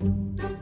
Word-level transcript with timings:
you 0.00 0.55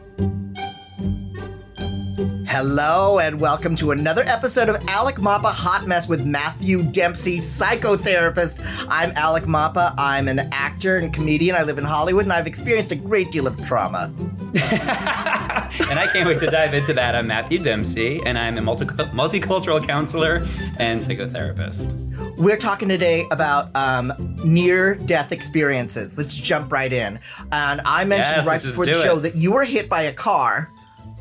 Hello, 2.56 3.18
and 3.18 3.40
welcome 3.40 3.74
to 3.74 3.90
another 3.90 4.23
episode 4.26 4.68
of 4.68 4.76
Alec 4.87 5.17
Mapa 5.17 5.49
Hot 5.49 5.89
Mess 5.89 6.08
with 6.08 6.25
Matthew 6.25 6.84
Dempsey, 6.84 7.36
psychotherapist. 7.36 8.64
I'm 8.88 9.11
Alec 9.16 9.48
Mapa. 9.48 9.92
I'm 9.98 10.29
an 10.29 10.38
actor 10.52 10.98
and 10.98 11.12
comedian. 11.12 11.56
I 11.56 11.64
live 11.64 11.79
in 11.79 11.84
Hollywood, 11.84 12.27
and 12.27 12.32
I've 12.32 12.46
experienced 12.46 12.93
a 12.93 12.95
great 12.95 13.32
deal 13.32 13.48
of 13.48 13.61
trauma. 13.66 14.14
and 14.18 15.98
I 15.98 16.09
can't 16.12 16.29
wait 16.29 16.38
to 16.38 16.46
dive 16.46 16.75
into 16.75 16.93
that. 16.93 17.16
I'm 17.16 17.27
Matthew 17.27 17.59
Dempsey, 17.59 18.20
and 18.25 18.38
I'm 18.38 18.57
a 18.57 18.62
multi- 18.62 18.84
multicultural 18.84 19.84
counselor 19.84 20.46
and 20.79 21.00
psychotherapist. 21.00 22.39
We're 22.39 22.57
talking 22.57 22.89
today 22.89 23.25
about 23.32 23.75
um, 23.75 24.12
near 24.45 24.95
death 24.95 25.32
experiences. 25.32 26.16
Let's 26.16 26.36
jump 26.36 26.71
right 26.71 26.93
in. 26.93 27.18
And 27.50 27.80
I 27.84 28.05
mentioned 28.05 28.36
Yes, 28.36 28.46
right 28.46 28.62
before 28.62 28.86
the 28.86 28.93
show 28.95 29.18
it. 29.18 29.23
that 29.23 29.34
you 29.34 29.50
were 29.50 29.64
hit 29.64 29.89
by 29.89 30.02
a 30.02 30.12
car 30.12 30.71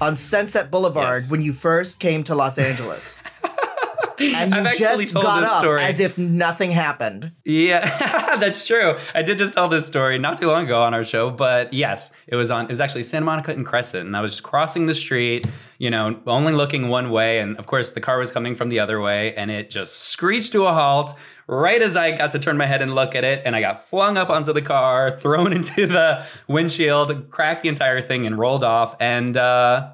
on 0.04 0.16
Sunset 0.16 0.70
Boulevard 0.70 1.22
Yes. 1.22 1.32
when 1.32 1.42
you 1.42 1.54
first 1.54 2.00
came 2.00 2.24
to 2.26 2.36
Los 2.36 2.58
Angeles. 2.58 3.22
and 4.20 4.54
you 4.54 4.72
just 4.74 5.14
got 5.14 5.44
up 5.44 5.64
story. 5.64 5.82
as 5.82 6.00
if 6.00 6.18
nothing 6.18 6.72
happened. 6.72 7.32
Yeah, 7.46 8.38
that's 8.40 8.66
true. 8.66 8.96
I 9.16 9.22
did 9.24 9.38
just 9.38 9.54
tell 9.56 9.68
this 9.68 9.88
story 9.88 10.20
not 10.20 10.40
too 10.40 10.48
long 10.48 10.66
ago 10.66 10.82
on 10.84 10.94
our 10.94 11.04
show, 11.04 11.30
but 11.30 11.74
yes, 11.74 12.12
it 12.28 12.36
was 12.36 12.52
on. 12.52 12.66
It 12.66 12.70
was 12.70 12.80
actually 12.82 13.04
Santa 13.04 13.26
Monica 13.26 13.52
and 13.52 13.66
Crescent, 13.66 14.06
and 14.06 14.16
I 14.16 14.22
was 14.22 14.32
just 14.32 14.44
crossing 14.44 14.86
the 14.86 14.94
street, 14.94 15.48
you 15.80 15.90
know, 15.90 16.20
only 16.28 16.54
looking 16.54 16.90
one 16.90 17.10
way, 17.10 17.40
and 17.40 17.58
of 17.58 17.66
course 17.66 17.94
the 17.94 18.02
car 18.02 18.20
was 18.20 18.32
coming 18.32 18.56
from 18.56 18.70
the 18.70 18.80
other 18.80 19.02
way, 19.02 19.34
and 19.36 19.50
it 19.50 19.70
just 19.70 20.00
screeched 20.10 20.52
to 20.52 20.66
a 20.68 20.74
halt 20.74 21.16
right 21.48 21.82
as 21.82 21.96
I 21.98 22.12
got 22.12 22.32
to 22.32 22.40
turn 22.40 22.58
my 22.58 22.66
head 22.66 22.82
and 22.82 22.96
look 22.96 23.16
at 23.16 23.24
it, 23.24 23.42
and 23.46 23.56
I 23.56 23.62
got 23.62 23.88
flung 23.88 24.18
up 24.18 24.30
onto 24.30 24.54
the 24.54 24.62
car, 24.62 25.18
thrown 25.22 25.54
into 25.54 25.88
the 25.88 26.26
windshield, 26.48 27.30
cracked 27.30 27.64
the 27.64 27.70
entire 27.70 28.06
thing, 28.06 28.26
and 28.26 28.38
rolled 28.38 28.64
off, 28.64 28.96
and. 29.00 29.38
uh 29.38 29.94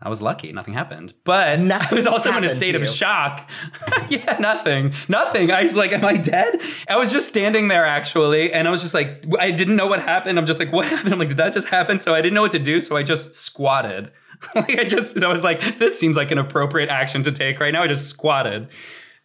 I 0.00 0.10
was 0.10 0.20
lucky, 0.20 0.52
nothing 0.52 0.74
happened. 0.74 1.14
But 1.24 1.58
I 1.72 1.94
was 1.94 2.06
also 2.06 2.30
in 2.36 2.44
a 2.44 2.48
state 2.48 2.74
of 2.74 2.86
shock. 2.88 3.48
yeah, 4.10 4.36
nothing. 4.38 4.92
Nothing. 5.08 5.50
I 5.50 5.62
was 5.62 5.74
like, 5.74 5.92
am 5.92 6.04
I 6.04 6.16
dead? 6.16 6.60
I 6.88 6.96
was 6.96 7.10
just 7.10 7.28
standing 7.28 7.68
there 7.68 7.84
actually, 7.84 8.52
and 8.52 8.68
I 8.68 8.70
was 8.70 8.82
just 8.82 8.92
like, 8.92 9.24
I 9.38 9.50
didn't 9.50 9.76
know 9.76 9.86
what 9.86 10.02
happened. 10.02 10.38
I'm 10.38 10.46
just 10.46 10.60
like, 10.60 10.72
what 10.72 10.86
happened? 10.86 11.14
I'm 11.14 11.18
like, 11.18 11.28
did 11.28 11.38
that 11.38 11.54
just 11.54 11.68
happen? 11.68 11.98
So 11.98 12.14
I 12.14 12.20
didn't 12.20 12.34
know 12.34 12.42
what 12.42 12.52
to 12.52 12.58
do. 12.58 12.80
So 12.80 12.96
I 12.96 13.02
just 13.02 13.34
squatted. 13.34 14.10
like 14.54 14.78
I 14.78 14.84
just, 14.84 15.20
I 15.22 15.28
was 15.28 15.42
like, 15.42 15.78
this 15.78 15.98
seems 15.98 16.14
like 16.16 16.30
an 16.30 16.36
appropriate 16.36 16.90
action 16.90 17.22
to 17.22 17.32
take 17.32 17.58
right 17.58 17.72
now. 17.72 17.82
I 17.82 17.86
just 17.86 18.06
squatted. 18.06 18.68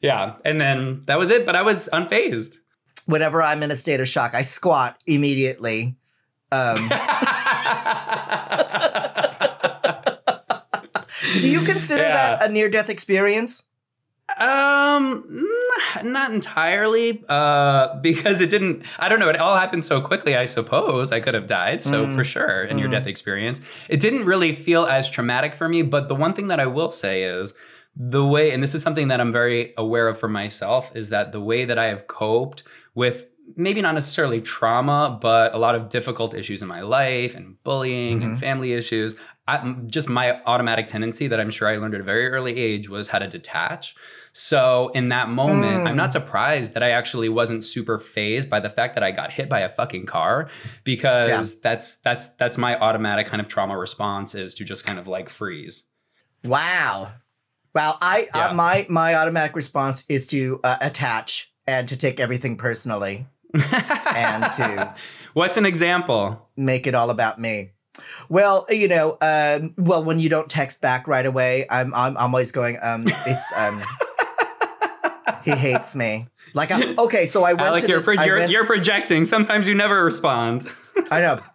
Yeah. 0.02 0.36
And 0.44 0.60
then 0.60 1.04
that 1.06 1.20
was 1.20 1.30
it. 1.30 1.46
But 1.46 1.56
I 1.56 1.62
was 1.62 1.88
unfazed. 1.94 2.58
Whenever 3.06 3.42
I'm 3.42 3.64
in 3.64 3.72
a 3.72 3.76
state 3.76 4.00
of 4.00 4.08
shock, 4.08 4.34
I 4.34 4.42
squat 4.44 4.98
immediately. 5.08 5.96
Um, 6.52 6.76
do 11.38 11.50
you 11.50 11.62
consider 11.62 12.04
Yeah. 12.04 12.36
that 12.38 12.50
a 12.50 12.52
near 12.52 12.70
death 12.70 12.90
experience? 12.90 13.68
Um, 14.38 15.46
not 16.04 16.32
entirely, 16.32 17.22
uh, 17.28 18.00
because 18.02 18.40
it 18.40 18.50
didn't. 18.50 18.86
I 18.98 19.10
don't 19.10 19.20
know. 19.20 19.28
It 19.30 19.36
all 19.38 19.58
happened 19.58 19.84
so 19.84 20.00
quickly. 20.00 20.38
I 20.38 20.46
suppose 20.46 21.12
I 21.12 21.20
could 21.20 21.34
have 21.34 21.48
died. 21.48 21.84
So 21.84 22.06
Mm. 22.06 22.16
for 22.16 22.24
sure, 22.24 22.64
in 22.64 22.80
your 22.80 22.90
death 22.90 23.08
experience, 23.08 23.60
it 23.90 24.00
didn't 24.00 24.24
really 24.26 24.54
feel 24.56 24.86
as 24.86 25.10
traumatic 25.10 25.54
for 25.54 25.68
me. 25.68 25.82
But 25.82 26.08
the 26.08 26.16
one 26.16 26.34
thing 26.34 26.48
that 26.48 26.62
I 26.62 26.66
will 26.66 26.92
say 26.92 27.24
is 27.24 27.54
the 27.96 28.26
way, 28.26 28.52
and 28.52 28.64
this 28.64 28.74
is 28.74 28.82
something 28.82 29.10
that 29.10 29.20
I'm 29.20 29.32
very 29.32 29.74
aware 29.78 30.08
of 30.08 30.20
for 30.20 30.30
myself, 30.30 30.96
is 30.96 31.10
that 31.10 31.32
the 31.32 31.42
way 31.42 31.66
that 31.66 31.78
I 31.78 31.86
have 31.86 32.08
coped 32.08 32.64
with 32.96 33.28
maybe 33.56 33.82
not 33.82 33.94
necessarily 33.94 34.42
trauma, 34.42 35.18
but 35.22 35.54
a 35.54 35.58
lot 35.58 35.76
of 35.76 35.90
difficult 35.90 36.34
issues 36.34 36.62
in 36.62 36.68
my 36.68 36.82
life 36.82 37.36
and 37.36 37.62
bullying 37.64 38.24
and 38.24 38.32
mm-hmm. 38.32 38.40
family 38.40 38.74
issues. 38.74 39.16
I, 39.48 39.76
just 39.88 40.08
my 40.08 40.42
automatic 40.46 40.88
tendency 40.88 41.28
that 41.28 41.40
I'm 41.40 41.50
sure 41.50 41.68
I 41.68 41.76
learned 41.78 41.96
at 41.96 42.02
a 42.02 42.04
very 42.04 42.30
early 42.30 42.58
age 42.58 42.90
was 42.90 43.10
how 43.10 43.20
to 43.20 43.28
detach. 43.28 43.96
So 44.34 44.92
in 44.94 45.10
that 45.10 45.30
moment, 45.30 45.88
I'm 45.88 45.98
not 45.98 46.10
mm. 46.10 46.14
surprised 46.14 46.74
that 46.76 46.84
I 46.84 46.92
actually 46.92 47.28
wasn't 47.28 47.66
super 47.66 48.00
phased 48.00 48.50
by 48.50 48.62
the 48.62 48.70
fact 48.70 48.96
that 48.96 49.04
I 49.04 49.12
got 49.12 49.32
hit 49.32 49.50
by 49.50 49.60
a 49.60 49.70
fucking 49.70 50.06
car 50.06 50.50
because 50.86 51.60
that's 51.60 51.98
that's 51.98 52.30
that's 52.36 52.58
my 52.58 52.80
automatic 52.80 53.28
kind 53.28 53.42
of 53.42 53.50
trauma 53.50 53.78
response 53.78 54.34
is 54.36 54.56
to 54.56 54.64
just 54.64 54.86
kind 54.86 55.00
of 55.00 55.08
like 55.08 55.30
freeze. 55.30 55.84
Wow. 56.46 57.12
Wow. 57.74 57.98
I 58.02 58.28
Yeah. 58.36 58.48
uh, 58.48 58.54
my 58.54 58.86
my 58.90 59.16
automatic 59.16 59.56
response 59.56 60.06
is 60.10 60.28
to 60.28 60.60
uh, 60.64 60.78
attach 60.82 61.52
and 61.68 61.88
to 61.88 61.98
take 61.98 62.20
everything 62.20 62.58
personally 62.58 63.28
and 63.54 64.44
to 64.58 64.94
What's 65.34 65.58
an 65.58 65.66
example? 65.66 66.50
make 66.58 66.86
it 66.88 66.96
all 66.96 67.10
about 67.10 67.40
me. 67.40 67.72
Well, 68.30 68.66
you 68.70 68.88
know, 68.88 69.18
um, 69.22 69.74
well, 69.78 70.04
when 70.04 70.20
you 70.20 70.30
don't 70.30 70.50
text 70.50 70.82
back 70.82 71.08
right 71.08 71.26
away, 71.26 71.66
I'm 71.70 71.94
I'm, 71.94 72.18
I'm 72.18 72.34
always 72.34 72.52
going. 72.52 72.78
Um, 72.82 73.06
it's 73.08 73.54
um, 73.58 73.82
he 75.46 75.52
hates 75.52 75.96
me. 75.96 76.28
Like, 76.54 76.72
I, 76.72 76.96
okay, 76.98 77.26
so 77.28 77.44
I 77.46 77.54
went 77.54 77.68
Alec, 77.68 77.82
to 77.84 77.88
you're, 77.88 77.98
this. 78.00 78.06
pro- 78.06 78.24
you're, 78.26 78.40
went- 78.40 78.52
you're 78.52 78.66
projecting. 78.66 79.24
Sometimes 79.26 79.68
you 79.70 79.76
never 79.76 80.04
respond. 80.04 80.70
I 81.10 81.22
know. 81.22 81.40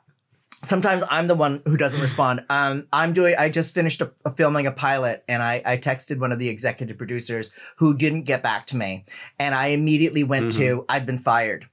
Sometimes 0.64 1.02
I'm 1.10 1.26
the 1.26 1.34
one 1.34 1.62
who 1.66 1.76
doesn't 1.76 2.00
respond. 2.00 2.44
Um, 2.48 2.88
I'm 2.92 3.12
doing. 3.12 3.34
I 3.38 3.48
just 3.48 3.74
finished 3.74 4.00
a, 4.00 4.10
a 4.24 4.30
filming 4.30 4.66
a 4.66 4.72
pilot, 4.72 5.22
and 5.28 5.42
I, 5.42 5.62
I 5.64 5.76
texted 5.76 6.18
one 6.18 6.32
of 6.32 6.38
the 6.38 6.48
executive 6.48 6.96
producers 6.96 7.50
who 7.76 7.94
didn't 7.96 8.22
get 8.22 8.42
back 8.42 8.66
to 8.66 8.76
me, 8.76 9.04
and 9.38 9.54
I 9.54 9.68
immediately 9.68 10.24
went 10.24 10.52
to 10.52 10.84
I've 10.88 11.06
been 11.06 11.18
fired. 11.18 11.66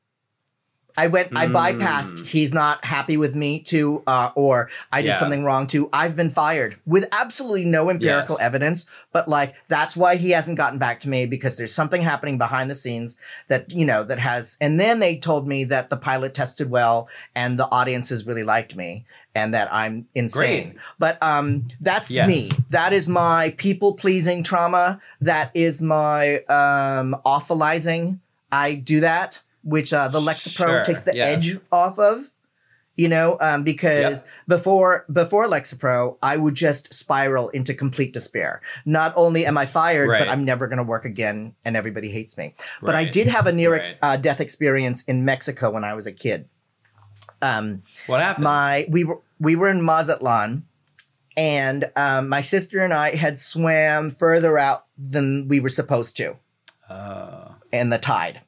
I 0.95 1.07
went. 1.07 1.35
I 1.35 1.47
bypassed. 1.47 2.27
He's 2.27 2.53
not 2.53 2.85
happy 2.85 3.17
with 3.17 3.33
me 3.35 3.59
to, 3.61 4.03
uh, 4.05 4.29
or 4.35 4.69
I 4.91 5.01
did 5.01 5.07
Yeah. 5.09 5.19
something 5.19 5.43
wrong 5.43 5.65
to. 5.67 5.89
I've 5.91 6.15
been 6.15 6.29
fired 6.29 6.77
with 6.85 7.07
absolutely 7.11 7.65
no 7.65 7.89
empirical 7.89 8.35
Yes. 8.39 8.45
evidence, 8.45 8.85
but 9.11 9.27
like 9.27 9.55
that's 9.67 9.95
why 9.97 10.17
he 10.17 10.31
hasn't 10.31 10.57
gotten 10.57 10.77
back 10.77 10.99
to 11.01 11.09
me 11.09 11.25
because 11.25 11.55
there's 11.57 11.73
something 11.73 12.01
happening 12.01 12.37
behind 12.37 12.69
the 12.69 12.75
scenes 12.75 13.17
that 13.47 13.71
you 13.73 13.85
know 13.85 14.03
that 14.03 14.19
has. 14.19 14.55
And 14.61 14.79
then 14.79 14.99
they 14.99 15.17
told 15.17 15.47
me 15.47 15.63
that 15.65 15.89
the 15.89 15.97
pilot 15.97 16.33
tested 16.35 16.69
well 16.69 17.07
and 17.35 17.57
the 17.57 17.65
audiences 17.71 18.27
really 18.27 18.43
liked 18.43 18.75
me 18.75 19.05
and 19.33 19.51
that 19.53 19.73
I'm 19.73 20.05
insane. 20.13 20.69
Great. 20.73 20.77
But 20.99 21.23
um, 21.23 21.67
that's 21.81 22.11
Yes. 22.11 22.27
me. 22.27 22.51
That 22.69 22.93
is 22.93 23.09
my 23.09 23.55
people 23.57 23.93
pleasing 23.95 24.43
trauma. 24.43 24.99
That 25.21 25.49
is 25.55 25.81
my 25.81 26.37
um, 26.43 27.15
awfulizing. 27.25 28.19
I 28.51 28.75
do 28.75 28.99
that, 28.99 29.39
which 29.63 29.93
uh, 29.93 30.07
the 30.07 30.19
Lexapro 30.21 30.67
Sure, 30.67 30.83
takes 30.83 31.03
the 31.03 31.15
yeah. 31.15 31.25
edge 31.25 31.57
off 31.71 31.97
of. 31.99 32.29
You 32.95 33.09
know, 33.09 33.37
um, 33.41 33.63
because 33.63 34.23
before 34.47 35.05
before 35.11 35.45
Lexapro, 35.47 36.15
I 36.21 36.37
would 36.37 36.53
just 36.53 36.93
spiral 36.93 37.49
into 37.49 37.73
complete 37.73 38.13
despair. 38.13 38.61
Not 38.85 39.13
only 39.15 39.47
am 39.47 39.57
I 39.57 39.65
fired, 39.65 40.09
Right. 40.09 40.19
but 40.19 40.29
I'm 40.29 40.45
never 40.45 40.67
going 40.67 40.77
to 40.77 40.83
work 40.83 41.03
again, 41.03 41.55
and 41.65 41.75
everybody 41.75 42.09
hates 42.11 42.37
me. 42.37 42.53
But 42.83 42.93
I 42.93 43.05
did 43.05 43.27
have 43.29 43.47
a 43.47 43.51
near 43.51 43.73
ex- 43.73 43.95
uh, 44.03 44.17
death 44.17 44.39
experience 44.39 45.01
in 45.05 45.25
Mexico 45.25 45.71
when 45.71 45.83
I 45.83 45.95
was 45.95 46.05
a 46.05 46.11
kid. 46.11 46.47
Um, 47.41 47.81
What 48.05 48.21
happened? 48.21 48.43
my 48.43 48.85
we 48.87 49.03
were 49.05 49.19
we 49.39 49.55
were 49.55 49.69
in 49.69 49.81
Mazatlan, 49.81 50.63
and 51.35 51.89
um, 51.95 52.29
my 52.29 52.41
sister 52.41 52.79
and 52.79 52.93
I 52.93 53.15
had 53.15 53.39
swam 53.39 54.11
further 54.11 54.59
out 54.59 54.85
than 54.99 55.47
we 55.47 55.59
were 55.59 55.69
supposed 55.69 56.15
to 56.17 56.37
Oh. 56.91 57.55
in 57.71 57.89
the 57.89 57.97
tide. 57.97 58.41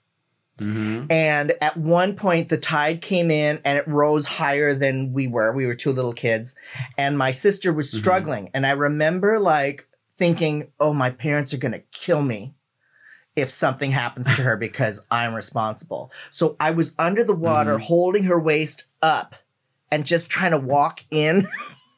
Mhm. 0.57 1.11
And 1.11 1.53
at 1.61 1.75
one 1.75 2.15
point, 2.15 2.49
the 2.49 2.57
tide 2.57 3.01
came 3.01 3.29
in 3.29 3.59
and 3.65 3.77
it 3.77 3.87
rose 3.87 4.25
higher 4.25 4.73
than 4.73 5.11
we 5.11 5.27
were. 5.27 5.51
We 5.51 5.65
were 5.65 5.75
two 5.75 5.91
little 5.91 6.13
kids, 6.13 6.55
and 6.97 7.17
my 7.17 7.31
sister 7.31 7.73
was 7.73 7.91
struggling. 7.91 8.49
And 8.53 8.65
I 8.65 8.71
remember 8.71 9.39
like 9.39 9.87
thinking, 10.15 10.71
"Oh, 10.79 10.93
my 10.93 11.09
parents 11.09 11.53
are 11.53 11.57
gonna 11.57 11.81
kill 11.91 12.21
me." 12.21 12.53
If 13.35 13.49
something 13.49 13.91
happens 13.91 14.33
to 14.37 14.43
her 14.43 14.55
because 14.55 15.01
I'm 15.11 15.35
responsible. 15.35 16.09
So 16.31 16.55
I 16.57 16.71
was 16.71 16.95
under 16.97 17.21
the 17.21 17.35
water 17.35 17.77
holding 17.79 18.23
her 18.23 18.39
waist 18.39 18.85
up 19.01 19.35
and 19.91 20.05
just 20.05 20.29
trying 20.29 20.51
to 20.51 20.57
walk 20.57 21.01
in. 21.11 21.45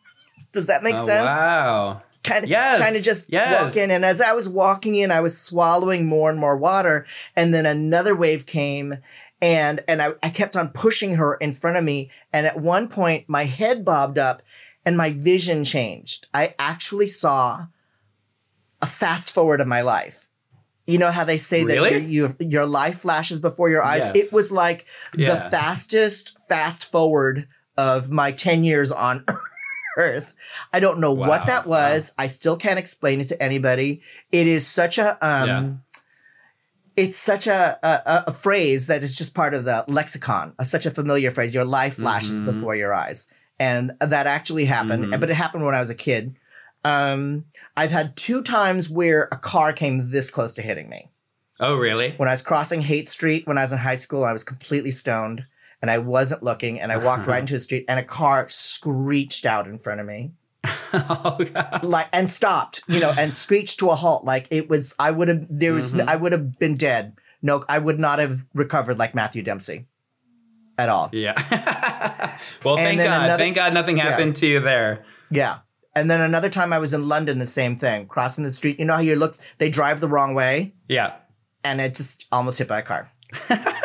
Does 0.52 0.66
that 0.66 0.82
make 0.82 0.96
Oh, 0.96 1.06
sense? 1.06 1.28
Wow. 1.28 2.02
Kind 2.28 2.44
of 2.44 2.50
Yes, 2.50 2.78
trying 2.78 2.94
to 2.94 3.02
just 3.02 3.32
yes. 3.32 3.64
walk 3.64 3.76
in. 3.78 3.90
And 3.92 4.06
as 4.06 4.22
I 4.22 4.34
was 4.34 4.48
walking 4.50 4.96
in, 4.96 5.12
I 5.12 5.22
was 5.22 5.38
swallowing 5.38 6.06
more 6.06 6.30
and 6.30 6.40
more 6.40 6.56
water. 6.58 7.06
And 7.36 7.54
then 7.54 7.66
another 7.66 8.16
wave 8.16 8.46
came 8.46 8.96
and 9.42 9.84
and 9.88 10.02
I, 10.02 10.14
I 10.22 10.30
kept 10.30 10.56
on 10.56 10.70
pushing 10.70 11.16
her 11.16 11.36
in 11.36 11.54
front 11.54 11.78
of 11.78 11.84
me. 11.84 12.10
And 12.34 12.46
at 12.46 12.60
one 12.60 12.88
point 12.88 13.26
my 13.28 13.44
head 13.46 13.84
bobbed 13.86 14.18
up 14.18 14.42
and 14.86 14.96
my 14.98 15.12
vision 15.12 15.64
changed. 15.64 16.28
I 16.34 16.54
actually 16.60 17.08
saw 17.08 17.68
a 18.82 18.86
fast 18.88 19.34
forward 19.34 19.60
of 19.62 19.68
my 19.68 19.82
life. 19.82 20.30
You 20.86 20.98
know 20.98 21.12
how 21.12 21.26
they 21.26 21.38
say 21.38 21.66
Really? 21.66 21.90
that 21.90 22.02
your, 22.08 22.30
your 22.30 22.36
your 22.40 22.66
life 22.66 23.00
flashes 23.00 23.40
before 23.40 23.70
your 23.70 23.84
eyes? 23.84 24.10
Yes. 24.14 24.32
It 24.32 24.36
was 24.36 24.52
like 24.52 24.86
the 25.14 25.36
fastest 25.52 26.38
fast 26.48 26.90
forward 26.90 27.48
of 27.78 28.10
my 28.10 28.32
10 28.32 28.64
years 28.64 28.92
on 28.92 29.24
earth. 29.28 29.40
I 30.74 30.80
don't 30.80 31.00
know 31.00 31.14
Wow, 31.14 31.28
what 31.28 31.46
that 31.48 31.66
wow. 31.66 31.92
was. 31.94 32.14
I 32.18 32.28
still 32.28 32.56
can't 32.58 32.80
explain 32.80 33.20
it 33.22 33.28
to 33.30 33.42
anybody. 33.42 34.02
It 34.32 34.48
is 34.48 34.66
such 34.68 34.98
a 34.98 35.18
um 35.26 35.48
Yeah. 35.48 35.74
it's 36.96 37.18
such 37.18 37.48
a, 37.48 37.78
a 37.84 38.24
a 38.28 38.32
phrase 38.32 38.88
that 38.88 39.04
is 39.04 39.18
just 39.18 39.34
part 39.36 39.54
of 39.54 39.66
the 39.66 39.84
lexicon, 39.88 40.54
a, 40.60 40.66
such 40.66 40.86
a 40.86 40.92
familiar 40.92 41.32
phrase. 41.32 41.54
Your 41.54 41.66
life 41.66 41.96
flashes 41.96 42.42
Mhm. 42.42 42.46
before 42.46 42.76
your 42.76 42.94
eyes. 42.94 43.28
and 43.60 43.94
that 44.00 44.28
actually 44.28 44.66
happened. 44.66 45.06
Mhm. 45.06 45.20
But 45.20 45.32
it 45.32 45.36
happened 45.36 45.66
when 45.66 45.74
I 45.74 45.82
was 45.82 45.90
a 45.90 45.96
kid. 45.96 46.36
Um, 46.86 47.46
I've 47.76 47.90
had 47.90 48.16
two 48.16 48.44
times 48.44 48.88
where 48.88 49.24
a 49.32 49.36
car 49.36 49.74
came 49.74 50.12
this 50.12 50.30
close 50.30 50.54
to 50.56 50.62
hitting 50.62 50.90
me. 50.90 51.10
Oh, 51.60 51.74
really? 51.76 52.14
When 52.18 52.30
I 52.30 52.34
was 52.34 52.44
crossing 52.44 52.82
Haight 52.84 53.10
Street 53.10 53.48
when 53.48 53.58
I 53.58 53.64
was 53.64 53.72
in 53.72 53.80
high 53.80 53.96
school, 53.96 54.24
I 54.24 54.32
was 54.32 54.44
completely 54.44 54.92
stoned 54.92 55.44
and 55.82 55.92
I 55.92 55.98
wasn't 56.00 56.44
looking, 56.44 56.80
and 56.80 56.92
I 56.92 56.98
walked 56.98 57.28
right 57.28 57.40
into 57.42 57.56
a 57.56 57.60
street, 57.60 57.86
and 57.88 58.00
a 58.00 58.04
car 58.04 58.48
screeched 58.50 59.46
out 59.46 59.68
in 59.68 59.78
front 59.78 60.00
of 60.00 60.06
me, 60.08 60.34
oh, 60.94 61.38
God. 61.54 61.84
like 61.84 62.08
and 62.14 62.30
stopped, 62.32 62.82
you 62.88 63.00
know, 63.00 63.14
and 63.18 63.34
screeched 63.34 63.80
to 63.80 63.90
a 63.90 63.96
halt. 63.96 64.24
Like 64.26 64.48
it 64.52 64.70
was, 64.70 64.96
I 65.00 65.12
would 65.12 65.28
have, 65.28 65.46
there 65.50 65.74
was, 65.74 65.94
Mhm. 65.94 66.08
I 66.08 66.16
would 66.16 66.32
have 66.32 66.58
been 66.60 66.74
dead. 66.76 67.14
No, 67.42 67.64
I 67.70 67.78
would 67.80 68.00
not 68.00 68.20
have 68.20 68.46
recovered 68.54 68.98
like 68.98 69.14
Matthew 69.14 69.44
Dempsey 69.44 69.86
at 70.80 70.90
all. 70.90 71.10
Yeah. 71.14 71.34
well, 72.64 72.78
And 72.78 72.86
thank 72.86 73.00
God. 73.02 73.24
another- 73.26 73.38
thank 73.44 73.56
God 73.56 73.74
nothing 73.74 73.98
happened 73.98 74.36
to 74.38 74.48
you 74.48 74.60
there. 74.60 75.06
Yeah. 75.30 75.60
And 75.96 76.10
then 76.12 76.22
another 76.22 76.50
time 76.50 76.74
I 76.74 76.80
was 76.80 76.94
in 76.94 77.08
London, 77.08 77.40
the 77.40 77.46
same 77.48 77.76
thing, 77.76 78.06
crossing 78.08 78.44
the 78.44 78.52
street. 78.52 78.78
You 78.80 78.86
know 78.86 78.94
how 78.94 79.00
you 79.02 79.16
look, 79.16 79.38
they 79.58 79.70
drive 79.70 80.00
the 80.00 80.08
wrong 80.08 80.34
way, 80.36 80.74
Yeah. 80.88 81.14
and 81.64 81.82
it 81.82 81.96
just 81.96 82.28
almost 82.32 82.60
hit 82.60 82.68
by 82.68 82.80
a 82.80 82.84
car. 82.84 83.12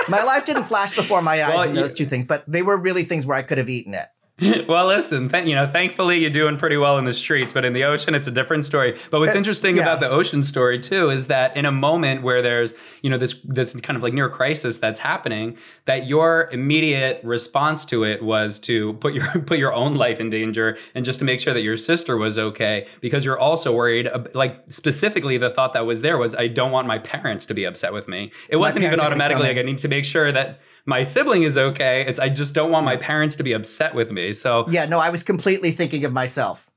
My 0.08 0.22
life 0.22 0.44
didn't 0.44 0.64
flash 0.64 0.94
before 0.94 1.22
my 1.22 1.42
eyes 1.42 1.52
Well, 1.54 1.62
in 1.62 1.70
you- 1.74 1.80
those 1.80 1.94
two 1.94 2.06
things, 2.06 2.24
but 2.24 2.44
they 2.46 2.62
were 2.62 2.76
really 2.76 3.04
things 3.04 3.26
where 3.26 3.36
I 3.36 3.42
could 3.42 3.58
have 3.58 3.68
eaten 3.68 3.94
it. 3.94 4.08
well, 4.68 4.86
listen, 4.86 5.28
th- 5.28 5.46
you 5.46 5.54
know, 5.54 5.66
thankfully 5.66 6.18
you're 6.18 6.30
doing 6.30 6.56
pretty 6.56 6.78
well 6.78 6.96
in 6.96 7.04
the 7.04 7.12
streets, 7.12 7.52
but 7.52 7.66
in 7.66 7.74
the 7.74 7.84
ocean, 7.84 8.14
it's 8.14 8.26
a 8.26 8.30
different 8.30 8.64
story. 8.64 8.98
But 9.10 9.20
what's 9.20 9.34
interesting 9.34 9.76
yeah. 9.76 9.82
about 9.82 10.00
the 10.00 10.08
ocean 10.08 10.42
story 10.42 10.78
too 10.78 11.10
is 11.10 11.26
that 11.26 11.54
in 11.54 11.66
a 11.66 11.70
moment 11.70 12.22
where 12.22 12.40
there's, 12.40 12.74
you 13.02 13.10
know, 13.10 13.18
this 13.18 13.38
this 13.44 13.78
kind 13.80 13.96
of 13.96 14.02
like 14.02 14.14
near 14.14 14.30
crisis 14.30 14.78
that's 14.78 15.00
happening, 15.00 15.58
that 15.84 16.06
your 16.06 16.48
immediate 16.50 17.20
response 17.22 17.84
to 17.86 18.04
it 18.04 18.22
was 18.22 18.58
to 18.60 18.94
put 18.94 19.12
your 19.12 19.26
put 19.46 19.58
your 19.58 19.74
own 19.74 19.96
life 19.96 20.18
in 20.18 20.30
danger 20.30 20.78
and 20.94 21.04
just 21.04 21.18
to 21.18 21.26
make 21.26 21.38
sure 21.38 21.52
that 21.52 21.62
your 21.62 21.76
sister 21.76 22.16
was 22.16 22.38
okay 22.38 22.86
because 23.02 23.26
you're 23.26 23.38
also 23.38 23.74
worried. 23.74 24.08
Like 24.32 24.64
specifically, 24.68 25.36
the 25.36 25.50
thought 25.50 25.74
that 25.74 25.84
was 25.84 26.00
there 26.00 26.16
was, 26.16 26.34
I 26.34 26.48
don't 26.48 26.72
want 26.72 26.86
my 26.86 26.98
parents 26.98 27.44
to 27.46 27.54
be 27.54 27.64
upset 27.64 27.92
with 27.92 28.08
me. 28.08 28.32
It 28.48 28.56
wasn't 28.56 28.84
even 28.84 28.98
parents 28.98 29.04
are 29.04 29.08
gonna 29.08 29.18
kill 29.18 29.24
automatically 29.24 29.48
like 29.48 29.58
I 29.58 29.62
need 29.62 29.78
to 29.78 29.88
make 29.88 30.06
sure 30.06 30.32
that. 30.32 30.60
My 30.84 31.02
sibling 31.02 31.44
is 31.44 31.56
okay. 31.56 32.04
It's 32.06 32.18
I 32.18 32.28
just 32.28 32.54
don't 32.54 32.70
want 32.70 32.84
my 32.84 32.96
parents 32.96 33.36
to 33.36 33.42
be 33.42 33.52
upset 33.52 33.94
with 33.94 34.10
me. 34.10 34.32
So 34.32 34.66
Yeah, 34.68 34.84
no, 34.86 34.98
I 34.98 35.10
was 35.10 35.22
completely 35.22 35.70
thinking 35.70 36.04
of 36.04 36.12
myself. 36.12 36.70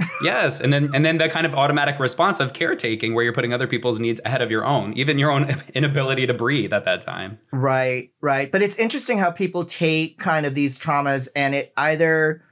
yes, 0.24 0.60
and 0.60 0.72
then 0.72 0.90
and 0.92 1.04
then 1.04 1.18
the 1.18 1.28
kind 1.28 1.46
of 1.46 1.54
automatic 1.54 2.00
response 2.00 2.40
of 2.40 2.52
caretaking, 2.52 3.14
where 3.14 3.22
you're 3.22 3.32
putting 3.32 3.52
other 3.52 3.68
people's 3.68 4.00
needs 4.00 4.20
ahead 4.24 4.42
of 4.42 4.50
your 4.50 4.64
own, 4.64 4.92
even 4.94 5.20
your 5.20 5.30
own 5.30 5.54
inability 5.74 6.26
to 6.26 6.34
breathe 6.34 6.72
at 6.72 6.84
that 6.84 7.00
time. 7.00 7.38
Right, 7.52 8.10
right. 8.20 8.50
But 8.50 8.62
it's 8.62 8.76
interesting 8.76 9.18
how 9.18 9.30
people 9.30 9.64
take 9.64 10.18
kind 10.18 10.46
of 10.46 10.54
these 10.56 10.76
traumas 10.76 11.28
and 11.36 11.54
it 11.54 11.72
either 11.76 12.42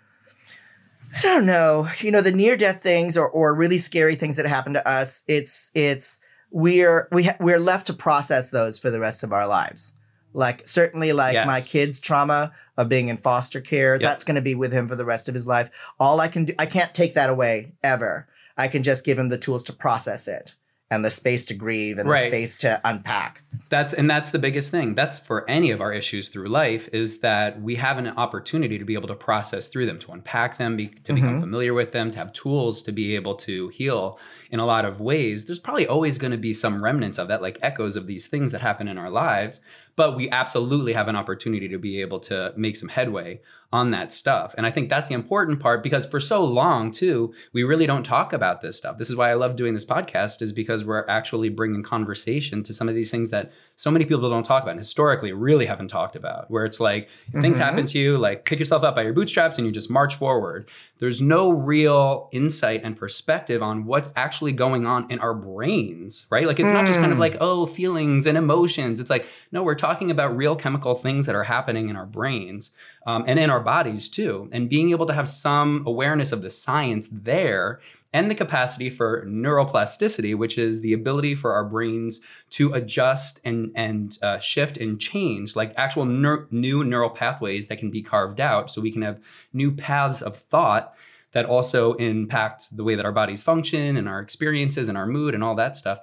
I 1.19 1.23
don't 1.23 1.47
know, 1.47 1.89
you 1.99 2.11
know, 2.11 2.23
the 2.23 2.33
near 2.33 2.57
death 2.57 2.83
things 2.83 3.17
or 3.17 3.29
or 3.29 3.55
really 3.55 3.79
scary 3.79 4.15
things 4.15 4.37
that 4.37 4.47
happen 4.47 4.73
to 4.75 4.89
us, 4.89 5.25
it's 5.27 5.71
it's 5.75 6.21
we're 6.51 7.09
we 7.11 7.25
ha- 7.25 7.37
we're 7.41 7.59
left 7.59 7.89
to 7.89 7.93
process 7.93 8.51
those 8.51 8.79
for 8.79 8.91
the 8.91 9.01
rest 9.01 9.23
of 9.23 9.33
our 9.33 9.47
lives. 9.47 9.93
Like 10.34 10.67
certainly 10.67 11.12
like 11.12 11.46
my 11.46 11.61
kid's 11.61 12.00
trauma 12.00 12.52
of 12.76 12.88
being 12.88 13.08
in 13.08 13.17
foster 13.17 13.61
care, 13.61 13.94
Yep. 13.94 14.00
that's 14.00 14.25
going 14.25 14.37
to 14.37 14.40
be 14.43 14.55
with 14.55 14.73
him 14.73 14.88
for 14.88 14.96
the 14.96 15.05
rest 15.05 15.29
of 15.29 15.34
his 15.34 15.46
life. 15.46 15.70
All 16.00 16.20
I 16.20 16.29
can 16.29 16.46
do 16.46 16.55
I 16.58 16.67
can't 16.67 16.94
take 16.94 17.14
that 17.14 17.29
away 17.31 17.73
ever. 17.82 18.29
I 18.56 18.69
can 18.69 18.82
just 18.82 19.05
give 19.05 19.19
him 19.19 19.29
the 19.29 19.38
tools 19.38 19.64
to 19.64 19.73
process 19.73 20.29
it 20.29 20.55
and 20.90 21.02
the 21.02 21.11
space 21.11 21.46
to 21.46 21.55
grieve 21.55 21.96
and 21.96 22.06
Right. 22.06 22.25
the 22.25 22.29
space 22.29 22.56
to 22.58 22.79
unpack. 22.84 23.40
That's 23.70 23.94
and 23.94 24.11
that's 24.11 24.31
the 24.31 24.38
biggest 24.38 24.70
thing. 24.70 24.94
That's 24.94 25.19
for 25.19 25.49
any 25.49 25.70
of 25.70 25.81
our 25.81 25.90
issues 25.90 26.29
through 26.29 26.49
life 26.49 26.87
is 26.93 27.20
that 27.20 27.62
we 27.62 27.76
have 27.76 27.96
an 27.96 28.08
opportunity 28.08 28.79
to 28.79 28.84
be 28.84 28.93
able 28.93 29.08
to 29.08 29.14
process 29.14 29.69
through 29.69 29.87
them, 29.87 29.99
to 30.00 30.12
unpack 30.12 30.58
them, 30.58 30.76
be, 30.76 30.88
to 31.05 31.14
become 31.14 31.38
Mhm. 31.38 31.40
familiar 31.40 31.73
with 31.73 31.93
them, 31.93 32.11
to 32.11 32.19
have 32.19 32.34
tools 32.34 32.82
to 32.82 32.93
be 32.93 33.14
able 33.14 33.34
to 33.37 33.69
heal 33.69 34.19
in 34.50 34.61
a 34.61 34.67
lot 34.67 34.84
of 34.84 35.00
ways. 35.00 35.46
There's 35.46 35.58
probably 35.58 35.87
always 35.87 36.19
going 36.19 36.32
to 36.32 36.37
be 36.37 36.52
some 36.52 36.84
remnants 36.84 37.19
of 37.19 37.29
that, 37.29 37.40
like 37.40 37.58
echoes 37.62 37.96
of 37.96 38.06
these 38.06 38.26
things 38.26 38.52
that 38.52 38.61
happen 38.61 38.87
in 38.87 38.99
our 38.99 39.08
lives. 39.11 39.62
But 39.94 40.17
we 40.17 40.31
absolutely 40.31 40.94
have 40.94 41.09
an 41.09 41.17
opportunity 41.17 41.69
to 41.69 41.79
be 41.79 42.00
able 42.00 42.21
to 42.21 42.53
make 42.56 42.77
some 42.77 42.89
headway 42.89 43.41
on 43.73 43.91
that 43.91 44.13
stuff. 44.13 44.55
And 44.59 44.67
I 44.67 44.71
think 44.71 44.91
that's 44.91 45.09
the 45.09 45.15
important 45.15 45.59
part 45.61 45.83
because 45.83 46.05
for 46.05 46.21
so 46.21 46.45
long 46.45 46.91
too, 46.91 47.33
we 47.53 47.63
really 47.65 47.87
don't 47.87 48.05
talk 48.05 48.33
about 48.33 48.61
this 48.61 48.77
stuff. 48.77 48.99
This 48.99 49.09
is 49.09 49.17
why 49.17 49.31
I 49.31 49.35
love 49.35 49.57
doing 49.57 49.73
this 49.75 49.87
podcast 49.87 50.43
is 50.43 50.53
because 50.53 50.85
we're 50.85 51.07
actually 51.09 51.49
bringing 51.49 51.83
conversation 51.83 52.63
to 52.65 52.75
some 52.75 52.89
of 52.89 52.95
these 52.95 53.11
things 53.11 53.31
that 53.31 53.51
so 53.77 53.91
many 53.91 54.05
people 54.05 54.29
don't 54.29 54.43
talk 54.45 54.63
about 54.63 54.73
and 54.73 54.81
historically 54.81 55.33
really 55.33 55.65
haven't 55.67 55.89
talked 55.89 56.15
about 56.17 56.51
where 56.51 56.65
it's 56.65 56.79
like 56.81 57.09
if 57.33 57.41
things 57.41 57.57
happen 57.57 57.87
to 57.87 57.99
you 57.99 58.19
like 58.19 58.45
pick 58.45 58.59
yourself 58.59 58.85
up 58.85 58.95
by 58.95 59.03
your 59.03 59.15
bootstraps 59.15 59.57
and 59.57 59.67
you 59.67 59.73
just 59.73 59.91
march 59.91 60.15
forward 60.15 60.69
there's 61.01 61.21
no 61.23 61.51
real 61.51 62.29
insight 62.33 62.83
and 62.85 62.97
perspective 62.97 63.63
on 63.63 63.87
what's 63.87 64.11
actually 64.15 64.53
going 64.53 64.87
on 64.87 65.11
in 65.11 65.19
our 65.19 65.35
brains 65.35 66.27
right 66.31 66.47
like 66.47 66.61
it's 66.61 66.71
not 66.71 66.87
just 66.87 66.99
kind 67.01 67.11
of 67.11 67.19
Mm. 67.19 67.21
like 67.21 67.37
oh 67.41 67.67
feelings 67.67 68.27
and 68.27 68.37
emotions 68.39 69.01
it's 69.01 69.11
like 69.11 69.27
no 69.51 69.63
we're 69.63 69.75
talking 69.75 70.11
about 70.11 70.37
real 70.37 70.55
chemical 70.57 70.95
things 70.95 71.27
that 71.27 71.35
are 71.35 71.45
happening 71.45 71.89
in 71.89 71.97
our 71.97 72.07
brains 72.07 72.71
um, 73.07 73.25
and 73.27 73.39
in 73.39 73.51
our 73.51 73.61
bodies 73.62 74.09
too 74.09 74.49
and 74.53 74.69
being 74.69 74.91
able 74.91 75.06
to 75.06 75.14
have 75.14 75.29
some 75.29 75.82
awareness 75.87 76.32
of 76.32 76.43
the 76.43 76.50
science 76.50 77.09
there 77.11 77.81
and 78.12 78.31
the 78.31 78.35
capacity 78.35 78.91
for 78.91 79.25
neuroplasticity, 79.26 80.37
which 80.37 80.59
is 80.59 80.81
the 80.81 80.93
ability 80.93 81.35
for 81.35 81.55
our 81.55 81.64
brains 81.64 82.20
to 82.50 82.73
adjust 82.75 83.41
and 83.44 83.73
and 83.75 84.19
uh, 84.23 84.38
shift 84.38 84.76
and 84.76 85.00
change, 85.00 85.56
like 85.56 85.73
actual 85.76 86.05
neur- 86.05 86.50
new 86.50 86.85
neural 86.85 87.11
pathways 87.11 87.69
that 87.69 87.79
can 87.79 87.91
be 87.91 88.03
carved 88.03 88.41
out, 88.41 88.70
so 88.70 88.81
we 88.81 88.93
can 88.93 89.03
have 89.03 89.20
new 89.53 89.73
paths 89.73 90.20
of 90.20 90.37
thought 90.37 90.94
that 91.32 91.47
also 91.47 91.94
impact 91.94 92.76
the 92.76 92.85
way 92.85 92.94
that 92.94 93.06
our 93.06 93.12
bodies 93.12 93.43
function 93.43 93.97
and 93.97 94.06
our 94.06 94.20
experiences 94.20 94.88
and 94.88 94.99
our 94.99 95.06
mood 95.06 95.35
and 95.35 95.43
all 95.43 95.55
that 95.55 95.75
stuff. 95.75 96.00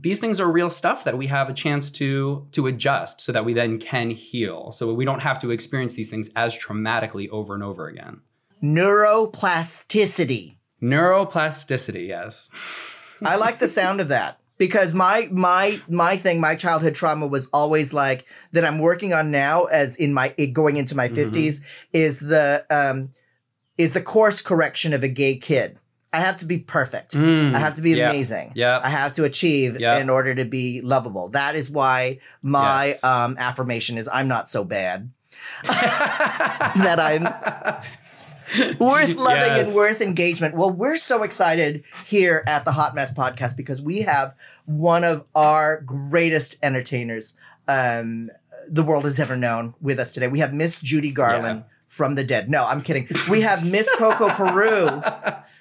These 0.00 0.18
things 0.18 0.40
are 0.40 0.50
real 0.50 0.70
stuff 0.70 1.04
that 1.04 1.16
we 1.16 1.28
have 1.28 1.48
a 1.48 1.52
chance 1.54 1.90
to 1.92 2.48
to 2.52 2.66
adjust, 2.66 3.20
so 3.20 3.30
that 3.32 3.44
we 3.44 3.54
then 3.54 3.78
can 3.78 4.10
heal, 4.10 4.72
so 4.72 4.92
we 4.92 5.04
don't 5.04 5.22
have 5.22 5.38
to 5.40 5.50
experience 5.52 5.94
these 5.94 6.10
things 6.10 6.30
as 6.34 6.56
traumatically 6.58 7.28
over 7.30 7.54
and 7.54 7.62
over 7.62 7.86
again. 7.86 8.20
Neuroplasticity. 8.62 10.56
Neuroplasticity, 10.82 12.08
yes. 12.08 12.50
I 13.24 13.36
like 13.36 13.58
the 13.58 13.68
sound 13.68 14.00
of 14.00 14.08
that 14.08 14.38
because 14.58 14.92
my 14.94 15.28
my 15.30 15.80
my 15.88 16.16
thing, 16.16 16.40
my 16.40 16.54
childhood 16.56 16.94
trauma 16.94 17.26
was 17.26 17.48
always 17.52 17.94
like 17.94 18.26
that. 18.52 18.64
I'm 18.64 18.78
working 18.80 19.12
on 19.12 19.30
now, 19.30 19.64
as 19.64 19.96
in 19.96 20.12
my 20.12 20.28
going 20.52 20.76
into 20.76 20.96
my 20.96 21.08
Mhm. 21.08 21.14
50s, 21.14 21.60
is 21.92 22.18
the 22.20 22.66
um 22.70 23.10
is 23.78 23.92
the 23.92 24.02
course 24.02 24.42
correction 24.42 24.92
of 24.92 25.02
a 25.02 25.08
gay 25.08 25.36
kid. 25.36 25.78
I 26.14 26.20
have 26.20 26.38
to 26.38 26.46
be 26.46 26.58
perfect. 26.58 27.14
Mm, 27.14 27.54
I 27.54 27.58
have 27.58 27.74
to 27.74 27.82
be 27.82 27.90
yeah, 27.90 28.08
amazing. 28.10 28.52
Yeah. 28.54 28.80
I 28.82 28.88
have 28.88 29.12
to 29.14 29.24
achieve 29.24 29.80
Yeah. 29.80 29.98
in 29.98 30.08
order 30.08 30.34
to 30.34 30.44
be 30.44 30.80
lovable. 30.80 31.28
That 31.30 31.54
is 31.56 31.70
why 31.70 32.18
my 32.42 32.86
Yes. 32.86 33.04
um, 33.04 33.36
affirmation 33.38 33.98
is 33.98 34.08
I'm 34.12 34.28
not 34.28 34.48
so 34.48 34.64
bad. 34.64 35.10
that 35.64 36.98
I'm 37.00 37.24
worth 38.78 39.16
loving 39.16 39.56
Yes. 39.56 39.66
and 39.68 39.76
worth 39.76 40.00
engagement. 40.00 40.54
Well, 40.54 40.70
we're 40.70 40.96
so 40.96 41.22
excited 41.22 41.82
here 42.06 42.44
at 42.46 42.64
the 42.64 42.72
Hot 42.72 42.94
Mess 42.94 43.12
Podcast 43.12 43.56
because 43.56 43.82
we 43.82 44.02
have 44.02 44.34
one 44.66 45.02
of 45.04 45.24
our 45.34 45.80
greatest 45.80 46.56
entertainers 46.62 47.34
um, 47.66 48.30
the 48.68 48.82
world 48.82 49.04
has 49.04 49.18
ever 49.18 49.36
known 49.36 49.74
with 49.80 49.98
us 49.98 50.12
today. 50.12 50.28
We 50.28 50.38
have 50.40 50.52
Miss 50.54 50.78
Judy 50.80 51.10
Garland 51.10 51.64
from 51.86 52.14
the 52.14 52.24
dead. 52.24 52.48
No, 52.48 52.66
I'm 52.66 52.82
kidding. 52.82 53.06
We 53.30 53.40
have 53.42 53.64
Miss 53.70 53.90
Coco 53.96 54.28
Peru, 54.30 55.02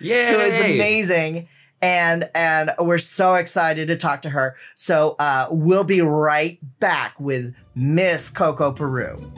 Yay! 0.00 0.32
who 0.32 0.38
is 0.38 0.58
amazing. 0.58 1.48
And 1.80 2.28
and 2.34 2.72
we're 2.80 2.98
so 2.98 3.34
excited 3.34 3.86
to 3.88 3.96
talk 3.96 4.22
to 4.22 4.30
her. 4.30 4.56
So 4.74 5.14
uh, 5.18 5.46
we'll 5.50 5.84
be 5.84 6.00
right 6.00 6.58
back 6.80 7.18
with 7.20 7.54
Miss 7.76 8.30
Coco 8.30 8.72
Peru. 8.72 9.32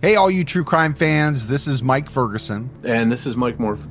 Hey, 0.00 0.14
all 0.14 0.30
you 0.30 0.44
true 0.44 0.62
crime 0.62 0.94
fans, 0.94 1.48
this 1.48 1.66
is 1.66 1.82
Mike 1.82 2.08
Ferguson, 2.08 2.70
And 2.84 3.10
this 3.10 3.26
is 3.26 3.36
Mike 3.36 3.58
Morford. 3.58 3.90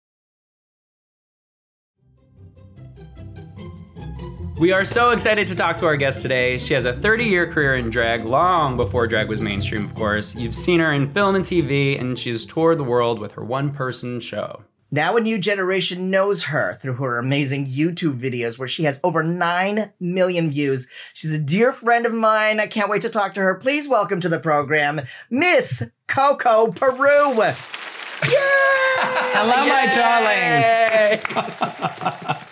We 4.61 4.71
are 4.73 4.85
so 4.85 5.09
excited 5.09 5.47
to 5.47 5.55
talk 5.55 5.77
to 5.77 5.87
our 5.87 5.97
guest 5.97 6.21
today. 6.21 6.59
She 6.59 6.75
has 6.75 6.85
a 6.85 6.93
30 6.93 7.23
year 7.23 7.51
career 7.51 7.73
in 7.73 7.89
drag, 7.89 8.25
long 8.25 8.77
before 8.77 9.07
drag 9.07 9.27
was 9.27 9.41
mainstream, 9.41 9.83
of 9.83 9.95
course. 9.95 10.35
You've 10.35 10.53
seen 10.53 10.79
her 10.79 10.93
in 10.93 11.09
film 11.09 11.33
and 11.33 11.43
TV, 11.43 11.99
and 11.99 12.19
she's 12.19 12.45
toured 12.45 12.77
the 12.77 12.83
world 12.83 13.17
with 13.17 13.31
her 13.31 13.43
one 13.43 13.71
person 13.73 14.19
show. 14.19 14.61
Now 14.91 15.17
a 15.17 15.19
new 15.19 15.39
generation 15.39 16.11
knows 16.11 16.43
her 16.43 16.75
through 16.75 16.93
her 16.97 17.17
amazing 17.17 17.65
YouTube 17.65 18.19
videos 18.19 18.59
where 18.59 18.67
she 18.67 18.83
has 18.83 18.99
over 19.03 19.23
9 19.23 19.93
million 19.99 20.51
views. 20.51 20.87
She's 21.11 21.33
a 21.35 21.41
dear 21.41 21.71
friend 21.71 22.05
of 22.05 22.13
mine. 22.13 22.59
I 22.59 22.67
can't 22.67 22.87
wait 22.87 23.01
to 23.01 23.09
talk 23.09 23.33
to 23.33 23.39
her. 23.39 23.55
Please 23.55 23.89
welcome 23.89 24.21
to 24.21 24.29
the 24.29 24.39
program, 24.39 25.01
Miss 25.31 25.89
Coco 26.07 26.71
Peru. 26.71 27.33
Yay! 27.41 27.55
Hello, 29.33 29.65
my 29.65 29.87
darlings. 32.29 32.45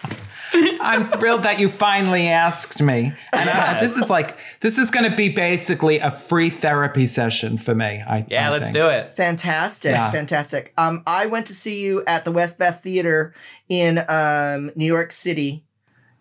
I'm 0.53 1.05
thrilled 1.05 1.43
that 1.43 1.59
you 1.59 1.69
finally 1.69 2.27
asked 2.27 2.81
me. 2.81 3.11
And 3.33 3.49
I, 3.49 3.79
this 3.79 3.97
is 3.97 4.09
like 4.09 4.37
this 4.61 4.77
is 4.77 4.89
going 4.91 5.09
to 5.09 5.15
be 5.15 5.29
basically 5.29 5.99
a 5.99 6.09
free 6.11 6.49
therapy 6.49 7.07
session 7.07 7.57
for 7.57 7.75
me. 7.75 8.01
I, 8.05 8.25
Yeah, 8.29 8.47
I 8.47 8.51
let's 8.51 8.65
think. 8.71 8.75
do 8.75 8.87
it. 8.89 9.09
Fantastic, 9.09 9.91
Yeah. 9.91 10.11
fantastic. 10.11 10.73
Um, 10.77 11.03
I 11.05 11.27
went 11.27 11.45
to 11.47 11.53
see 11.53 11.81
you 11.81 12.03
at 12.05 12.25
the 12.25 12.31
Westbeth 12.31 12.81
Theater 12.81 13.33
in 13.67 14.03
um, 14.09 14.71
New 14.75 14.85
York 14.85 15.11
City 15.11 15.63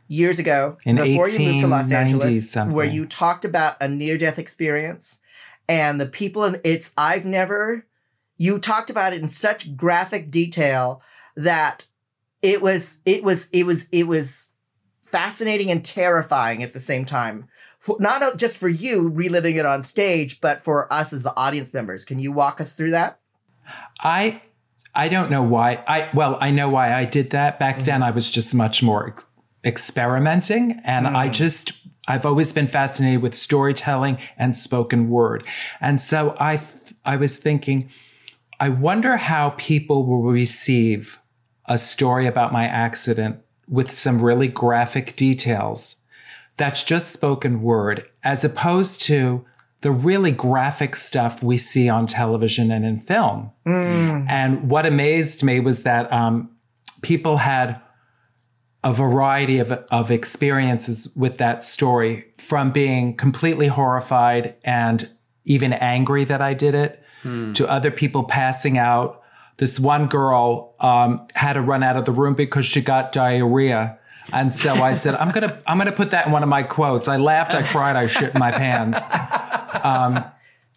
years 0.09 0.39
ago, 0.39 0.77
In 0.87 0.97
before 0.97 1.29
you 1.29 1.39
moved 1.47 1.61
to 1.61 1.67
Los 1.67 1.91
1890 1.91 1.95
Angeles, 1.95 2.51
something. 2.51 2.75
where 2.77 2.87
you 2.87 3.05
talked 3.07 3.45
about 3.45 3.77
a 3.81 3.89
near-death 3.89 4.39
experience 4.39 5.21
and 5.69 6.01
the 6.01 6.07
people. 6.07 6.45
In, 6.45 6.61
it's 6.65 6.93
I've 6.97 7.27
never. 7.27 7.87
You 8.39 8.59
talked 8.59 8.89
about 8.89 9.13
it 9.13 9.21
in 9.21 9.29
such 9.29 9.77
graphic 9.77 10.31
detail 10.31 11.03
that 11.37 11.85
it 12.43 12.63
was 12.63 13.01
it 13.05 13.23
was 13.25 13.49
it 13.51 13.65
was 13.65 13.89
it 13.91 14.07
was 14.07 14.51
fascinating 15.03 15.71
and 15.71 15.85
terrifying 15.85 16.63
at 16.63 16.73
the 16.73 16.81
same 16.81 17.05
time. 17.05 17.49
For, 17.81 17.97
not 18.01 18.37
just 18.37 18.57
for 18.57 18.69
you 18.69 19.09
reliving 19.09 19.57
it 19.57 19.65
on 19.65 19.83
stage, 19.83 20.41
but 20.41 20.61
for 20.61 20.93
us 20.93 21.13
as 21.13 21.23
the 21.23 21.37
audience 21.37 21.73
members. 21.73 22.05
Can 22.05 22.19
you 22.19 22.33
walk 22.33 22.61
us 22.61 22.75
through 22.75 22.91
that? 22.91 23.21
I 24.01 24.43
I 24.95 25.09
don't 25.09 25.31
know 25.31 25.43
why. 25.43 25.83
I 25.87 26.11
well, 26.15 26.39
I 26.41 26.51
know 26.51 26.69
why 26.69 26.95
I 26.95 27.05
did 27.05 27.31
that. 27.31 27.59
Back 27.59 27.77
mm-hmm. 27.77 27.85
then 27.85 28.03
I 28.03 28.11
was 28.11 28.31
just 28.31 28.55
much 28.55 28.83
more 28.83 29.09
ex- 29.09 29.27
experimenting 29.65 30.81
and 30.85 31.07
I 31.07 31.29
mm. 31.29 31.33
just 31.33 31.73
I've 32.07 32.25
always 32.25 32.53
been 32.53 32.67
fascinated 32.67 33.23
with 33.23 33.35
storytelling 33.35 34.19
and 34.37 34.57
spoken 34.57 35.11
word. 35.11 35.45
And 35.81 36.01
so 36.01 36.37
I 36.41 36.57
th- 36.57 36.95
I 37.05 37.17
was 37.17 37.37
thinking 37.37 37.91
I 38.61 38.71
wonder 38.71 39.17
how 39.19 39.51
people 39.51 40.05
will 40.05 40.23
receive 40.23 41.21
a 41.69 41.79
story 41.79 42.27
about 42.27 42.53
my 42.53 42.65
accident 42.65 43.41
with 43.69 43.91
some 43.91 44.23
really 44.23 44.49
graphic 44.49 45.15
details 45.17 46.05
that's 46.57 46.83
just 46.83 47.13
spoken 47.13 47.63
word 47.63 48.09
as 48.25 48.45
opposed 48.45 49.01
to 49.03 49.45
the 49.81 49.91
really 49.93 50.33
graphic 50.33 50.97
stuff 50.97 51.43
we 51.43 51.57
see 51.57 51.89
on 51.89 52.07
television 52.07 52.73
and 52.73 52.85
in 52.85 52.99
film. 52.99 53.53
And 54.29 54.69
what 54.71 54.85
amazed 54.85 55.45
me 55.45 55.61
was 55.61 55.85
that 55.85 56.13
um, 56.13 56.51
people 57.03 57.37
had 57.37 57.81
a 58.83 58.93
variety 58.93 59.59
of, 59.59 59.71
of 59.71 60.11
experiences 60.11 61.15
with 61.17 61.39
that 61.39 61.63
story 61.63 62.27
from 62.39 62.73
being 62.73 63.17
completely 63.17 63.69
horrified 63.69 64.57
and 64.65 65.09
even 65.45 65.73
angry 65.73 66.25
that 66.25 66.43
I 66.43 66.55
did 66.55 66.75
it 66.75 67.03
to 67.55 67.69
other 67.69 67.91
people 67.91 68.25
passing 68.25 68.79
out. 68.79 69.18
This 69.59 69.79
one 69.79 70.07
girl 70.07 70.75
um, 70.81 71.27
had 71.35 71.55
to 71.55 71.61
run 71.61 71.83
out 71.83 71.97
of 71.97 72.05
the 72.05 72.13
room 72.13 72.35
because 72.35 72.65
she 72.65 72.81
got 72.81 73.13
diarrhea. 73.13 73.99
And 74.33 74.53
so 74.53 74.75
I 74.75 74.95
said, 74.95 75.15
I'm 75.15 75.31
gonna 75.31 75.61
I'm 75.67 75.79
gonna 75.79 75.93
put 75.93 76.11
that 76.11 76.27
in 76.27 76.33
one 76.33 76.43
of 76.43 76.49
my 76.49 76.63
quotes. 76.63 77.09
I 77.09 77.17
laughed, 77.17 77.55
I 77.55 77.63
cried, 77.63 77.97
I 77.97 78.07
shit 78.07 78.35
my 78.35 78.51
pants. 78.51 78.99
Um, 79.83 80.25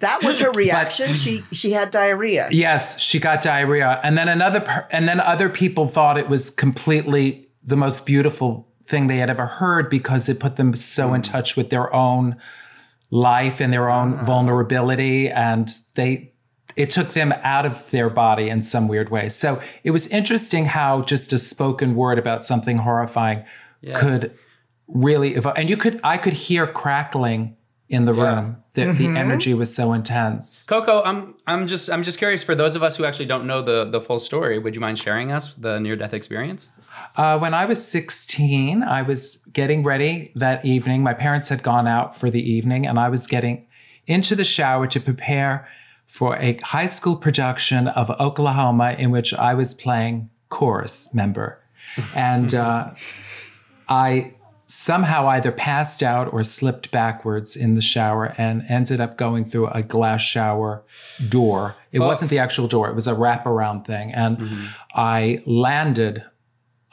that 0.01 0.23
was 0.23 0.39
her 0.39 0.51
reaction. 0.51 1.13
she 1.13 1.43
she 1.51 1.71
had 1.71 1.91
diarrhea. 1.91 2.49
Yes, 2.51 2.99
she 2.99 3.19
got 3.19 3.41
diarrhea, 3.41 3.99
and 4.03 4.17
then 4.17 4.27
another, 4.27 4.87
and 4.91 5.07
then 5.07 5.19
other 5.19 5.47
people 5.47 5.87
thought 5.87 6.17
it 6.17 6.27
was 6.27 6.49
completely 6.49 7.47
the 7.63 7.77
most 7.77 8.05
beautiful 8.05 8.67
thing 8.85 9.07
they 9.07 9.17
had 9.17 9.29
ever 9.29 9.45
heard 9.45 9.89
because 9.89 10.27
it 10.27 10.39
put 10.39 10.55
them 10.55 10.75
so 10.75 11.13
in 11.13 11.21
hmm. 11.21 11.31
touch 11.31 11.55
with 11.55 11.69
their 11.69 11.93
own 11.93 12.35
life 13.11 13.61
and 13.61 13.71
their 13.71 13.89
own 13.89 14.13
hmm. 14.13 14.25
vulnerability, 14.25 15.29
and 15.29 15.69
they 15.95 16.30
it 16.75 16.89
took 16.89 17.09
them 17.09 17.33
out 17.43 17.65
of 17.65 17.89
their 17.91 18.09
body 18.09 18.49
in 18.49 18.61
some 18.61 18.87
weird 18.87 19.09
way. 19.09 19.27
So 19.29 19.61
it 19.83 19.91
was 19.91 20.07
interesting 20.07 20.65
how 20.65 21.01
just 21.01 21.33
a 21.33 21.37
spoken 21.37 21.95
word 21.95 22.17
about 22.19 22.43
something 22.43 22.79
horrifying 22.79 23.45
could 23.95 24.37
really 24.87 25.35
evoke, 25.35 25.57
and 25.57 25.69
you 25.69 25.77
could 25.77 25.99
I 26.03 26.17
could 26.17 26.33
hear 26.33 26.67
crackling 26.67 27.55
in 27.91 28.05
the 28.05 28.13
room. 28.13 28.57
The, 28.73 28.85
the 28.93 29.07
energy 29.17 29.53
was 29.53 29.75
so 29.75 29.91
intense. 29.91 30.65
Coco, 30.65 31.03
I'm 31.03 31.35
I'm 31.45 31.67
just 31.67 31.89
I'm 31.89 32.03
just 32.03 32.17
curious 32.17 32.41
for 32.41 32.55
those 32.55 32.77
of 32.77 32.83
us 32.83 32.95
who 32.95 33.03
actually 33.03 33.25
don't 33.25 33.45
know 33.45 33.61
the 33.61 33.83
the 33.83 33.99
full 33.99 34.17
story. 34.17 34.59
Would 34.59 34.75
you 34.75 34.81
mind 34.81 34.97
sharing 34.97 35.29
us 35.31 35.53
the 35.55 35.77
near 35.79 35.97
death 35.97 36.13
experience? 36.13 36.69
Uh, 37.17 37.37
when 37.37 37.53
I 37.53 37.65
was 37.65 37.85
16, 37.85 38.81
I 38.83 39.01
was 39.01 39.45
getting 39.53 39.83
ready 39.83 40.31
that 40.35 40.63
evening. 40.63 41.03
My 41.03 41.13
parents 41.13 41.49
had 41.49 41.63
gone 41.63 41.85
out 41.85 42.15
for 42.15 42.29
the 42.29 42.41
evening, 42.41 42.87
and 42.87 42.97
I 42.97 43.09
was 43.09 43.27
getting 43.27 43.67
into 44.07 44.35
the 44.35 44.45
shower 44.45 44.87
to 44.87 44.99
prepare 44.99 45.67
for 46.07 46.35
a 46.37 46.57
high 46.63 46.85
school 46.85 47.15
production 47.15 47.87
of 47.87 48.09
Oklahoma 48.19 48.95
in 48.97 49.11
which 49.11 49.33
I 49.33 49.53
was 49.53 49.73
playing 49.73 50.29
chorus 50.49 51.13
member. 51.13 51.59
And 52.15 52.53
uh, 52.53 52.91
I 53.87 54.33
somehow 54.65 55.27
either 55.27 55.51
passed 55.51 56.01
out 56.01 56.31
or 56.31 56.43
slipped 56.43 56.91
backwards 56.91 57.55
in 57.55 57.75
the 57.75 57.81
shower 57.81 58.33
and 58.37 58.63
ended 58.69 59.01
up 59.01 59.17
going 59.17 59.43
through 59.43 59.67
a 59.67 59.83
glass 59.83 60.21
shower 60.21 60.83
door. 61.29 61.75
It 61.91 61.99
wasn't 61.99 62.31
the 62.31 62.39
actual 62.39 62.67
door, 62.67 62.89
it 62.89 62.95
was 62.95 63.07
a 63.07 63.13
wraparound 63.13 63.85
thing. 63.85 64.13
And 64.13 64.49
I 64.93 65.41
landed 65.45 66.23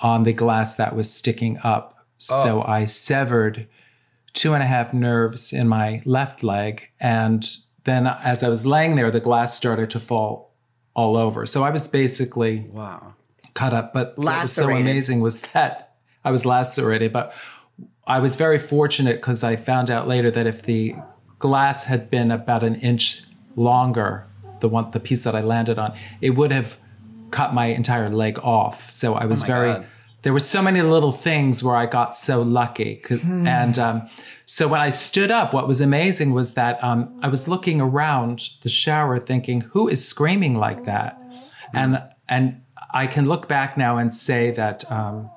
on 0.00 0.24
the 0.24 0.32
glass 0.32 0.74
that 0.76 0.94
was 0.94 1.12
sticking 1.12 1.58
up. 1.62 2.06
So 2.16 2.62
I 2.62 2.84
severed 2.84 3.68
two 4.32 4.54
and 4.54 4.62
a 4.62 4.66
half 4.66 4.92
nerves 4.92 5.52
in 5.52 5.68
my 5.68 6.02
left 6.04 6.42
leg. 6.42 6.90
And 7.00 7.48
then 7.88 8.06
as 8.06 8.42
I 8.42 8.48
was 8.48 8.64
laying 8.66 8.96
there, 8.96 9.10
the 9.10 9.20
glass 9.20 9.56
started 9.56 9.90
to 9.90 10.00
fall 10.00 10.52
all 10.94 11.16
over. 11.16 11.46
So 11.46 11.62
I 11.64 11.70
was 11.70 11.88
basically 11.88 12.66
Wow. 12.72 13.14
cut 13.54 13.72
up. 13.72 13.92
But 13.92 14.14
what 14.16 14.42
was 14.42 14.52
so 14.52 14.68
amazing 14.70 15.20
was 15.20 15.40
that 15.52 15.94
I 16.24 16.30
was 16.30 16.44
lacerated. 16.44 17.12
But 17.12 17.32
I 18.06 18.18
was 18.20 18.36
very 18.36 18.58
fortunate 18.58 19.16
because 19.16 19.44
I 19.44 19.56
found 19.56 19.90
out 19.90 20.08
later 20.08 20.30
that 20.30 20.46
if 20.46 20.62
the 20.62 20.94
glass 21.38 21.86
had 21.86 22.10
been 22.10 22.30
about 22.30 22.62
an 22.62 22.74
inch 22.76 23.22
longer, 23.54 24.26
the 24.60 24.68
one 24.68 24.90
the 24.90 25.00
piece 25.00 25.24
that 25.24 25.34
I 25.34 25.42
landed 25.42 25.78
on, 25.78 25.94
it 26.20 26.30
would 26.30 26.50
have 26.50 26.78
cut 27.30 27.54
my 27.54 27.66
entire 27.66 28.08
leg 28.10 28.38
off. 28.42 28.90
So 28.90 29.14
I 29.14 29.26
was 29.26 29.42
oh 29.42 29.44
my 29.44 29.46
very 29.54 29.72
God. 29.72 29.86
There 30.28 30.34
were 30.34 30.40
so 30.40 30.60
many 30.60 30.82
little 30.82 31.10
things 31.10 31.64
where 31.64 31.74
I 31.74 31.86
got 31.86 32.14
so 32.14 32.42
lucky. 32.42 32.96
'Cause- 32.96 33.24
And 33.24 33.78
um, 33.78 34.08
so 34.44 34.68
when 34.68 34.78
I 34.78 34.90
stood 34.90 35.30
up, 35.30 35.54
what 35.54 35.66
was 35.66 35.80
amazing 35.80 36.34
was 36.34 36.52
that 36.52 36.84
um, 36.84 37.18
I 37.22 37.28
was 37.28 37.48
looking 37.48 37.80
around 37.80 38.50
the 38.62 38.68
shower 38.68 39.18
thinking, 39.18 39.62
who 39.72 39.88
is 39.88 40.06
screaming 40.06 40.54
like 40.58 40.84
that? 40.84 41.18
And, 41.72 42.02
and 42.28 42.60
I 42.92 43.06
can 43.06 43.24
look 43.26 43.48
back 43.48 43.78
now 43.78 43.96
and 43.96 44.12
say 44.12 44.50
that 44.50 44.84
um, 44.92 45.30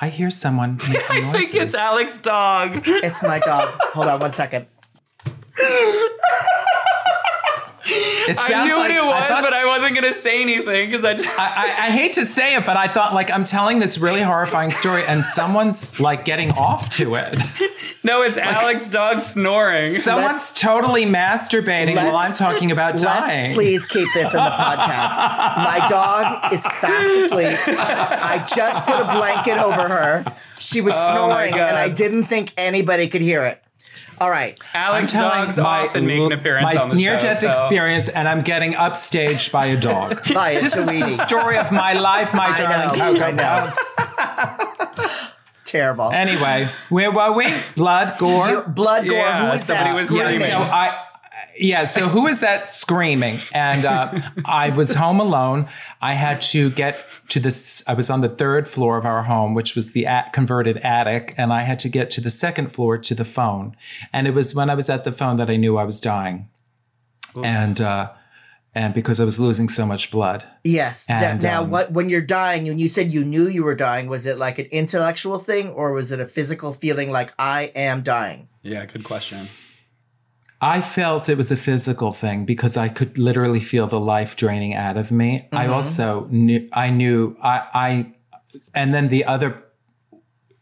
I 0.00 0.08
hear 0.08 0.30
someone 0.30 0.78
I 1.10 1.32
think 1.32 1.52
it's 1.56 1.74
Alec's 1.74 2.18
Dog. 2.18 2.82
It's 2.86 3.24
my 3.24 3.40
dog. 3.40 3.70
Hold 3.92 4.06
on 4.06 4.20
one 4.20 4.30
second. 4.30 4.68
It 7.84 8.36
I 8.38 8.64
knew 8.64 8.76
like- 8.76 8.78
what 8.78 8.90
it 8.90 9.02
was, 9.04 9.28
thought- 9.28 9.42
but 9.42 9.52
I 9.52 9.66
wasn't 9.66 9.94
gonna 9.96 10.14
say 10.14 10.40
anything 10.42 10.90
because 10.90 11.04
I 11.04 11.14
just 11.14 11.28
I, 11.38 11.44
I, 11.46 11.64
I 11.86 11.90
hate 11.90 12.12
to 12.14 12.24
say 12.24 12.54
it, 12.54 12.64
but 12.64 12.76
I 12.76 12.86
thought 12.86 13.12
like 13.14 13.30
I'm 13.30 13.44
telling 13.44 13.80
this 13.80 13.98
really 13.98 14.20
horrifying 14.20 14.70
story 14.70 15.04
and 15.04 15.24
someone's 15.24 15.98
like 16.00 16.24
getting 16.24 16.52
off 16.52 16.90
to 16.90 17.16
it. 17.16 17.38
no, 18.04 18.22
it's 18.22 18.38
Alec's 18.38 18.90
Dog 18.92 19.18
snoring. 19.18 19.94
Someone's 20.00 20.26
Let's- 20.28 20.60
totally 20.60 21.04
masturbating 21.06 21.96
while 21.96 22.16
I'm 22.16 22.32
talking 22.32 22.70
about 22.70 22.98
dying. 22.98 23.42
Let's 23.46 23.54
please 23.54 23.84
keep 23.86 24.08
this 24.14 24.32
in 24.34 24.42
the 24.42 24.50
podcast. 24.50 25.16
My 25.56 25.86
dog 25.88 26.52
is 26.52 26.64
fast 26.66 27.08
asleep. 27.24 27.58
I 27.66 28.38
just 28.54 28.84
put 28.84 29.00
a 29.00 29.04
blanket 29.04 29.58
over 29.58 29.88
her. 29.88 30.24
She 30.58 30.80
was 30.80 30.94
Oh 30.96 31.10
snoring, 31.10 31.50
God. 31.52 31.60
and 31.60 31.76
I 31.76 31.88
didn't 31.88 32.24
think 32.24 32.52
anybody 32.56 33.08
could 33.08 33.22
hear 33.22 33.44
it. 33.44 33.61
All 34.20 34.30
right. 34.30 34.58
Alec's 34.74 35.12
Dog's 35.12 35.58
often 35.58 36.06
make 36.06 36.20
an 36.20 36.32
appearance 36.32 36.74
my 36.74 36.80
on 36.80 36.90
the 36.90 36.94
near-death 36.96 37.38
so- 37.40 37.48
experience, 37.48 38.08
and 38.08 38.28
I'm 38.28 38.42
getting 38.42 38.72
upstaged 38.74 39.50
by 39.52 39.66
a 39.66 39.80
dog. 39.80 40.20
By 40.34 40.50
a 40.50 40.60
this 40.60 40.76
is 40.76 40.86
the 40.86 41.16
story 41.26 41.58
of 41.58 41.72
my 41.72 41.94
life, 41.94 42.32
my 42.34 42.44
I 42.44 42.58
darling 42.58 42.98
know, 42.98 43.18
Coco 43.18 43.24
I 43.24 43.30
know. 43.32 45.08
Terrible. 45.64 46.12
Anyway, 46.12 46.70
where 46.90 47.10
were 47.10 47.32
we? 47.32 47.46
Blood, 47.76 48.18
gore. 48.18 48.48
You- 48.48 48.62
blood 48.66 49.08
gore. 49.08 49.18
Yeah, 49.18 49.48
Who 49.48 49.54
is 49.54 49.64
somebody 49.64 49.90
that? 49.90 50.02
was 50.02 50.16
yeah, 50.16 50.24
screaming? 50.28 50.48
so 50.50 50.58
I, 50.58 50.98
yeah. 51.58 51.84
So 51.84 52.08
who 52.08 52.26
is 52.26 52.40
that 52.40 52.66
screaming? 52.66 53.38
And 53.52 53.84
uh, 53.84 54.12
I 54.44 54.70
was 54.70 54.94
home 54.94 55.20
alone. 55.20 55.68
I 56.00 56.14
had 56.14 56.40
to 56.52 56.70
get 56.70 57.04
to 57.28 57.40
this. 57.40 57.82
I 57.86 57.94
was 57.94 58.10
on 58.10 58.20
the 58.20 58.28
third 58.28 58.66
floor 58.68 58.96
of 58.98 59.04
our 59.04 59.22
home, 59.24 59.54
which 59.54 59.74
was 59.74 59.92
the 59.92 60.06
at- 60.06 60.32
converted 60.32 60.78
attic, 60.78 61.34
and 61.36 61.52
I 61.52 61.62
had 61.62 61.78
to 61.80 61.88
get 61.88 62.10
to 62.12 62.20
the 62.20 62.30
second 62.30 62.72
floor 62.72 62.98
to 62.98 63.14
the 63.14 63.24
phone. 63.24 63.76
And 64.12 64.26
it 64.26 64.34
was 64.34 64.54
when 64.54 64.70
I 64.70 64.74
was 64.74 64.88
at 64.90 65.04
the 65.04 65.12
phone 65.12 65.36
that 65.38 65.48
I 65.50 65.56
knew 65.56 65.76
I 65.76 65.84
was 65.84 66.00
dying, 66.00 66.48
and 67.42 67.80
uh, 67.80 68.12
and 68.74 68.94
because 68.94 69.20
I 69.20 69.24
was 69.24 69.38
losing 69.38 69.68
so 69.68 69.84
much 69.86 70.10
blood. 70.10 70.44
Yes. 70.64 71.06
Da- 71.06 71.14
And, 71.16 71.42
now, 71.42 71.62
um, 71.62 71.70
what 71.70 71.92
when 71.92 72.08
you're 72.08 72.20
dying, 72.22 72.68
and 72.68 72.80
you 72.80 72.88
said 72.88 73.12
you 73.12 73.24
knew 73.24 73.46
you 73.48 73.64
were 73.64 73.74
dying, 73.74 74.08
was 74.08 74.26
it 74.26 74.38
like 74.38 74.58
an 74.58 74.66
intellectual 74.66 75.38
thing, 75.38 75.68
or 75.70 75.92
was 75.92 76.12
it 76.12 76.20
a 76.20 76.26
physical 76.26 76.72
feeling 76.72 77.10
like 77.10 77.30
I 77.38 77.72
am 77.74 78.02
dying? 78.02 78.48
Yeah, 78.62 78.86
good 78.86 79.04
question. 79.04 79.48
I 80.62 80.80
felt 80.80 81.28
it 81.28 81.36
was 81.36 81.50
a 81.50 81.56
physical 81.56 82.12
thing 82.12 82.44
because 82.44 82.76
I 82.76 82.88
could 82.88 83.18
literally 83.18 83.58
feel 83.60 83.88
the 83.88 83.98
life 83.98 84.36
draining 84.36 84.74
out 84.74 84.96
of 84.96 85.10
me. 85.10 85.48
I 85.50 85.64
mm-hmm. 85.64 85.72
also 85.74 86.28
knew 86.30 86.68
I 86.72 86.90
knew 86.90 87.36
I 87.42 87.62
I 87.74 88.14
and 88.72 88.94
then 88.94 89.08
the 89.08 89.24
other 89.24 89.64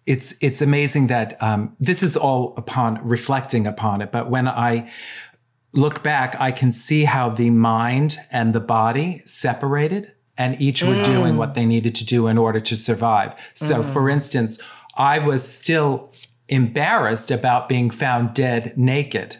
it's 0.07 0.35
it's 0.43 0.63
amazing 0.63 1.09
that 1.09 1.41
um, 1.43 1.77
this 1.79 2.03
is 2.03 2.17
all 2.17 2.55
upon 2.57 3.07
reflecting 3.07 3.67
upon 3.67 4.01
it, 4.01 4.11
but 4.11 4.31
when 4.31 4.49
I 4.49 4.91
look 5.73 6.03
back, 6.03 6.35
I 6.41 6.51
can 6.51 6.73
see 6.73 7.05
how 7.05 7.29
the 7.29 7.51
mind 7.51 8.17
and 8.33 8.55
the 8.55 8.61
body 8.61 9.23
separated 9.25 10.13
and 10.37 10.61
each 10.61 10.83
were 10.83 11.01
doing 11.05 11.37
what 11.37 11.51
mm. 11.51 11.55
they 11.55 11.67
needed 11.67 11.95
to 11.97 12.05
do 12.05 12.27
in 12.27 12.39
order 12.39 12.61
to 12.61 12.75
survive. 12.75 13.35
So, 13.55 13.83
mm-hmm. 13.83 13.93
for 13.93 14.09
instance, 14.09 14.59
I 14.97 15.19
was 15.19 15.47
still 15.47 16.11
embarrassed 16.49 17.31
about 17.31 17.69
being 17.69 17.91
found 17.91 18.35
dead 18.35 18.73
naked. 18.77 19.37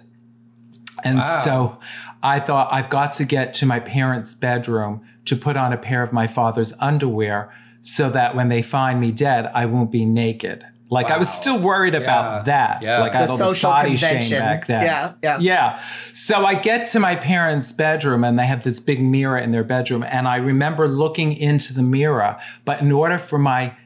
And 1.05 1.23
so 1.23 1.79
I 2.23 2.41
thought 2.41 2.73
I've 2.73 2.91
got 2.91 3.13
to 3.13 3.25
get 3.25 3.55
to 3.55 3.67
my 3.67 3.81
parents' 3.81 4.35
bedroom 4.35 5.03
to 5.27 5.37
put 5.37 5.57
on 5.57 5.73
a 5.73 5.77
pair 5.79 6.03
of 6.03 6.13
my 6.13 6.27
father's 6.27 6.73
underwear 6.81 7.53
so 7.83 8.11
that 8.11 8.35
when 8.35 8.49
they 8.49 8.63
find 8.63 9.01
me 9.01 9.11
dead, 9.13 9.47
I 9.55 9.67
won't 9.67 9.91
be 9.91 10.05
naked. 10.05 10.65
Like 10.93 11.11
I 11.13 11.19
was 11.19 11.33
still 11.33 11.57
worried 11.59 11.95
Yeah. 11.95 12.01
about 12.01 12.45
that. 12.47 12.83
Yeah. 12.83 12.99
Like 12.99 13.15
I 13.15 13.19
The 13.25 13.27
had 13.27 13.31
all 13.31 13.37
this 13.37 13.47
social 13.61 13.71
body 13.71 13.97
shame 13.97 14.09
convention. 14.11 14.39
back 14.41 14.67
then. 14.67 14.83
Yeah, 14.83 15.13
yeah. 15.23 15.39
Yeah. 15.39 15.83
So 16.13 16.45
I 16.45 16.55
get 16.57 16.85
to 16.89 16.99
my 16.99 17.15
parents' 17.15 17.73
bedroom 17.73 18.25
and 18.25 18.37
they 18.37 18.45
have 18.47 18.65
this 18.65 18.81
big 18.81 19.01
mirror 19.01 19.39
in 19.39 19.53
their 19.53 19.63
bedroom. 19.63 20.03
And 20.03 20.27
I 20.27 20.37
remember 20.37 20.89
looking 20.89 21.33
into 21.33 21.73
the 21.73 21.83
mirror. 21.83 22.39
But 22.65 22.81
in 22.81 22.91
order 22.91 23.19
for 23.19 23.39
my 23.39 23.77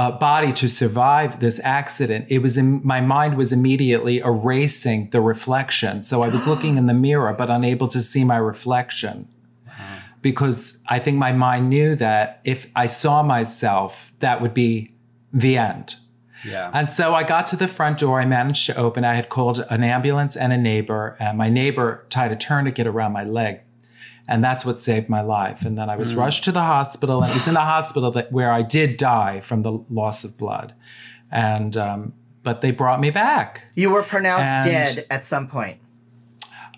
uh, 0.00 0.10
body 0.10 0.50
to 0.50 0.66
survive 0.66 1.40
this 1.40 1.60
accident, 1.62 2.24
it 2.30 2.38
was 2.38 2.56
in, 2.56 2.80
my 2.82 3.02
mind 3.02 3.36
was 3.36 3.52
immediately 3.52 4.16
erasing 4.20 5.10
the 5.10 5.20
reflection. 5.20 6.02
So 6.02 6.22
I 6.22 6.30
was 6.30 6.46
looking 6.46 6.78
in 6.78 6.86
the 6.86 6.94
mirror, 6.94 7.34
but 7.34 7.50
unable 7.50 7.86
to 7.88 8.00
see 8.00 8.24
my 8.24 8.38
reflection. 8.38 9.28
Because 10.22 10.82
I 10.88 10.98
think 11.00 11.18
my 11.18 11.32
mind 11.32 11.68
knew 11.68 11.94
that 11.96 12.40
if 12.44 12.70
I 12.74 12.86
saw 12.86 13.22
myself, 13.22 14.12
that 14.20 14.40
would 14.40 14.54
be 14.54 14.94
the 15.34 15.58
end. 15.58 15.96
Yeah. 16.46 16.70
And 16.72 16.88
so 16.88 17.14
I 17.14 17.22
got 17.22 17.46
to 17.48 17.56
the 17.56 17.68
front 17.68 17.98
door. 17.98 18.22
I 18.22 18.24
managed 18.24 18.64
to 18.66 18.76
open. 18.76 19.04
I 19.04 19.14
had 19.14 19.28
called 19.28 19.64
an 19.68 19.84
ambulance 19.84 20.34
and 20.34 20.50
a 20.50 20.56
neighbor. 20.56 21.16
And 21.20 21.36
my 21.36 21.50
neighbor 21.50 22.06
tied 22.08 22.32
a 22.32 22.36
tourniquet 22.36 22.86
around 22.86 23.12
my 23.12 23.24
leg. 23.24 23.60
And 24.30 24.44
that's 24.44 24.64
what 24.64 24.78
saved 24.78 25.08
my 25.08 25.22
life. 25.22 25.62
And 25.66 25.76
then 25.76 25.90
I 25.90 25.96
was 25.96 26.14
rushed 26.14 26.44
to 26.44 26.52
the 26.52 26.62
hospital. 26.62 27.20
And 27.20 27.32
it 27.32 27.34
was 27.34 27.48
in 27.48 27.54
the 27.54 27.60
hospital 27.60 28.12
that 28.12 28.30
where 28.30 28.52
I 28.52 28.62
did 28.62 28.96
die 28.96 29.40
from 29.40 29.62
the 29.62 29.72
loss 29.90 30.22
of 30.22 30.38
blood. 30.38 30.72
And 31.32 31.76
um, 31.76 32.12
but 32.44 32.60
they 32.60 32.70
brought 32.70 33.00
me 33.00 33.10
back. 33.10 33.66
You 33.74 33.90
were 33.90 34.04
pronounced 34.04 34.44
And- 34.44 34.64
dead 34.66 35.06
at 35.10 35.24
some 35.24 35.48
point. 35.48 35.80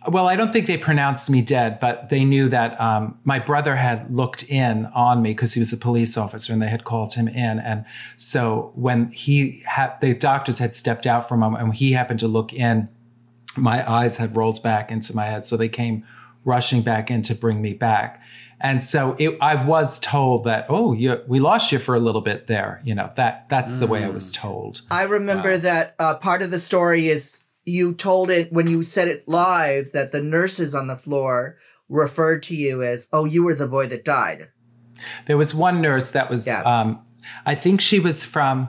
Well, 0.09 0.27
I 0.27 0.35
don't 0.35 0.53
think 0.53 0.67
they 0.67 0.79
pronounced 0.79 1.31
me 1.31 1.43
dead, 1.43 1.79
but 1.79 2.09
they 2.09 2.25
knew 2.25 2.49
that 2.49 2.81
um, 2.81 3.21
my 3.23 3.39
brother 3.39 3.77
had 3.77 4.13
looked 4.13 4.43
in 4.51 4.87
on 4.87 5.23
me 5.23 5.31
because 5.31 5.55
he 5.55 5.61
was 5.61 5.73
a 5.73 5.77
police 5.77 6.17
officer 6.17 6.53
and 6.53 6.61
they 6.61 6.69
had 6.69 6.83
called 6.83 7.15
him 7.15 7.29
in. 7.29 7.61
And 7.61 7.85
so 8.17 8.73
when 8.75 9.13
he 9.13 9.63
had, 9.65 10.01
the 10.01 10.13
doctors 10.13 10.59
had 10.59 10.75
stepped 10.75 11.07
out 11.07 11.29
for 11.29 11.37
a 11.37 11.39
moment 11.39 11.63
and 11.63 11.73
he 11.73 11.93
happened 11.93 12.19
to 12.19 12.27
look 12.27 12.53
in, 12.53 12.89
my 13.57 13.89
eyes 13.89 14.17
had 14.17 14.37
rolled 14.37 14.61
back 14.61 14.91
into 14.91 15.15
my 15.15 15.27
head. 15.27 15.45
So 15.45 15.57
they 15.57 15.69
came 15.69 16.05
rushing 16.45 16.83
back 16.83 17.11
in 17.11 17.23
to 17.23 17.35
bring 17.35 17.63
me 17.63 17.73
back. 17.73 18.23
And 18.61 18.83
so 18.83 19.17
it, 19.19 19.37
I 19.41 19.57
was 19.57 19.99
told 19.99 20.45
that, 20.45 20.67
oh, 20.69 20.93
you, 20.93 21.21
we 21.27 21.41
lost 21.41 21.73
you 21.73 21.81
for 21.81 21.97
a 21.97 21.99
little 21.99 22.21
bit 22.21 22.47
there. 22.47 22.81
You 22.85 22.95
know, 22.95 23.11
that 23.17 23.49
that's 23.49 23.79
the 23.79 23.89
way 23.89 24.05
I 24.05 24.09
was 24.09 24.31
told. 24.31 24.83
I 24.91 25.03
remember 25.03 25.57
that 25.57 25.97
uh, 25.99 26.15
part 26.19 26.43
of 26.43 26.53
the 26.53 26.61
story 26.61 27.09
is 27.09 27.41
you 27.65 27.93
told 27.93 28.31
it 28.31 28.53
when 28.53 28.69
you 28.69 28.83
said 28.85 29.09
it 29.09 29.27
live 29.27 29.91
that 29.93 30.13
the 30.13 30.23
nurses 30.23 30.75
on 30.77 30.87
the 30.87 30.95
floor 30.97 31.57
referred 31.89 32.43
to 32.45 32.55
you 32.55 32.83
as, 32.85 33.09
oh, 33.13 33.25
you 33.25 33.43
were 33.43 33.55
the 33.55 33.67
boy 33.67 33.87
that 33.89 34.05
died. 34.05 34.49
There 35.27 35.37
was 35.37 35.55
one 35.55 35.81
nurse 35.81 36.13
that 36.13 36.31
was, 36.31 36.47
Yeah. 36.47 36.63
um, 36.63 37.01
I 37.45 37.57
think 37.57 37.81
she 37.81 37.99
was 37.99 38.25
from 38.25 38.69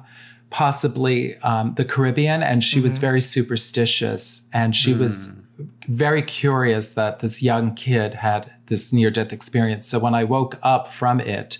possibly 0.50 1.36
um, 1.38 1.74
the 1.76 1.86
Caribbean, 1.86 2.42
and 2.44 2.64
she 2.64 2.80
was 2.80 2.98
very 2.98 3.22
superstitious, 3.22 4.48
and 4.54 4.76
she 4.76 4.94
was 4.94 5.42
very 5.88 6.22
curious 6.22 6.90
that 6.90 7.20
this 7.20 7.44
young 7.44 7.76
kid 7.76 8.16
had 8.16 8.52
this 8.68 8.92
near 8.92 9.12
death 9.12 9.32
experience. 9.32 9.86
So 9.86 10.00
when 10.00 10.16
I 10.16 10.24
woke 10.24 10.58
up 10.64 10.88
from 10.88 11.20
it, 11.20 11.58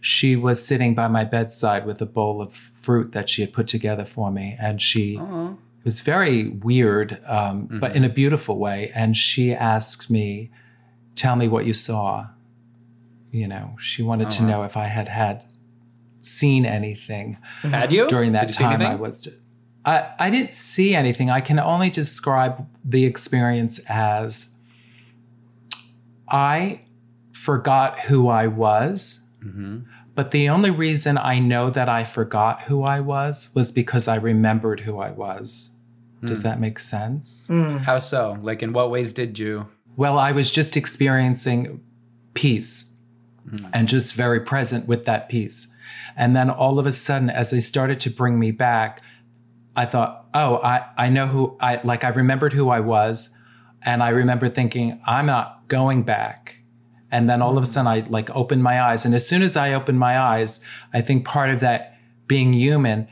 she 0.00 0.36
was 0.36 0.64
sitting 0.64 0.94
by 0.94 1.08
my 1.08 1.24
bedside 1.24 1.86
with 1.86 2.00
a 2.00 2.06
bowl 2.06 2.40
of 2.40 2.54
fruit 2.54 3.12
that 3.12 3.28
she 3.28 3.42
had 3.42 3.52
put 3.52 3.68
together 3.68 4.04
for 4.04 4.30
me, 4.30 4.56
and 4.60 4.80
she. 4.80 5.16
It 5.80 5.84
was 5.84 6.02
very 6.02 6.48
weird, 6.48 7.18
um, 7.24 7.66
but 7.80 7.96
in 7.96 8.04
a 8.04 8.10
beautiful 8.10 8.58
way. 8.58 8.92
And 8.94 9.16
she 9.16 9.54
asked 9.54 10.10
me, 10.10 10.50
"Tell 11.14 11.36
me 11.36 11.48
what 11.48 11.64
you 11.64 11.72
saw." 11.72 12.26
You 13.30 13.48
know, 13.48 13.76
she 13.78 14.02
wanted 14.02 14.28
to 14.30 14.42
know 14.42 14.62
if 14.64 14.76
I 14.76 14.84
had 14.86 15.08
had 15.08 15.44
seen 16.20 16.66
anything 16.66 17.38
Had 17.62 17.92
you 17.92 18.06
during 18.08 18.32
that 18.32 18.48
you 18.48 18.54
time. 18.54 18.82
I 18.82 18.94
was. 18.94 19.39
I 19.84 20.12
I 20.18 20.30
didn't 20.30 20.52
see 20.52 20.94
anything. 20.94 21.30
I 21.30 21.40
can 21.40 21.58
only 21.58 21.90
describe 21.90 22.66
the 22.84 23.04
experience 23.04 23.80
as 23.88 24.56
I 26.28 26.82
forgot 27.32 28.00
who 28.00 28.28
I 28.28 28.46
was. 28.46 29.28
Mm-hmm. 29.44 29.80
But 30.14 30.32
the 30.32 30.48
only 30.48 30.70
reason 30.70 31.16
I 31.16 31.38
know 31.38 31.70
that 31.70 31.88
I 31.88 32.04
forgot 32.04 32.62
who 32.62 32.82
I 32.82 33.00
was 33.00 33.50
was 33.54 33.72
because 33.72 34.08
I 34.08 34.16
remembered 34.16 34.80
who 34.80 34.98
I 34.98 35.10
was. 35.10 35.76
Hmm. 36.20 36.26
Does 36.26 36.42
that 36.42 36.60
make 36.60 36.78
sense? 36.78 37.48
How 37.48 37.98
so? 37.98 38.36
Like, 38.42 38.62
in 38.62 38.72
what 38.72 38.90
ways 38.90 39.12
did 39.12 39.38
you? 39.38 39.68
Well, 39.96 40.18
I 40.18 40.32
was 40.32 40.52
just 40.52 40.76
experiencing 40.76 41.80
peace 42.34 42.92
and 43.72 43.88
just 43.88 44.14
very 44.14 44.40
present 44.40 44.86
with 44.86 45.04
that 45.06 45.28
peace. 45.28 45.74
And 46.16 46.36
then 46.36 46.50
all 46.50 46.78
of 46.78 46.86
a 46.86 46.92
sudden, 46.92 47.30
as 47.30 47.50
they 47.50 47.60
started 47.60 47.98
to 48.00 48.10
bring 48.10 48.38
me 48.38 48.50
back, 48.50 49.00
I 49.80 49.86
thought, 49.86 50.26
oh, 50.34 50.56
I, 50.56 50.84
I 50.98 51.08
know 51.08 51.26
who 51.26 51.56
I 51.58 51.80
like. 51.82 52.04
I 52.04 52.08
remembered 52.08 52.52
who 52.52 52.68
I 52.68 52.80
was. 52.80 53.30
And 53.82 54.02
I 54.02 54.10
remember 54.10 54.50
thinking, 54.50 55.00
I'm 55.06 55.24
not 55.24 55.68
going 55.68 56.02
back. 56.02 56.60
And 57.10 57.30
then 57.30 57.40
all 57.40 57.52
of 57.52 57.62
a 57.62 57.66
hmm. 57.66 57.72
sudden, 57.72 57.86
I 57.86 58.06
like 58.06 58.28
opened 58.36 58.62
my 58.62 58.78
eyes. 58.78 59.06
And 59.06 59.14
as 59.14 59.26
soon 59.26 59.40
as 59.40 59.56
I 59.56 59.72
opened 59.72 59.98
my 59.98 60.18
eyes, 60.20 60.62
I 60.92 61.00
think 61.00 61.24
part 61.24 61.48
of 61.48 61.60
that 61.60 61.96
being 62.26 62.52
human, 62.52 63.08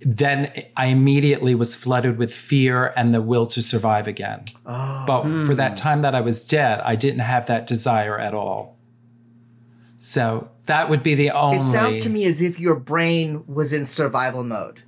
then 0.00 0.50
I 0.76 0.86
immediately 0.86 1.54
was 1.54 1.76
flooded 1.76 2.18
with 2.18 2.34
fear 2.34 2.92
and 2.96 3.14
the 3.14 3.22
will 3.22 3.46
to 3.46 3.62
survive 3.62 4.08
again. 4.08 4.46
Oh. 4.66 5.04
But 5.06 5.46
for 5.46 5.54
that 5.54 5.70
hmm. 5.70 5.76
time 5.76 6.02
that 6.02 6.16
I 6.16 6.20
was 6.20 6.44
dead, 6.44 6.80
I 6.80 6.96
didn't 6.96 7.20
have 7.20 7.46
that 7.46 7.68
desire 7.68 8.18
at 8.18 8.34
all. 8.34 8.76
So 9.98 10.50
that 10.64 10.90
would 10.90 11.04
be 11.04 11.14
the 11.14 11.30
only. 11.30 11.58
It 11.58 11.64
sounds 11.64 12.00
to 12.00 12.10
me 12.10 12.24
as 12.24 12.40
if 12.40 12.58
your 12.58 12.74
brain 12.74 13.44
was 13.46 13.72
in 13.72 13.84
survival 13.84 14.42
mode 14.42 14.82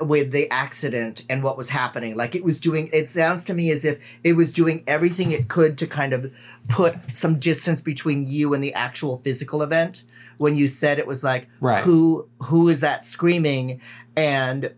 with 0.00 0.32
the 0.32 0.50
accident 0.50 1.24
and 1.28 1.42
what 1.42 1.56
was 1.56 1.70
happening. 1.70 2.16
Like 2.16 2.34
it 2.34 2.44
was 2.44 2.58
doing, 2.58 2.88
it 2.92 3.08
sounds 3.08 3.44
to 3.44 3.54
me 3.54 3.70
as 3.70 3.84
if 3.84 4.04
it 4.24 4.34
was 4.34 4.52
doing 4.52 4.82
everything 4.86 5.32
it 5.32 5.48
could 5.48 5.76
to 5.78 5.86
kind 5.86 6.12
of 6.12 6.32
put 6.68 6.94
some 7.14 7.38
distance 7.38 7.80
between 7.80 8.26
you 8.26 8.54
and 8.54 8.62
the 8.62 8.74
actual 8.74 9.18
physical 9.18 9.62
event. 9.62 10.04
When 10.38 10.54
you 10.54 10.66
said 10.66 10.98
it 10.98 11.06
was 11.06 11.22
like, 11.22 11.48
Right. 11.60 11.82
who 11.84 12.28
who 12.44 12.68
is 12.68 12.80
that 12.80 13.04
screaming? 13.04 13.80
And 14.16 14.72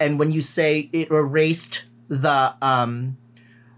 and 0.00 0.18
when 0.18 0.30
you 0.32 0.40
say 0.40 0.88
it 0.92 1.10
erased 1.10 1.84
the 2.08 2.54
um 2.60 3.16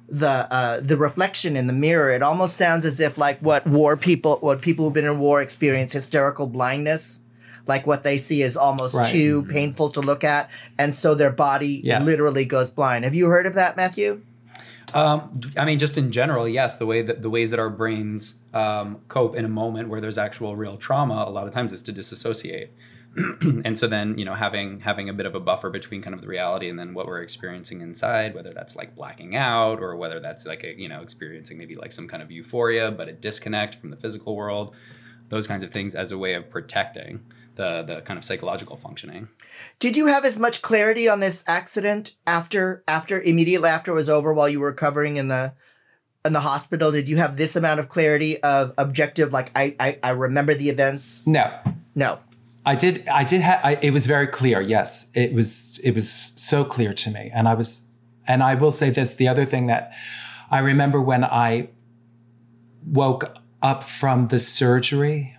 the 0.09 0.47
uh, 0.51 0.81
the 0.81 0.97
reflection 0.97 1.57
in 1.57 1.67
the 1.67 1.73
mirror. 1.73 2.11
It 2.11 2.23
almost 2.23 2.57
sounds 2.57 2.85
as 2.85 3.01
if 3.01 3.19
like 3.19 3.41
what 3.41 3.67
war 3.67 3.97
people, 3.97 4.37
what 4.37 4.63
people 4.63 4.85
who've 4.85 4.95
been 4.95 5.05
in 5.05 5.19
war 5.19 5.43
experience 5.43 5.93
hysterical 5.93 6.47
blindness, 6.47 7.23
like 7.67 7.87
what 7.87 8.03
they 8.03 8.17
see 8.17 8.43
is 8.43 8.57
almost 8.57 8.95
Right. 8.95 9.07
too 9.07 9.45
painful 9.45 9.91
to 9.91 10.01
look 10.01 10.25
at, 10.25 10.51
and 10.79 10.95
so 10.95 11.15
their 11.15 11.31
body 11.31 11.81
Yes. 11.85 12.05
literally 12.05 12.45
goes 12.45 12.71
blind. 12.71 13.05
Have 13.05 13.15
you 13.15 13.27
heard 13.27 13.47
of 13.47 13.55
that, 13.55 13.77
Matthew? 13.77 14.23
Um, 14.95 15.41
I 15.57 15.65
mean, 15.65 15.79
just 15.79 15.99
in 15.99 16.13
general, 16.13 16.49
yes. 16.49 16.77
The 16.77 16.87
way 16.87 17.03
that 17.03 17.21
the 17.23 17.31
ways 17.31 17.51
that 17.51 17.59
our 17.59 17.71
brains 17.71 18.37
um, 18.55 18.99
cope 19.09 19.37
in 19.37 19.45
a 19.45 19.49
moment 19.49 19.89
where 19.89 20.01
there's 20.01 20.17
actual 20.17 20.57
real 20.57 20.77
trauma, 20.77 21.25
a 21.27 21.31
lot 21.31 21.47
of 21.47 21.53
times 21.53 21.73
is 21.73 21.83
to 21.85 21.93
disassociate. 21.93 22.71
and 23.65 23.79
so 23.79 23.87
then 23.87 24.17
you 24.19 24.27
know 24.27 24.35
having 24.35 24.81
having 24.81 25.09
a 25.09 25.13
bit 25.13 25.25
of 25.25 25.35
a 25.35 25.41
buffer 25.41 25.71
between 25.71 26.03
kind 26.03 26.13
of 26.13 26.21
the 26.21 26.27
reality 26.27 26.69
and 26.69 26.79
then 26.79 26.93
what 26.93 27.07
we're 27.07 27.23
experiencing 27.23 27.81
inside 27.81 28.35
whether 28.35 28.53
that's 28.53 28.77
like 28.77 28.95
blacking 28.95 29.35
out 29.35 29.81
or 29.81 29.97
whether 29.97 30.21
that's 30.21 30.45
like 30.45 30.63
a 30.65 30.79
you 30.79 30.87
know 30.87 31.01
experiencing 31.01 31.57
maybe 31.57 31.75
like 31.77 31.93
some 31.95 32.07
kind 32.07 32.23
of 32.23 32.31
euphoria 32.31 32.91
but 32.91 33.09
a 33.09 33.13
disconnect 33.15 33.75
from 33.77 33.89
the 33.89 33.97
physical 33.97 34.37
world 34.37 34.75
those 35.31 35.47
kinds 35.47 35.63
of 35.63 35.73
things 35.73 35.95
as 35.95 36.13
a 36.13 36.19
way 36.19 36.35
of 36.35 36.51
protecting 36.51 37.21
the 37.57 37.83
the 37.83 38.01
kind 38.03 38.19
of 38.19 38.25
psychological 38.25 38.77
functioning 38.77 39.29
Did 39.79 39.97
you 39.97 40.07
have 40.07 40.25
as 40.25 40.39
much 40.39 40.63
clarity 40.63 41.09
on 41.09 41.21
this 41.21 41.45
accident 41.47 42.17
after 42.27 42.83
after 42.87 43.21
immediately 43.21 43.69
after 43.69 43.93
it 43.93 43.95
was 43.95 44.09
over 44.09 44.33
while 44.33 44.49
you 44.49 44.61
were 44.61 44.69
recovering 44.69 45.17
in 45.17 45.29
the 45.29 45.53
in 46.25 46.33
the 46.33 46.41
hospital? 46.41 46.91
Did 46.91 47.09
you 47.09 47.17
have 47.19 47.37
this 47.37 47.57
amount 47.57 47.81
of 47.81 47.89
clarity 47.89 48.43
of 48.43 48.75
objective 48.79 49.33
like 49.33 49.51
I 49.55 49.75
I, 49.79 49.99
I 50.03 50.11
remember 50.11 50.55
the 50.55 50.71
events? 50.71 51.27
No, 51.27 51.53
No. 51.95 52.19
I 52.69 52.75
did. 52.75 53.07
I 53.07 53.23
did 53.23 53.43
have. 53.43 53.79
It 53.81 53.93
was 53.93 54.09
very 54.09 54.27
clear. 54.27 54.61
Yes, 54.61 55.13
it 55.15 55.33
was. 55.33 55.79
It 55.85 55.93
was 55.93 56.11
so 56.11 56.65
clear 56.65 56.93
to 56.95 57.11
me, 57.13 57.31
and 57.33 57.47
I 57.47 57.55
was. 57.55 57.93
And 58.27 58.43
I 58.43 58.57
will 58.57 58.73
say 58.73 58.91
this: 58.91 59.15
the 59.15 59.29
other 59.29 59.45
thing 59.45 59.69
that 59.69 59.93
I 60.51 60.59
remember 60.59 61.01
when 61.01 61.23
I 61.23 61.69
woke 62.85 63.37
up 63.63 63.85
from 63.85 64.27
the 64.29 64.41
surgery 64.41 65.36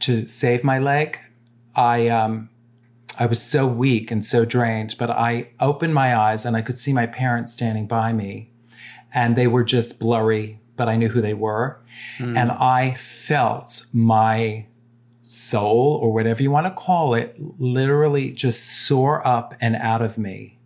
to 0.00 0.26
save 0.26 0.64
my 0.64 0.78
leg, 0.78 1.18
I 1.74 2.08
um, 2.08 2.50
I 3.18 3.26
was 3.26 3.42
so 3.42 3.66
weak 3.66 4.10
and 4.10 4.24
so 4.24 4.44
drained, 4.44 4.94
but 4.98 5.10
I 5.10 5.50
opened 5.60 5.94
my 5.94 6.16
eyes 6.16 6.44
and 6.44 6.56
I 6.56 6.62
could 6.62 6.78
see 6.78 6.92
my 6.92 7.06
parents 7.06 7.52
standing 7.52 7.86
by 7.86 8.12
me, 8.12 8.50
and 9.12 9.36
they 9.36 9.46
were 9.46 9.64
just 9.64 10.00
blurry, 10.00 10.60
but 10.76 10.88
I 10.88 10.96
knew 10.96 11.08
who 11.08 11.20
they 11.20 11.34
were, 11.34 11.80
hmm. 12.18 12.36
and 12.36 12.50
I 12.50 12.92
felt 12.94 13.86
my 13.92 14.66
soul 15.20 15.98
or 16.02 16.12
whatever 16.12 16.42
you 16.42 16.50
want 16.50 16.66
to 16.66 16.70
call 16.70 17.14
it 17.14 17.36
literally 17.58 18.32
just 18.32 18.86
soar 18.86 19.26
up 19.26 19.54
and 19.60 19.76
out 19.76 20.02
of 20.02 20.18
me. 20.18 20.58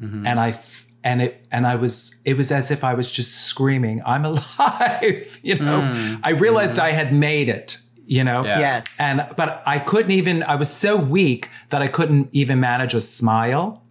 Mm-hmm. 0.00 0.26
And 0.26 0.40
i 0.40 0.48
f- 0.48 0.86
and 1.04 1.22
it 1.22 1.46
and 1.52 1.66
i 1.66 1.76
was 1.76 2.16
it 2.24 2.36
was 2.36 2.50
as 2.50 2.70
if 2.70 2.82
i 2.82 2.94
was 2.94 3.10
just 3.10 3.46
screaming 3.46 4.02
i'm 4.04 4.24
alive 4.32 5.38
you 5.42 5.56
know? 5.56 5.80
Hmm. 5.82 6.16
I 6.22 6.30
realized 6.30 6.76
hmm. 6.76 6.84
i 6.84 6.90
had 6.90 7.12
made 7.12 7.48
it 7.48 7.78
you 8.06 8.24
know? 8.24 8.44
Yeah. 8.44 8.58
Yes. 8.58 8.96
and 9.00 9.26
but 9.36 9.62
i 9.66 9.78
couldn't 9.78 10.10
even 10.10 10.42
i 10.44 10.54
was 10.56 10.70
so 10.70 10.96
weak 10.96 11.48
that 11.70 11.82
i 11.82 11.88
couldn't 11.88 12.28
even 12.32 12.60
manage 12.60 12.94
a 12.94 13.00
smile. 13.00 13.82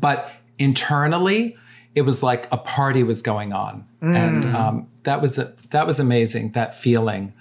But 0.00 0.30
internally 0.58 1.56
it 1.94 2.02
was 2.02 2.22
like 2.22 2.46
a 2.52 2.58
party 2.58 3.02
was 3.02 3.22
going 3.22 3.52
on. 3.54 3.86
And 4.02 4.54
um, 4.54 4.88
that 5.04 5.20
was 5.22 5.38
a, 5.38 5.54
that 5.70 5.86
was 5.86 5.98
amazing 5.98 6.52
that 6.52 6.74
feeling. 6.74 7.32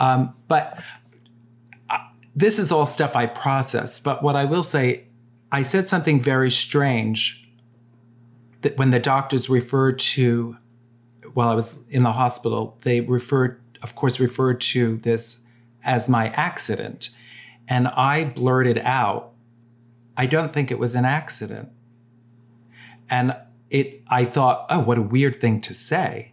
Um, 0.00 0.34
but 0.48 0.82
this 2.34 2.58
is 2.58 2.72
all 2.72 2.86
stuff 2.86 3.14
I 3.14 3.26
processed, 3.26 4.02
but 4.04 4.22
what 4.22 4.34
I 4.36 4.44
will 4.44 4.62
say, 4.64 5.04
I 5.52 5.62
said 5.62 5.88
something 5.88 6.20
very 6.20 6.50
strange 6.50 7.48
that 8.62 8.76
when 8.76 8.90
the 8.90 8.98
doctors 8.98 9.48
referred 9.48 9.98
to, 9.98 10.56
while 11.34 11.48
I 11.48 11.54
was 11.54 11.86
in 11.88 12.02
the 12.02 12.12
hospital, 12.12 12.78
they 12.82 13.00
referred, 13.00 13.60
of 13.82 13.94
course, 13.94 14.20
referred 14.20 14.60
to 14.60 14.96
this 14.98 15.46
as 15.84 16.08
my 16.08 16.28
accident. 16.30 17.10
And 17.68 17.88
I 17.88 18.24
blurted 18.24 18.78
out, 18.78 19.32
I 20.16 20.26
don't 20.26 20.52
think 20.52 20.70
it 20.70 20.78
was 20.78 20.94
an 20.94 21.04
accident. 21.04 21.70
And 23.08 23.36
it, 23.70 24.02
I 24.08 24.24
thought, 24.24 24.66
oh, 24.68 24.80
what 24.80 24.98
a 24.98 25.02
weird 25.02 25.40
thing 25.40 25.60
to 25.62 25.74
say. 25.74 26.32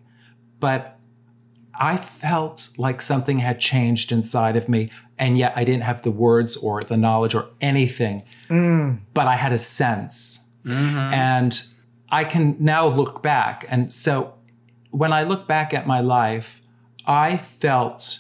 But 0.59 0.97
I 1.79 1.95
felt 1.95 2.69
like 2.77 3.01
something 3.01 3.39
had 3.39 3.59
changed 3.59 4.11
inside 4.11 4.55
of 4.55 4.67
me, 4.67 4.89
and 5.17 5.37
yet 5.37 5.53
I 5.55 5.63
didn't 5.63 5.83
have 5.83 6.01
the 6.01 6.11
words 6.11 6.57
or 6.57 6.83
the 6.83 6.97
knowledge 6.97 7.35
or 7.35 7.49
anything, 7.61 8.23
mm. 8.49 8.99
but 9.13 9.27
I 9.27 9.35
had 9.35 9.53
a 9.53 9.57
sense. 9.57 10.49
Mm-hmm. 10.65 11.13
And 11.13 11.61
I 12.09 12.23
can 12.23 12.55
now 12.59 12.87
look 12.87 13.21
back. 13.21 13.65
And 13.69 13.93
so 13.93 14.33
when 14.91 15.13
I 15.13 15.23
look 15.23 15.47
back 15.47 15.73
at 15.73 15.85
my 15.85 15.99
life, 15.99 16.61
I 17.07 17.37
felt 17.37 18.19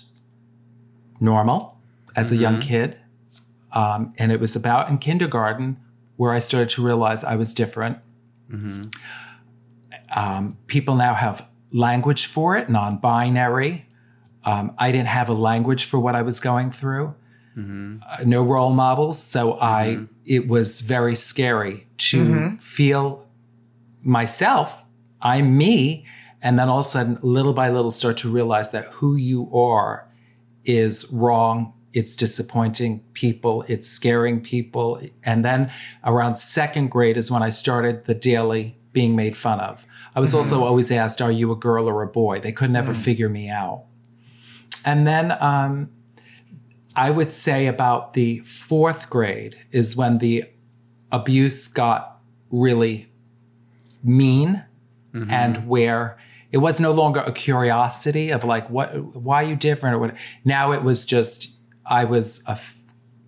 normal 1.19 1.77
as 2.15 2.31
a 2.31 2.35
young 2.35 2.59
kid. 2.61 2.97
Um, 3.73 4.13
and 4.17 4.31
it 4.31 4.39
was 4.39 4.55
about 4.55 4.89
in 4.89 4.97
kindergarten 4.97 5.77
where 6.15 6.31
I 6.31 6.39
started 6.39 6.69
to 6.69 6.83
realize 6.83 7.23
I 7.23 7.35
was 7.35 7.53
different. 7.53 7.97
Um, 10.15 10.57
people 10.67 10.95
now 10.95 11.13
have 11.13 11.47
language 11.71 12.25
for 12.25 12.55
it, 12.57 12.69
non 12.69 12.97
binary. 12.97 13.85
Um, 14.45 14.73
I 14.77 14.91
didn't 14.91 15.09
have 15.09 15.27
a 15.29 15.33
language 15.33 15.83
for 15.85 15.99
what 15.99 16.15
I 16.15 16.21
was 16.21 16.39
going 16.39 16.71
through. 16.71 17.13
Uh, 18.07 18.23
no 18.25 18.43
role 18.43 18.71
models, 18.71 19.21
so 19.21 19.59
I 19.59 20.05
it 20.25 20.47
was 20.47 20.81
very 20.81 21.15
scary 21.15 21.87
to 21.97 22.51
feel 22.59 23.27
myself. 24.03 24.83
I'm 25.21 25.57
me, 25.57 26.05
and 26.41 26.59
then 26.59 26.69
all 26.69 26.79
of 26.79 26.85
a 26.85 26.87
sudden, 26.87 27.17
little 27.21 27.53
by 27.53 27.69
little, 27.69 27.89
start 27.89 28.17
to 28.17 28.29
realize 28.29 28.71
that 28.71 28.85
who 28.85 29.15
you 29.15 29.51
are 29.55 30.07
is 30.65 31.11
wrong. 31.11 31.73
It's 31.93 32.15
disappointing 32.15 33.03
people. 33.13 33.63
It's 33.67 33.87
scaring 33.87 34.41
people. 34.41 35.01
And 35.23 35.43
then 35.43 35.71
around 36.03 36.35
second 36.35 36.91
grade 36.91 37.17
is 37.17 37.31
when 37.31 37.41
I 37.41 37.49
started 37.49 38.05
the 38.05 38.13
daily 38.13 38.77
being 38.93 39.15
made 39.15 39.35
fun 39.35 39.59
of. 39.59 39.87
I 40.15 40.19
was 40.19 40.33
also 40.33 40.55
mm-hmm. 40.55 40.63
always 40.63 40.91
asked, 40.91 41.21
Are 41.21 41.31
you 41.31 41.51
a 41.51 41.55
girl 41.55 41.87
or 41.87 42.01
a 42.03 42.07
boy? 42.07 42.39
They 42.39 42.51
could 42.51 42.71
never 42.71 42.93
mm. 42.93 42.97
figure 42.97 43.29
me 43.29 43.49
out. 43.49 43.85
And 44.85 45.07
then 45.07 45.35
um, 45.39 45.89
I 46.95 47.11
would 47.11 47.31
say 47.31 47.67
about 47.67 48.13
the 48.13 48.39
fourth 48.39 49.09
grade 49.09 49.55
is 49.71 49.95
when 49.95 50.19
the 50.19 50.45
abuse 51.11 51.67
got 51.67 52.19
really 52.51 53.11
mean 54.03 54.65
mm-hmm. 55.13 55.29
and 55.29 55.67
where 55.67 56.17
it 56.57 56.61
was 56.67 56.79
no 56.87 56.91
longer 57.01 57.21
a 57.31 57.31
curiosity 57.47 58.27
of 58.35 58.43
like 58.53 58.65
what 58.75 58.87
why 59.25 59.37
are 59.43 59.47
you 59.51 59.55
different 59.69 59.95
or 59.95 59.99
what 60.03 60.13
now 60.43 60.65
it 60.77 60.81
was 60.89 60.99
just 61.15 61.37
i 61.85 62.03
was 62.13 62.25
a 62.47 62.51
f- 62.51 62.75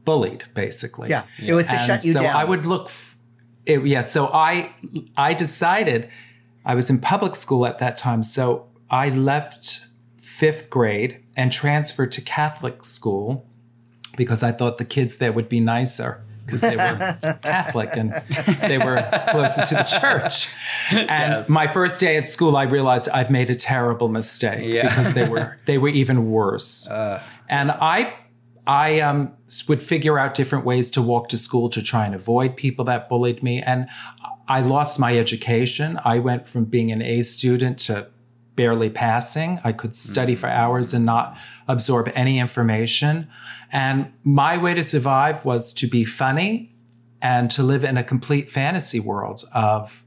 bullied 0.06 0.44
basically 0.64 1.08
Yeah. 1.16 1.24
It 1.52 1.54
was 1.60 1.68
to 1.68 1.74
and 1.74 1.82
shut 1.88 2.00
you 2.06 2.14
so 2.14 2.22
down. 2.24 2.36
I 2.42 2.44
would 2.52 2.66
look. 2.66 2.86
F- 2.88 3.16
it, 3.66 3.86
yeah. 3.86 4.02
So 4.16 4.22
I 4.52 4.74
I 5.30 5.32
decided 5.46 6.00
I 6.66 6.74
was 6.80 6.90
in 6.90 6.98
public 7.14 7.36
school 7.36 7.64
at 7.72 7.78
that 7.84 7.96
time, 7.98 8.24
so 8.24 8.46
I 9.04 9.06
left 9.32 9.86
fifth 10.18 10.70
grade 10.76 11.12
and 11.38 11.52
transferred 11.52 12.12
to 12.18 12.22
Catholic 12.22 12.78
school 12.96 13.28
because 14.18 14.42
I 14.50 14.52
thought 14.52 14.78
the 14.84 14.86
kids 14.98 15.18
there 15.18 15.32
would 15.38 15.50
be 15.50 15.60
nicer 15.60 16.12
because 16.50 16.62
they 16.62 16.76
were 16.76 17.18
Catholic 17.44 17.90
and 17.96 18.12
they 18.62 18.78
were 18.78 18.98
closer 19.30 19.66
to 19.66 19.76
the 19.76 19.84
church. 19.84 20.50
And 20.92 21.34
Yes. 21.38 21.50
my 21.50 21.68
first 21.68 22.00
day 22.00 22.18
at 22.18 22.28
school, 22.28 22.58
I 22.58 22.64
realized 22.64 23.10
I've 23.10 23.30
made 23.30 23.50
a 23.50 23.56
terrible 23.56 24.08
mistake 24.10 24.64
Yeah. 24.66 24.88
because 24.90 25.14
they 25.14 25.28
were 25.28 25.58
they 25.66 25.78
were 25.78 25.90
even 25.90 26.32
worse. 26.32 26.88
and 27.50 27.72
I 27.72 28.14
I 28.68 29.00
um, 29.00 29.34
would 29.68 29.82
figure 29.82 30.20
out 30.20 30.36
different 30.36 30.64
ways 30.66 30.92
to 30.92 31.02
walk 31.02 31.30
to 31.30 31.38
school 31.38 31.70
to 31.70 31.82
try 31.82 32.06
and 32.06 32.14
avoid 32.14 32.56
people 32.56 32.86
that 32.86 33.10
bullied 33.10 33.42
me. 33.42 33.62
And 33.62 33.88
I 34.48 34.62
lost 34.62 35.00
my 35.00 35.18
education. 35.18 36.00
I 36.06 36.20
went 36.20 36.48
from 36.48 36.66
being 36.66 36.92
an 36.92 37.02
A 37.02 37.22
student 37.24 37.80
to 37.88 38.08
barely 38.56 38.90
passing. 38.90 39.60
I 39.64 39.72
could 39.72 39.96
study 39.96 40.36
for 40.36 40.48
hours 40.50 40.94
and 40.94 41.06
not 41.06 41.36
absorb 41.68 42.12
any 42.14 42.38
information. 42.40 43.28
And 43.72 44.12
my 44.24 44.58
way 44.58 44.74
to 44.74 44.82
survive 44.82 45.46
was 45.46 45.74
to 45.76 45.88
be 45.88 46.04
funny 46.06 46.74
and 47.22 47.52
to 47.52 47.64
live 47.64 47.84
in 47.84 47.98
a 47.98 48.04
complete 48.04 48.50
fantasy 48.50 49.00
world 49.00 49.44
of 49.54 50.04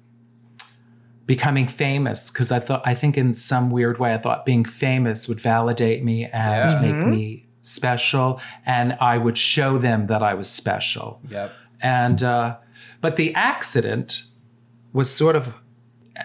becoming 1.27 1.69
famous 1.69 2.31
because 2.31 2.51
I 2.51 2.59
thought 2.59 2.83
I 2.85 2.95
think 2.95 3.17
in 3.17 3.33
some 3.33 3.71
weird 3.71 3.99
way 3.99 4.13
I 4.13 4.19
thought 4.19 4.45
being 4.45 4.65
famous 4.65 5.29
would 5.29 5.41
validate 5.41 6.03
me 6.03 6.25
and 6.27 6.73
Yeah. 6.73 6.81
make 6.81 7.07
me 7.07 7.47
special 7.63 8.41
and 8.67 8.95
I 9.01 9.19
would 9.19 9.39
show 9.39 9.79
them 9.79 10.09
that 10.09 10.23
I 10.23 10.35
was 10.35 10.51
special. 10.51 11.21
Yep. 11.29 11.53
And 11.81 12.23
uh, 12.23 12.57
but 13.01 13.17
the 13.17 13.35
accident 13.35 14.25
was 14.93 15.11
sort 15.11 15.37
of. 15.37 15.57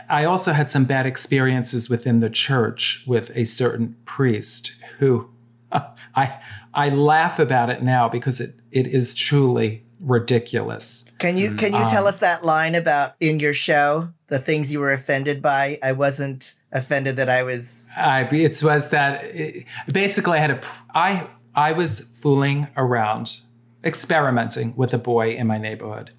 I 0.09 0.25
also 0.25 0.51
had 0.51 0.69
some 0.69 0.83
bad 0.83 1.05
experiences 1.05 1.89
within 1.89 2.19
the 2.19 2.29
church 2.29 3.05
with 3.07 3.31
a 3.35 3.45
certain 3.45 3.95
priest 4.03 4.73
who 4.99 5.29
I 5.71 6.39
I 6.73 6.89
laugh 6.89 7.39
about 7.39 7.69
it 7.69 7.81
now 7.83 8.09
because 8.09 8.39
it 8.39 8.55
it 8.71 8.87
is 8.87 9.13
truly 9.13 9.83
ridiculous. 10.01 11.11
Can 11.19 11.37
you 11.37 11.55
can 11.55 11.73
you 11.73 11.79
Um, 11.79 11.89
tell 11.89 12.07
us 12.07 12.19
that 12.19 12.45
line 12.45 12.75
about 12.75 13.15
in 13.19 13.39
your 13.39 13.53
show 13.53 14.09
the 14.27 14.39
things 14.39 14.71
you 14.71 14.79
were 14.79 14.91
offended 14.91 15.41
by? 15.41 15.79
I 15.83 15.91
wasn't 15.91 16.55
offended 16.71 17.15
that 17.17 17.29
I 17.29 17.43
was. 17.43 17.87
I 17.97 18.21
it 18.31 18.61
was 18.63 18.89
that 18.89 19.23
it, 19.25 19.65
basically 19.91 20.37
I 20.37 20.41
had 20.41 20.51
a 20.51 20.55
pr- 20.57 20.83
I 20.93 21.27
I 21.55 21.71
was 21.73 22.01
fooling 22.01 22.67
around, 22.77 23.37
experimenting 23.83 24.75
with 24.75 24.93
a 24.93 24.97
boy 24.99 25.31
in 25.31 25.47
my 25.47 25.57
neighborhood, 25.57 26.11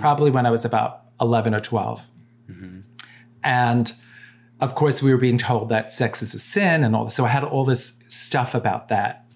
probably 0.00 0.30
when 0.30 0.46
I 0.46 0.50
was 0.50 0.64
about 0.64 1.00
eleven 1.20 1.54
or 1.54 1.60
12 1.60 2.08
and 3.42 3.92
of 4.60 4.74
course 4.74 5.02
we 5.02 5.12
were 5.12 5.18
being 5.18 5.38
told 5.38 5.68
that 5.68 5.90
sex 5.90 6.22
is 6.22 6.34
a 6.34 6.38
sin 6.38 6.84
and 6.84 6.94
all 6.94 7.04
this. 7.04 7.14
So 7.14 7.24
I 7.24 7.28
had 7.28 7.44
all 7.44 7.64
this 7.64 8.02
stuff 8.08 8.54
about 8.54 8.88
that, 8.88 9.26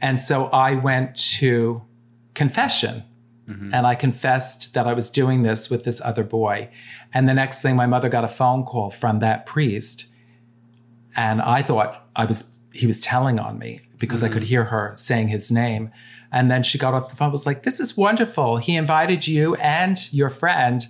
and 0.00 0.20
so 0.20 0.46
I 0.46 0.74
went 0.74 1.16
to 1.38 1.82
confession. 2.34 3.04
Mm-hmm. 3.48 3.74
And 3.74 3.86
I 3.86 3.94
confessed 3.94 4.72
that 4.72 4.86
I 4.86 4.94
was 4.94 5.10
doing 5.10 5.42
this 5.42 5.68
with 5.68 5.84
this 5.84 6.00
other 6.00 6.24
boy. 6.24 6.70
And 7.12 7.28
the 7.28 7.34
next 7.34 7.60
thing, 7.60 7.76
my 7.76 7.84
mother 7.84 8.08
got 8.08 8.24
a 8.24 8.28
phone 8.28 8.64
call 8.64 8.88
from 8.88 9.18
that 9.18 9.44
priest. 9.44 10.06
And 11.14 11.42
I 11.42 11.60
thought 11.60 12.06
I 12.16 12.24
was 12.24 12.56
he 12.72 12.86
was 12.86 13.00
telling 13.00 13.38
on 13.38 13.58
me 13.58 13.80
because 13.98 14.22
I 14.22 14.26
mm-hmm. 14.26 14.34
could 14.34 14.42
hear 14.44 14.64
her 14.64 14.92
saying 14.96 15.28
his 15.28 15.50
name. 15.50 15.90
And 16.32 16.50
then 16.50 16.64
she 16.64 16.78
got 16.78 16.94
off 16.94 17.08
the 17.08 17.16
phone, 17.16 17.30
was 17.30 17.46
like, 17.46 17.62
This 17.62 17.78
is 17.80 17.96
wonderful. 17.96 18.56
He 18.56 18.76
invited 18.76 19.26
you 19.26 19.54
and 19.56 20.12
your 20.12 20.28
friend 20.28 20.84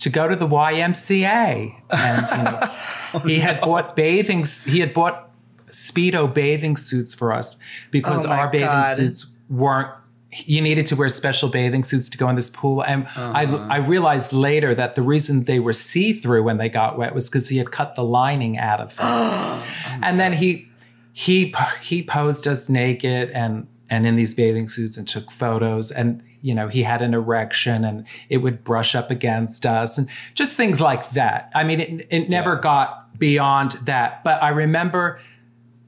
to 0.00 0.10
go 0.10 0.26
to 0.28 0.36
the 0.36 0.48
YMCA. 0.48 1.74
And 1.90 2.30
you 2.30 2.42
know, 2.42 3.20
he 3.24 3.38
had 3.38 3.60
bought 3.60 3.96
bathing 3.96 4.44
he 4.66 4.80
had 4.80 4.92
bought 4.92 5.30
speedo 5.68 6.32
bathing 6.32 6.76
suits 6.76 7.14
for 7.14 7.32
us 7.32 7.58
because 7.90 8.26
Oh 8.26 8.30
our 8.30 8.50
bathing 8.50 8.66
God. 8.66 8.96
suits 8.96 9.36
weren't 9.48 9.90
you 10.32 10.60
needed 10.60 10.86
to 10.86 10.94
wear 10.96 11.08
special 11.08 11.48
bathing 11.48 11.82
suits 11.82 12.08
to 12.08 12.16
go 12.16 12.28
in 12.28 12.36
this 12.36 12.50
pool. 12.50 12.84
And 12.84 13.08
I, 13.16 13.46
I 13.46 13.78
realized 13.78 14.32
later 14.32 14.76
that 14.76 14.94
the 14.94 15.02
reason 15.02 15.42
they 15.42 15.58
were 15.58 15.72
see-through 15.72 16.44
when 16.44 16.56
they 16.56 16.68
got 16.68 16.96
wet 16.96 17.16
was 17.16 17.28
because 17.28 17.48
he 17.48 17.56
had 17.56 17.72
cut 17.72 17.96
the 17.96 18.04
lining 18.04 18.56
out 18.56 18.80
of 18.80 18.96
them. 18.96 19.62
And 20.02 20.18
then 20.18 20.32
he 20.32 20.68
he 21.12 21.52
he 21.82 22.02
posed 22.02 22.46
us 22.46 22.70
naked 22.70 23.30
and 23.30 23.66
and 23.90 24.06
in 24.06 24.16
these 24.16 24.34
bathing 24.34 24.66
suits 24.66 24.96
and 24.96 25.06
took 25.06 25.30
photos. 25.30 25.90
And 25.90 26.22
you 26.42 26.54
know 26.54 26.68
he 26.68 26.82
had 26.82 27.02
an 27.02 27.14
erection 27.14 27.84
and 27.84 28.06
it 28.28 28.38
would 28.38 28.62
brush 28.64 28.94
up 28.94 29.10
against 29.10 29.66
us 29.66 29.98
and 29.98 30.08
just 30.34 30.52
things 30.56 30.80
like 30.80 31.10
that 31.10 31.50
i 31.54 31.62
mean 31.64 31.80
it, 31.80 32.06
it 32.10 32.28
never 32.28 32.56
got 32.56 33.18
beyond 33.18 33.72
that 33.84 34.22
but 34.24 34.42
i 34.42 34.48
remember 34.48 35.20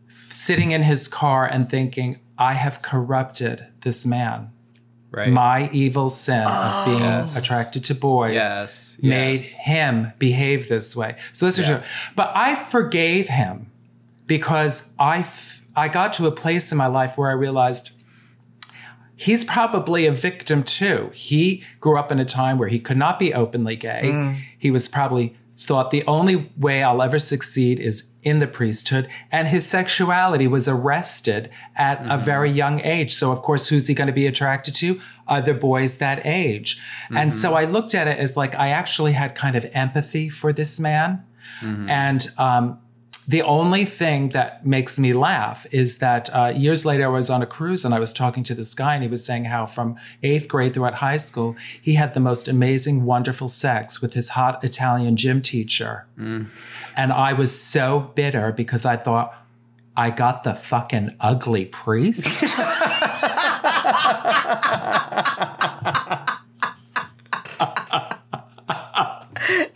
sitting 0.09 0.71
in 0.71 0.83
his 0.83 1.09
car 1.09 1.47
and 1.47 1.69
thinking 1.71 2.19
i 2.39 2.53
have 2.55 2.83
corrupted 2.83 3.67
this 3.81 4.05
man 4.07 4.51
Right. 5.15 5.29
my 5.31 5.69
evil 5.73 6.09
sin 6.09 6.41
of 6.41 6.47
oh. 6.49 6.85
being 6.87 7.01
Yes. 7.01 7.37
attracted 7.37 7.85
to 7.85 7.95
boys 7.95 8.33
yes. 8.33 8.97
made 9.03 9.41
yes. 9.41 9.55
him 9.59 10.13
behave 10.19 10.69
this 10.71 10.97
way. 10.97 11.17
So 11.35 11.45
this 11.45 11.59
is 11.59 11.69
Yeah. 11.69 11.81
true. 11.81 11.87
But 12.17 12.33
I 12.35 12.55
forgave 12.55 13.29
him 13.29 13.71
because 14.27 14.95
I, 14.99 15.19
f- 15.19 15.67
I 15.77 15.89
got 15.89 16.15
to 16.15 16.27
a 16.29 16.31
place 16.31 16.73
in 16.73 16.79
my 16.79 16.87
life 16.87 17.19
where 17.19 17.29
I 17.29 17.35
realized 17.35 17.91
he's 19.23 19.45
probably 19.45 20.07
a 20.07 20.13
victim 20.13 20.65
too. 20.65 21.11
He 21.15 21.63
grew 21.81 21.97
up 21.97 22.11
in 22.11 22.19
a 22.19 22.25
time 22.25 22.59
where 22.59 22.69
he 22.69 22.81
could 22.81 22.97
not 22.97 23.19
be 23.19 23.33
openly 23.33 23.77
gay. 23.77 24.03
Mm. 24.05 24.37
He 24.59 24.71
was 24.71 24.89
probably 24.89 25.37
thought 25.57 25.93
the 25.93 26.05
only 26.07 26.51
way 26.57 26.83
I'll 26.83 27.01
ever 27.01 27.21
succeed 27.21 27.79
is 27.79 28.11
in 28.25 28.41
the 28.41 28.49
priesthood. 28.49 29.09
And 29.31 29.47
his 29.47 29.65
sexuality 29.65 30.49
was 30.49 30.67
arrested 30.67 31.51
at 31.77 32.01
a 32.01 32.03
mm-hmm. 32.03 32.25
very 32.25 32.51
young 32.51 32.81
age. 32.81 33.15
So, 33.15 33.31
of 33.31 33.43
course, 33.43 33.69
who's 33.69 33.87
he 33.87 33.95
going 33.95 34.09
to 34.09 34.13
be 34.13 34.27
attracted 34.27 34.75
to? 34.77 35.01
Other 35.29 35.55
boys 35.55 35.99
that 35.99 36.27
age. 36.27 36.83
And 37.11 37.33
so 37.33 37.51
mm-hmm. 37.51 37.59
I 37.59 37.65
looked 37.71 37.95
at 37.95 38.09
it 38.09 38.19
as 38.19 38.37
like 38.37 38.57
I 38.57 38.69
actually 38.69 39.13
had 39.13 39.37
kind 39.37 39.55
of 39.55 39.65
empathy 39.73 40.29
for 40.29 40.53
this 40.53 40.81
man. 40.81 41.25
Mm-hmm. 41.61 41.89
And 41.89 42.27
um, 42.39 42.79
the 43.27 43.43
only 43.43 43.85
thing 43.85 44.31
that 44.31 44.67
makes 44.67 44.99
me 44.99 45.13
laugh 45.13 45.67
is 45.71 45.99
that 45.99 46.29
uh, 46.35 46.53
years 46.57 46.85
later, 46.85 47.05
I 47.05 47.09
was 47.09 47.31
on 47.31 47.41
a 47.41 47.47
cruise 47.47 47.85
and 47.85 47.95
I 47.95 48.01
was 48.01 48.13
talking 48.13 48.43
to 48.45 48.55
this 48.55 48.75
guy, 48.75 48.95
and 48.95 49.03
he 49.03 49.09
was 49.09 49.25
saying 49.25 49.45
how 49.45 49.67
from 49.67 49.97
eighth 50.23 50.49
grade 50.49 50.75
throughout 50.75 50.95
high 50.95 51.19
school, 51.19 51.57
he 51.81 51.95
had 51.95 52.15
the 52.15 52.21
most 52.21 52.49
amazing, 52.49 53.05
wonderful 53.05 53.49
sex 53.49 54.03
with 54.03 54.15
his 54.15 54.31
hot 54.31 54.63
Italian 54.65 55.17
gym 55.17 55.41
teacher. 55.41 56.07
And 56.97 57.13
I 57.13 57.33
was 57.33 57.59
so 57.59 58.11
bitter 58.15 58.53
because 58.53 58.85
I 58.85 58.97
thought, 58.97 59.35
I 59.97 60.11
got 60.11 60.43
the 60.43 60.55
fucking 60.55 61.17
ugly 61.21 61.67
priest. 61.67 62.43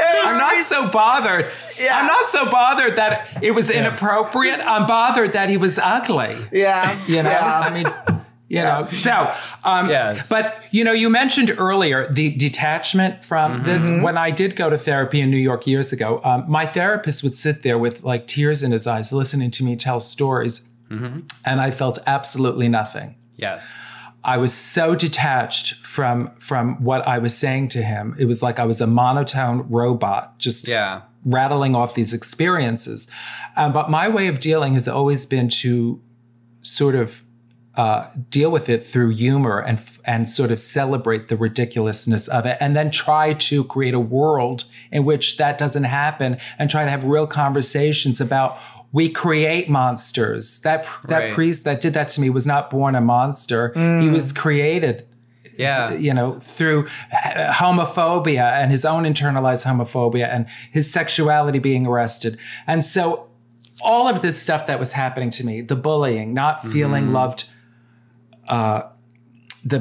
I'm 0.01 0.39
not 0.39 0.63
so 0.65 0.89
bothered. 0.89 1.47
Yeah. 1.81 1.99
I'm 1.99 2.07
not 2.07 2.27
so 2.29 2.51
bothered 2.51 2.97
that 2.97 3.39
it 3.43 3.53
was 3.53 3.71
inappropriate. 3.71 4.61
I'm 4.61 4.87
bothered 4.87 5.33
that 5.33 5.49
he 5.49 5.57
was 5.57 5.79
ugly. 5.79 6.35
Yeah. 6.53 6.97
You 7.07 7.23
know, 7.23 7.31
Yeah. 7.31 7.61
I 7.61 7.71
mean, 7.73 7.87
you 8.49 8.61
know. 8.61 8.85
So, 8.85 9.33
um, 9.65 9.89
Yes. 9.91 10.29
but 10.29 10.65
you 10.71 10.85
know, 10.85 10.93
you 10.93 11.09
mentioned 11.11 11.53
earlier 11.59 12.07
the 12.13 12.31
detachment 12.37 13.25
from 13.25 13.63
this. 13.65 13.89
When 14.03 14.17
I 14.17 14.31
did 14.31 14.55
go 14.57 14.71
to 14.71 14.79
therapy 14.79 15.21
in 15.21 15.31
New 15.31 15.37
York 15.37 15.67
years 15.67 15.93
ago, 15.93 16.21
um, 16.25 16.45
my 16.49 16.65
therapist 16.67 17.23
would 17.25 17.37
sit 17.37 17.63
there 17.63 17.79
with 17.79 18.05
like 18.05 18.27
tears 18.27 18.63
in 18.63 18.71
his 18.73 18.87
eyes, 18.87 19.13
listening 19.13 19.51
to 19.53 19.65
me 19.65 19.75
tell 19.77 19.99
stories, 20.01 20.69
and 20.91 21.61
I 21.61 21.71
felt 21.73 21.99
absolutely 22.07 22.69
nothing. 22.69 23.17
Yes. 23.37 23.75
I 24.27 24.37
was 24.39 24.53
so 24.53 24.95
detached 24.97 25.75
from 25.87 26.33
from 26.39 26.83
what 26.83 27.07
I 27.07 27.19
was 27.19 27.35
saying 27.37 27.69
to 27.69 27.83
him. 27.83 28.15
It 28.19 28.25
was 28.27 28.43
like 28.43 28.59
I 28.59 28.65
was 28.67 28.81
a 28.81 28.87
monotone 28.87 29.65
robot, 29.71 30.39
just 30.39 30.69
Yeah. 30.69 31.03
rattling 31.25 31.75
off 31.77 31.95
these 31.95 32.13
experiences. 32.13 33.09
Um, 33.57 33.73
but 33.73 33.89
my 33.89 34.09
way 34.09 34.27
of 34.27 34.39
dealing 34.39 34.75
has 34.75 34.87
always 34.89 35.27
been 35.27 35.49
to 35.63 36.01
sort 36.63 36.95
of 36.97 37.23
uh, 37.77 38.07
deal 38.31 38.51
with 38.51 38.69
it 38.71 38.85
through 38.87 39.11
humor 39.11 39.59
and 39.61 39.79
and 40.07 40.27
sort 40.29 40.51
of 40.51 40.59
celebrate 40.59 41.29
the 41.29 41.37
ridiculousness 41.37 42.27
of 42.29 42.47
it, 42.47 42.57
and 42.59 42.75
then 42.75 42.91
try 42.91 43.35
to 43.35 43.65
create 43.65 43.93
a 43.95 44.01
world 44.01 44.65
in 44.91 45.05
which 45.05 45.37
that 45.37 45.59
doesn't 45.59 45.85
happen, 45.85 46.39
and 46.59 46.71
try 46.71 46.85
to 46.85 46.91
have 46.91 47.05
real 47.05 47.27
conversations 47.27 48.21
about. 48.21 48.59
We 48.99 49.09
create 49.11 49.69
monsters. 49.69 50.61
That 50.61 50.81
that 51.13 51.19
Right. 51.19 51.33
priest 51.39 51.65
that 51.65 51.79
did 51.85 51.93
that 51.99 52.09
to 52.15 52.21
me 52.23 52.29
was 52.31 52.47
not 52.47 52.71
born 52.71 52.95
a 52.95 53.01
monster. 53.01 53.73
He 54.05 54.09
was 54.09 54.33
created 54.33 54.97
Yeah. 55.59 55.93
you 56.07 56.13
know, 56.19 56.29
through 56.57 56.87
homophobia 57.61 58.47
and 58.61 58.71
his 58.71 58.85
own 58.85 59.03
internalized 59.05 59.65
homophobia 59.71 60.27
and 60.35 60.47
his 60.77 60.91
sexuality 60.99 61.59
being 61.59 61.87
arrested. 61.87 62.39
And 62.67 62.85
so 62.85 63.27
all 63.81 64.09
of 64.09 64.23
this 64.23 64.41
stuff 64.41 64.67
that 64.67 64.79
was 64.79 64.93
happening 64.93 65.31
to 65.39 65.45
me, 65.45 65.61
the 65.73 65.77
bullying, 65.77 66.33
not 66.35 66.55
feeling 66.67 67.13
loved, 67.13 67.45
uh, 68.49 68.83
the 69.65 69.81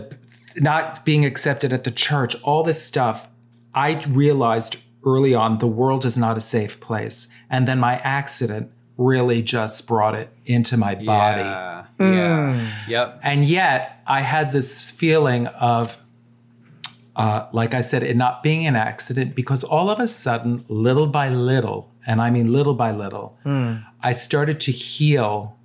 not 0.57 1.03
being 1.05 1.25
accepted 1.25 1.71
at 1.73 1.83
the 1.83 1.91
church, 1.91 2.35
all 2.43 2.63
this 2.63 2.81
stuff, 2.91 3.27
I 3.73 4.01
realized 4.09 4.77
early 5.05 5.33
on 5.35 5.59
the 5.59 5.67
world 5.67 6.03
is 6.05 6.17
not 6.17 6.35
a 6.37 6.39
safe 6.39 6.79
place. 6.79 7.27
And 7.49 7.67
then 7.67 7.79
my 7.79 7.95
accident 8.19 8.71
really 8.97 9.41
just 9.41 9.87
brought 9.87 10.15
it 10.15 10.29
into 10.45 10.77
my 10.77 10.95
body. 10.95 11.41
Yeah. 11.41 11.85
Yeah. 11.99 12.71
Yep. 12.87 13.19
And 13.23 13.45
yet 13.45 14.01
I 14.07 14.21
had 14.21 14.51
this 14.51 14.91
feeling 14.91 15.47
of, 15.47 16.01
uh, 17.15 17.47
like 17.51 17.73
I 17.73 17.81
said, 17.81 18.03
it 18.03 18.15
not 18.15 18.43
being 18.43 18.65
an 18.65 18.75
accident 18.75 19.35
because 19.35 19.63
all 19.63 19.89
of 19.89 19.99
a 19.99 20.07
sudden, 20.07 20.65
little 20.67 21.07
by 21.07 21.29
little, 21.29 21.91
and 22.05 22.21
I 22.21 22.29
mean 22.29 22.51
little 22.51 22.73
by 22.73 22.91
little, 22.91 23.37
hmm. 23.43 23.75
I 24.01 24.13
started 24.13 24.59
to 24.61 24.71
heal 24.71 25.57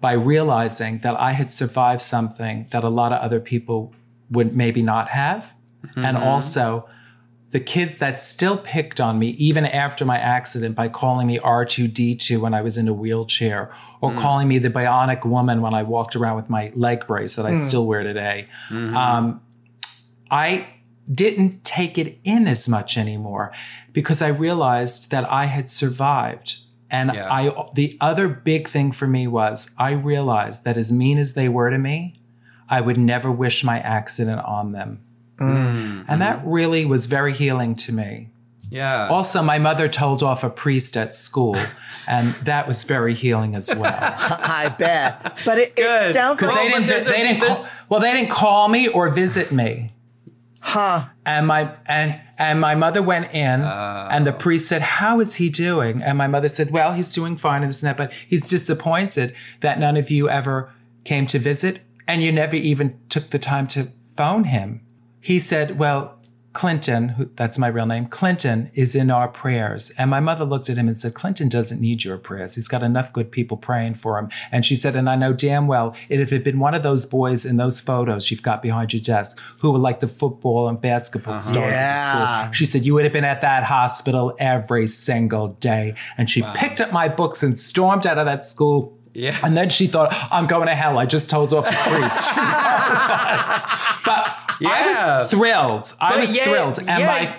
by 0.00 0.12
realizing 0.12 0.98
that 0.98 1.18
I 1.18 1.32
had 1.32 1.50
survived 1.50 2.02
something 2.02 2.66
that 2.70 2.84
a 2.84 2.88
lot 2.88 3.12
of 3.12 3.20
other 3.20 3.40
people 3.40 3.92
would 4.30 4.54
maybe 4.54 4.82
not 4.82 5.08
have. 5.08 5.56
And 5.96 6.16
mm-hmm. 6.16 6.26
also, 6.26 6.88
the 7.54 7.60
kids 7.60 7.98
that 7.98 8.18
still 8.18 8.56
picked 8.56 9.00
on 9.00 9.16
me 9.16 9.28
even 9.28 9.64
after 9.64 10.04
my 10.04 10.18
accident 10.18 10.74
by 10.74 10.88
calling 10.88 11.28
me 11.28 11.38
R2D2 11.38 12.40
when 12.40 12.52
I 12.52 12.62
was 12.62 12.76
in 12.76 12.88
a 12.88 12.92
wheelchair 12.92 13.72
or 14.00 14.10
mm. 14.10 14.18
calling 14.18 14.48
me 14.48 14.58
the 14.58 14.70
bionic 14.70 15.24
woman 15.24 15.62
when 15.62 15.72
I 15.72 15.84
walked 15.84 16.16
around 16.16 16.34
with 16.34 16.50
my 16.50 16.72
leg 16.74 17.06
brace 17.06 17.36
that 17.36 17.46
I 17.46 17.52
mm. 17.52 17.68
still 17.68 17.86
wear 17.86 18.02
today. 18.02 18.48
Mm-hmm. 18.70 18.96
Um, 18.96 19.40
I 20.32 20.66
didn't 21.08 21.62
take 21.62 21.96
it 21.96 22.18
in 22.24 22.48
as 22.48 22.68
much 22.68 22.98
anymore 22.98 23.52
because 23.92 24.20
I 24.20 24.30
realized 24.30 25.12
that 25.12 25.30
I 25.30 25.44
had 25.44 25.70
survived. 25.70 26.56
And 26.90 27.12
Yeah. 27.14 27.32
I 27.32 27.68
the 27.74 27.96
other 28.00 28.26
big 28.26 28.66
thing 28.66 28.90
for 28.90 29.06
me 29.06 29.28
was 29.28 29.72
I 29.78 29.92
realized 29.92 30.64
that 30.64 30.76
as 30.76 30.92
mean 30.92 31.18
as 31.18 31.34
they 31.34 31.48
were 31.48 31.70
to 31.70 31.78
me, 31.78 32.14
I 32.68 32.80
would 32.80 32.98
never 32.98 33.30
wish 33.30 33.62
my 33.62 33.78
accident 33.78 34.40
on 34.40 34.72
them. 34.72 35.03
Mm. 35.38 35.84
Mm-hmm. 36.04 36.10
And 36.12 36.20
that 36.22 36.42
really 36.44 36.84
was 36.84 37.06
very 37.06 37.32
healing 37.32 37.74
to 37.76 37.92
me. 37.92 38.28
Yeah. 38.70 39.08
Also, 39.08 39.42
my 39.42 39.58
mother 39.58 39.88
told 39.88 40.22
off 40.22 40.42
a 40.42 40.50
priest 40.50 40.96
at 40.96 41.14
school, 41.14 41.56
and 42.08 42.34
that 42.42 42.66
was 42.66 42.84
very 42.84 43.14
healing 43.14 43.54
as 43.54 43.72
well. 43.74 43.94
I 44.18 44.74
bet. 44.76 45.38
But 45.44 45.58
it, 45.58 45.74
it 45.76 46.12
sounds 46.12 46.40
Because 46.40 46.54
like 46.54 46.72
they 46.72 46.78
didn't, 46.84 47.04
they 47.04 47.22
didn't 47.22 47.40
call, 47.46 47.56
well, 47.88 48.00
they 48.00 48.12
didn't 48.12 48.30
call 48.30 48.68
me 48.68 48.88
or 48.88 49.10
visit 49.10 49.52
me. 49.52 49.90
huh. 50.60 51.04
And 51.24 51.46
my 51.46 51.72
and 51.86 52.20
and 52.36 52.60
my 52.60 52.74
mother 52.74 53.00
went 53.02 53.32
in, 53.32 53.60
oh. 53.60 54.08
and 54.10 54.26
the 54.26 54.32
priest 54.32 54.66
said, 54.66 54.82
"How 54.82 55.20
is 55.20 55.36
he 55.36 55.50
doing?" 55.50 56.02
And 56.02 56.18
my 56.18 56.26
mother 56.26 56.48
said, 56.48 56.70
"Well, 56.72 56.94
he's 56.94 57.12
doing 57.12 57.36
fine 57.36 57.62
and 57.62 57.70
this 57.70 57.82
and 57.82 57.90
that, 57.90 57.96
but 57.96 58.12
he's 58.12 58.46
disappointed 58.46 59.34
that 59.60 59.78
none 59.78 59.96
of 59.96 60.10
you 60.10 60.28
ever 60.28 60.70
came 61.04 61.26
to 61.28 61.38
visit, 61.38 61.82
and 62.08 62.22
you 62.22 62.32
never 62.32 62.56
even 62.56 62.98
took 63.08 63.30
the 63.30 63.38
time 63.38 63.66
to 63.68 63.88
phone 64.16 64.44
him." 64.44 64.80
He 65.24 65.38
said, 65.38 65.78
"Well, 65.78 66.20
Clinton, 66.54 67.08
who, 67.10 67.28
that's 67.34 67.58
my 67.58 67.66
real 67.66 67.84
name, 67.84 68.06
Clinton 68.06 68.70
is 68.74 68.94
in 68.94 69.10
our 69.10 69.26
prayers. 69.26 69.90
And 69.98 70.08
my 70.08 70.20
mother 70.20 70.44
looked 70.44 70.70
at 70.70 70.76
him 70.76 70.86
and 70.86 70.96
said, 70.96 71.12
Clinton 71.12 71.48
doesn't 71.48 71.80
need 71.80 72.04
your 72.04 72.16
prayers. 72.16 72.54
He's 72.54 72.68
got 72.68 72.82
enough 72.82 73.12
good 73.12 73.32
people 73.32 73.56
praying 73.56 73.94
for 73.94 74.18
him. 74.18 74.28
And 74.52 74.64
she 74.64 74.76
said, 74.76 74.94
and 74.94 75.10
I 75.10 75.16
know 75.16 75.32
damn 75.32 75.66
well, 75.66 75.96
if 76.08 76.20
it 76.20 76.30
had 76.30 76.44
been 76.44 76.60
one 76.60 76.72
of 76.72 76.84
those 76.84 77.06
boys 77.06 77.44
in 77.44 77.56
those 77.56 77.80
photos 77.80 78.30
you've 78.30 78.42
got 78.42 78.62
behind 78.62 78.92
your 78.92 79.02
desk 79.02 79.38
who 79.58 79.72
were 79.72 79.80
like 79.80 79.98
the 79.98 80.06
football 80.06 80.68
and 80.68 80.80
basketball 80.80 81.34
uh-huh. 81.34 81.42
stars 81.42 81.74
at 81.74 81.92
the 81.92 82.42
school, 82.44 82.52
she 82.52 82.64
said, 82.64 82.84
you 82.84 82.94
would 82.94 83.02
have 83.02 83.12
been 83.12 83.24
at 83.24 83.40
that 83.40 83.64
hospital 83.64 84.36
every 84.38 84.86
single 84.86 85.48
day. 85.48 85.96
And 86.16 86.30
she 86.30 86.44
picked 86.54 86.80
up 86.80 86.92
my 86.92 87.08
books 87.08 87.42
and 87.42 87.58
stormed 87.58 88.06
out 88.06 88.16
of 88.16 88.26
that 88.26 88.44
school. 88.44 88.96
Yeah. 89.12 89.36
And 89.42 89.56
then 89.56 89.70
she 89.70 89.88
thought, 89.88 90.14
I'm 90.30 90.46
going 90.46 90.68
to 90.68 90.74
hell. 90.76 90.98
I 90.98 91.06
just 91.06 91.28
told 91.28 91.52
off 91.52 91.64
the 91.64 91.72
priest. 91.72 92.30
She 94.43 94.43
but 94.60 94.72
I 94.72 95.20
was 95.22 95.30
thrilled. 95.30 95.92
I 96.00 96.10
But 96.10 96.20
was 96.20 96.34
yeah, 96.34 96.44
thrilled. 96.44 96.78
And 96.78 96.88
yeah. 97.00 97.06
my 97.06 97.38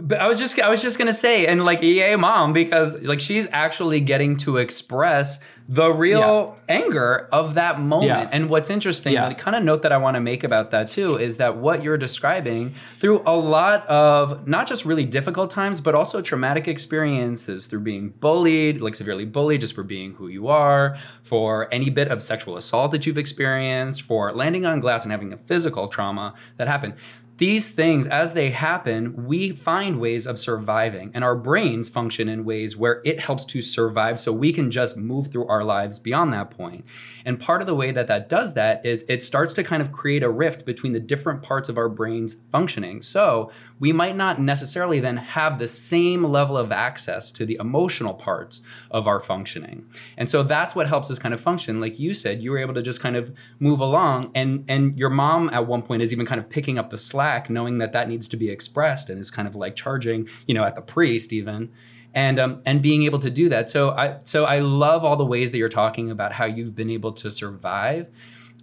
But 0.00 0.20
I 0.20 0.28
was 0.28 0.38
just 0.38 0.58
I 0.60 0.68
was 0.68 0.80
just 0.80 0.96
gonna 0.96 1.12
say, 1.12 1.46
and 1.46 1.64
like 1.64 1.82
EA 1.82 2.14
mom, 2.16 2.52
because 2.52 3.00
like 3.02 3.20
she's 3.20 3.48
actually 3.50 4.00
getting 4.00 4.36
to 4.38 4.58
express 4.58 5.40
the 5.68 5.90
real 5.90 6.56
anger 6.68 7.28
of 7.30 7.54
that 7.54 7.78
moment. 7.80 8.06
Yeah. 8.08 8.28
And 8.32 8.48
what's 8.48 8.70
interesting, 8.70 9.12
Yeah. 9.12 9.28
the 9.28 9.34
kind 9.34 9.54
of 9.56 9.62
note 9.64 9.82
that 9.82 9.92
I 9.92 9.98
want 9.98 10.14
to 10.14 10.20
make 10.20 10.42
about 10.44 10.70
that 10.70 10.88
too, 10.88 11.16
is 11.18 11.36
that 11.38 11.56
what 11.56 11.82
you're 11.82 11.98
describing 11.98 12.74
through 12.94 13.22
a 13.26 13.36
lot 13.36 13.86
of 13.88 14.46
not 14.46 14.66
just 14.66 14.84
really 14.86 15.04
difficult 15.04 15.50
times, 15.50 15.80
but 15.80 15.94
also 15.94 16.22
traumatic 16.22 16.68
experiences 16.68 17.66
through 17.66 17.80
being 17.80 18.10
bullied, 18.20 18.80
like 18.80 18.94
severely 18.94 19.24
bullied 19.26 19.60
just 19.60 19.74
for 19.74 19.82
being 19.82 20.14
who 20.14 20.28
you 20.28 20.48
are, 20.48 20.96
for 21.22 21.68
any 21.74 21.90
bit 21.90 22.08
of 22.08 22.22
sexual 22.22 22.56
assault 22.56 22.92
that 22.92 23.04
you've 23.04 23.18
experienced, 23.18 24.00
for 24.02 24.32
landing 24.32 24.64
on 24.64 24.80
glass 24.80 25.02
and 25.02 25.12
having 25.12 25.32
a 25.32 25.36
physical 25.36 25.88
trauma 25.88 26.34
that 26.56 26.66
happened 26.68 26.94
these 27.38 27.70
things, 27.70 28.08
as 28.08 28.34
they 28.34 28.50
happen, 28.50 29.26
we 29.26 29.52
find 29.52 30.00
ways 30.00 30.26
of 30.26 30.40
surviving, 30.40 31.12
and 31.14 31.22
our 31.22 31.36
brains 31.36 31.88
function 31.88 32.28
in 32.28 32.44
ways 32.44 32.76
where 32.76 33.00
it 33.04 33.20
helps 33.20 33.44
to 33.46 33.62
survive 33.62 34.18
so 34.18 34.32
we 34.32 34.52
can 34.52 34.72
just 34.72 34.96
move 34.96 35.28
through 35.28 35.46
our 35.46 35.62
lives 35.62 36.00
beyond 36.00 36.32
that 36.32 36.50
point. 36.50 36.84
And 37.24 37.38
part 37.38 37.60
of 37.60 37.68
the 37.68 37.76
way 37.76 37.92
that 37.92 38.08
that 38.08 38.28
does 38.28 38.54
that 38.54 38.84
is 38.84 39.04
it 39.08 39.22
starts 39.22 39.54
to 39.54 39.62
kind 39.62 39.80
of 39.80 39.92
create 39.92 40.24
a 40.24 40.28
rift 40.28 40.66
between 40.66 40.92
the 40.92 41.00
different 41.00 41.42
parts 41.42 41.68
of 41.68 41.78
our 41.78 41.88
brains 41.88 42.36
functioning. 42.50 43.02
So 43.02 43.52
we 43.78 43.92
might 43.92 44.16
not 44.16 44.40
necessarily 44.40 45.00
then 45.00 45.16
have 45.16 45.58
the 45.58 45.68
same 45.68 46.24
level 46.24 46.56
of 46.56 46.72
access 46.72 47.30
to 47.32 47.46
the 47.46 47.56
emotional 47.60 48.14
parts 48.14 48.62
of 48.90 49.06
our 49.06 49.20
functioning. 49.20 49.86
And 50.16 50.28
so 50.30 50.42
that's 50.42 50.74
what 50.74 50.88
helps 50.88 51.10
us 51.10 51.18
kind 51.18 51.34
of 51.34 51.40
function. 51.40 51.80
Like 51.80 51.98
you 51.98 52.14
said, 52.14 52.42
you 52.42 52.50
were 52.50 52.58
able 52.58 52.74
to 52.74 52.82
just 52.82 53.00
kind 53.00 53.16
of 53.16 53.32
move 53.58 53.80
along 53.80 54.30
and 54.34 54.64
and 54.68 54.98
your 54.98 55.10
mom 55.10 55.50
at 55.50 55.66
one 55.66 55.82
point 55.82 56.02
is 56.02 56.12
even 56.12 56.26
kind 56.26 56.40
of 56.40 56.48
picking 56.48 56.78
up 56.78 56.90
the 56.90 56.98
slack 56.98 57.48
knowing 57.50 57.78
that 57.78 57.92
that 57.92 58.08
needs 58.08 58.28
to 58.28 58.36
be 58.36 58.50
expressed 58.50 59.10
and 59.10 59.18
is 59.18 59.30
kind 59.30 59.48
of 59.48 59.54
like 59.54 59.76
charging, 59.76 60.28
you 60.46 60.54
know, 60.54 60.64
at 60.64 60.74
the 60.74 60.82
priest 60.82 61.32
even 61.32 61.70
and 62.14 62.38
um, 62.38 62.62
and 62.64 62.82
being 62.82 63.02
able 63.02 63.18
to 63.18 63.30
do 63.30 63.48
that. 63.48 63.70
So 63.70 63.90
I 63.90 64.18
so 64.24 64.44
I 64.44 64.60
love 64.60 65.04
all 65.04 65.16
the 65.16 65.24
ways 65.24 65.50
that 65.52 65.58
you're 65.58 65.68
talking 65.68 66.10
about 66.10 66.32
how 66.32 66.46
you've 66.46 66.74
been 66.74 66.90
able 66.90 67.12
to 67.12 67.30
survive. 67.30 68.08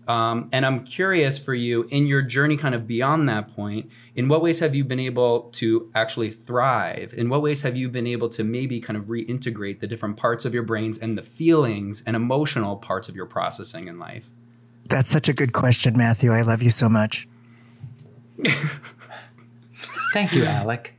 Um, 0.07 0.49
and 0.51 0.65
I'm 0.65 0.83
curious 0.83 1.37
for 1.37 1.53
you 1.53 1.83
in 1.89 2.05
your 2.05 2.21
journey, 2.21 2.57
kind 2.57 2.75
of 2.75 2.87
beyond 2.87 3.27
that 3.29 3.55
point. 3.55 3.89
In 4.15 4.27
what 4.27 4.41
ways 4.41 4.59
have 4.59 4.75
you 4.75 4.83
been 4.83 4.99
able 4.99 5.49
to 5.53 5.91
actually 5.95 6.31
thrive? 6.31 7.13
In 7.17 7.29
what 7.29 7.41
ways 7.41 7.61
have 7.63 7.75
you 7.75 7.89
been 7.89 8.07
able 8.07 8.29
to 8.29 8.43
maybe 8.43 8.79
kind 8.79 8.97
of 8.97 9.05
reintegrate 9.05 9.79
the 9.79 9.87
different 9.87 10.17
parts 10.17 10.45
of 10.45 10.53
your 10.53 10.63
brains 10.63 10.97
and 10.97 11.17
the 11.17 11.23
feelings 11.23 12.03
and 12.05 12.15
emotional 12.15 12.77
parts 12.77 13.09
of 13.09 13.15
your 13.15 13.25
processing 13.25 13.87
in 13.87 13.99
life? 13.99 14.29
That's 14.87 15.09
such 15.09 15.27
a 15.27 15.33
good 15.33 15.53
question, 15.53 15.97
Matthew. 15.97 16.31
I 16.31 16.41
love 16.41 16.61
you 16.61 16.69
so 16.69 16.87
much. 16.87 17.27
thank 20.13 20.33
you, 20.33 20.45
Alec. 20.45 20.93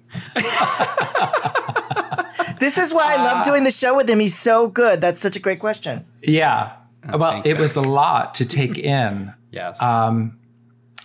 This 2.58 2.78
is 2.78 2.94
why 2.94 3.14
I 3.14 3.22
love 3.22 3.44
doing 3.44 3.64
the 3.64 3.70
show 3.70 3.94
with 3.94 4.08
him. 4.08 4.18
He's 4.18 4.36
so 4.36 4.68
good. 4.68 5.00
That's 5.00 5.20
such 5.20 5.36
a 5.36 5.40
great 5.40 5.60
question. 5.60 6.06
Yeah. 6.22 6.74
Well, 7.14 7.42
it 7.44 7.58
was 7.58 7.76
a 7.76 7.80
lot 7.82 8.34
to 8.36 8.44
take 8.46 8.78
in. 8.98 9.32
Yes. 9.50 9.80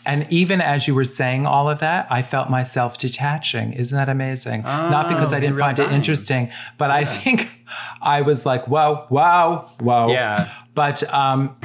And 0.04 0.26
even 0.32 0.62
as 0.62 0.88
you 0.88 0.96
were 0.96 1.04
saying 1.04 1.46
all 1.46 1.70
of 1.70 1.78
that, 1.80 2.08
I 2.12 2.24
felt 2.24 2.50
myself 2.50 2.98
detaching. 2.98 3.74
Isn't 3.74 3.96
that 3.96 4.10
amazing? 4.10 4.64
Not 4.64 5.08
because 5.08 5.32
I 5.32 5.40
didn't 5.40 5.58
find 5.60 5.78
it 5.78 5.92
interesting, 5.92 6.50
but 6.80 6.90
I 6.90 7.06
think 7.06 7.52
I 8.02 8.22
was 8.24 8.44
like, 8.44 8.68
whoa, 8.68 9.06
wow, 9.12 9.70
whoa. 9.80 10.08
Yeah. 10.12 10.50
But 10.74 11.04
um, 11.14 11.56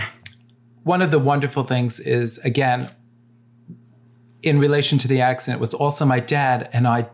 one 0.82 1.00
of 1.00 1.10
the 1.10 1.18
wonderful 1.18 1.64
things 1.64 1.98
is, 1.98 2.36
again, 2.44 2.90
in 4.42 4.58
relation 4.58 4.98
to 4.98 5.08
the 5.08 5.22
accident, 5.22 5.58
was 5.58 5.72
also 5.72 6.04
my 6.04 6.20
dad, 6.20 6.68
and 6.74 6.86
I, 6.86 7.08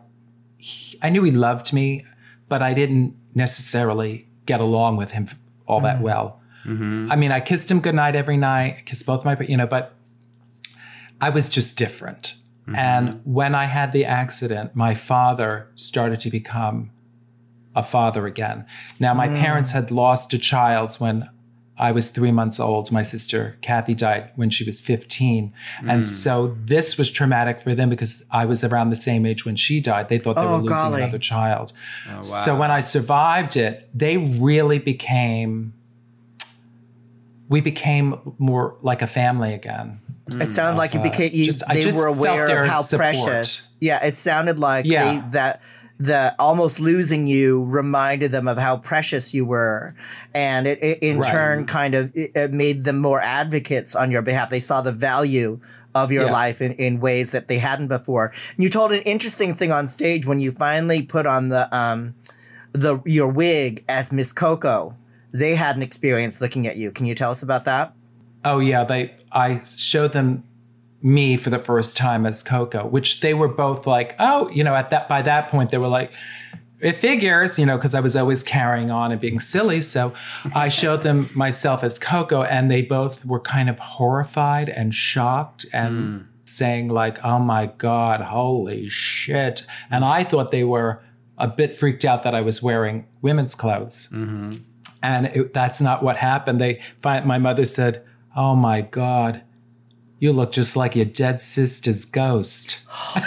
he- 0.58 0.98
I 1.02 1.08
knew 1.08 1.22
he 1.22 1.30
loved 1.30 1.72
me, 1.72 2.04
but 2.48 2.62
I 2.62 2.74
didn't 2.74 3.14
necessarily 3.32 4.28
get 4.44 4.58
along 4.61 4.96
with 4.96 5.12
him 5.12 5.28
all 5.66 5.80
that 5.82 6.00
well. 6.02 6.41
Mm-hmm. 6.64 7.11
I 7.11 7.16
mean, 7.16 7.33
I 7.33 7.40
kissed 7.40 7.70
him 7.70 7.81
goodnight 7.81 8.16
every 8.16 8.37
night, 8.37 8.77
I 8.79 8.83
kissed 8.83 9.07
both 9.07 9.25
my, 9.25 9.38
you 9.40 9.57
know, 9.57 9.66
but 9.66 9.94
I 11.20 11.31
was 11.31 11.48
just 11.48 11.77
different. 11.77 12.35
Mm-hmm. 12.62 12.77
And 12.77 13.20
when 13.25 13.55
I 13.55 13.64
had 13.64 13.92
the 13.92 14.05
accident, 14.05 14.77
my 14.77 14.94
father 14.94 15.68
started 15.75 16.20
to 16.20 16.31
become 16.31 16.90
a 17.75 17.83
father 17.83 18.27
again. 18.27 18.66
Now, 19.01 19.14
my 19.14 19.29
mm. 19.29 19.40
parents 19.40 19.72
had 19.72 19.90
lost 19.90 20.33
a 20.35 20.38
child 20.38 20.94
when 20.96 21.29
I 21.79 21.90
was 21.90 22.11
three 22.11 22.31
months 22.31 22.61
old. 22.61 22.92
My 22.92 23.03
sister 23.03 23.57
Kathy 23.62 23.94
died 23.94 24.31
when 24.37 24.51
she 24.51 24.64
was 24.64 24.81
15. 24.81 25.53
And 25.81 26.03
mm. 26.03 26.05
so 26.05 26.57
this 26.64 26.98
was 26.98 27.11
traumatic 27.11 27.61
for 27.61 27.75
them 27.75 27.88
because 27.88 28.25
I 28.31 28.44
was 28.44 28.62
around 28.62 28.90
the 28.90 28.96
same 28.96 29.25
age 29.25 29.46
when 29.46 29.57
she 29.57 29.81
died. 29.81 30.09
They 30.09 30.18
thought 30.18 30.37
they 30.37 30.42
Oh, 30.42 30.59
were 30.59 30.62
losing 30.62 30.77
golly. 30.77 31.03
another 31.03 31.18
child. 31.18 31.72
Oh, 32.11 32.22
so 32.22 32.57
when 32.57 32.70
I 32.70 32.81
survived 32.81 33.57
it, 33.57 33.88
they 33.94 34.18
really 34.18 34.79
became, 34.79 35.72
we 37.48 37.61
became 37.61 38.35
more 38.38 38.76
like 38.83 39.02
a 39.02 39.07
family 39.07 39.55
again. 39.55 39.98
It 40.35 40.50
sounds 40.52 40.78
like 40.78 40.94
you 40.94 41.00
uh, 41.00 41.05
became 41.05 41.31
you. 41.35 41.46
just- 41.46 41.64
they 41.72 41.90
were 41.92 42.07
aware 42.07 42.62
of 42.62 42.68
how 42.68 42.81
support. 42.83 43.00
precious. 43.14 43.72
Yeah, 43.81 44.05
it 44.05 44.16
sounded 44.16 44.59
like 44.59 44.87
Yeah. 44.87 45.20
they, 45.20 45.28
that 45.31 45.61
the 45.98 46.35
almost 46.38 46.81
losing 46.81 47.26
you 47.26 47.64
reminded 47.64 48.31
them 48.33 48.48
of 48.48 48.57
how 48.59 48.76
precious 48.76 49.35
you 49.35 49.44
were, 49.44 49.94
and 50.35 50.66
it, 50.66 50.83
it 50.83 50.98
in 51.00 51.18
Right. 51.18 51.31
turn 51.31 51.66
kind 51.66 51.94
of 51.94 52.11
it, 52.14 52.50
made 52.52 52.85
them 52.85 52.98
more 52.98 53.20
advocates 53.20 53.94
on 53.94 54.11
your 54.11 54.22
behalf. 54.22 54.48
They 54.50 54.59
saw 54.61 54.81
the 54.81 54.90
value 54.92 55.61
of 55.94 56.11
your 56.11 56.24
Yeah. 56.26 56.33
life 56.33 56.62
in, 56.62 56.72
in 56.72 56.98
ways 57.00 57.33
that 57.33 57.48
they 57.48 57.59
hadn't 57.59 57.88
before. 57.88 58.33
You 58.57 58.68
told 58.70 58.92
an 58.92 59.02
interesting 59.02 59.55
thing 59.55 59.70
on 59.70 59.87
stage 59.87 60.24
when 60.26 60.40
you 60.40 60.50
finally 60.50 61.02
put 61.02 61.26
on 61.26 61.50
the 61.50 61.68
um 61.76 62.14
the 62.72 63.00
your 63.05 63.28
wig 63.28 63.85
as 63.88 64.11
Miss 64.12 64.33
Coco. 64.33 64.96
They 65.33 65.55
had 65.55 65.77
an 65.77 65.83
experience 65.83 66.40
looking 66.40 66.66
at 66.66 66.77
you. 66.77 66.92
Can 66.92 67.07
you 67.07 67.14
tell 67.14 67.31
us 67.31 67.42
about 67.42 67.64
that? 67.64 67.95
Oh 68.45 68.59
yeah, 68.59 68.85
they 68.85 69.14
I 69.31 69.62
showed 69.64 70.12
them 70.12 70.45
me 71.03 71.37
for 71.37 71.51
the 71.51 71.59
first 71.59 71.97
time 71.97 72.27
as 72.27 72.42
Coco, 72.42 72.87
which 72.87 73.21
they 73.21 73.35
were 73.35 73.49
both 73.49 73.87
like, 73.87 74.14
oh, 74.18 74.49
you 74.51 74.62
know, 74.62 74.75
at 74.75 74.90
that 74.90 75.09
by 75.09 75.23
that 75.23 75.49
point 75.49 75.71
they 75.71 75.79
were 75.79 75.88
like, 75.88 76.12
it 76.81 76.92
figures, 76.92 77.59
you 77.59 77.66
know, 77.66 77.77
because 77.77 77.95
I 77.95 78.01
was 78.01 78.16
always 78.16 78.42
carrying 78.42 78.90
on 78.90 79.12
and 79.12 79.21
being 79.21 79.38
silly. 79.38 79.81
So 79.81 80.12
I 80.55 80.68
showed 80.68 81.03
them 81.03 81.31
myself 81.35 81.85
as 81.85 81.99
Coco, 81.99 82.42
and 82.42 82.71
they 82.71 82.83
both 82.83 83.25
were 83.25 83.40
kind 83.40 83.71
of 83.71 83.79
horrified 83.79 84.68
and 84.68 84.95
shocked 84.95 85.64
and 85.73 86.23
hmm. 86.23 86.27
saying 86.45 86.88
like, 86.88 87.25
oh 87.25 87.38
my 87.38 87.66
god, 87.66 88.21
holy 88.21 88.88
shit! 88.88 89.64
And 89.90 90.05
I 90.05 90.25
thought 90.25 90.51
they 90.51 90.64
were 90.64 91.03
a 91.38 91.49
bit 91.49 91.75
freaked 91.75 92.05
out 92.05 92.25
that 92.25 92.35
I 92.35 92.40
was 92.40 92.62
wearing 92.62 93.07
women's 93.21 93.55
clothes 93.55 94.09
mm-hmm. 94.12 94.57
And 95.02 95.26
it, 95.26 95.52
that's 95.52 95.80
not 95.80 96.02
what 96.02 96.16
happened. 96.16 96.60
They 96.60 96.80
find 97.00 97.24
my 97.26 97.38
mother 97.38 97.64
said, 97.64 98.04
"Oh 98.36 98.54
my 98.54 98.80
God, 98.82 99.42
you 100.18 100.32
look 100.32 100.52
just 100.52 100.76
like 100.76 100.94
your 100.96 101.04
dead 101.06 101.40
sister's 101.40 102.04
ghost." 102.04 102.78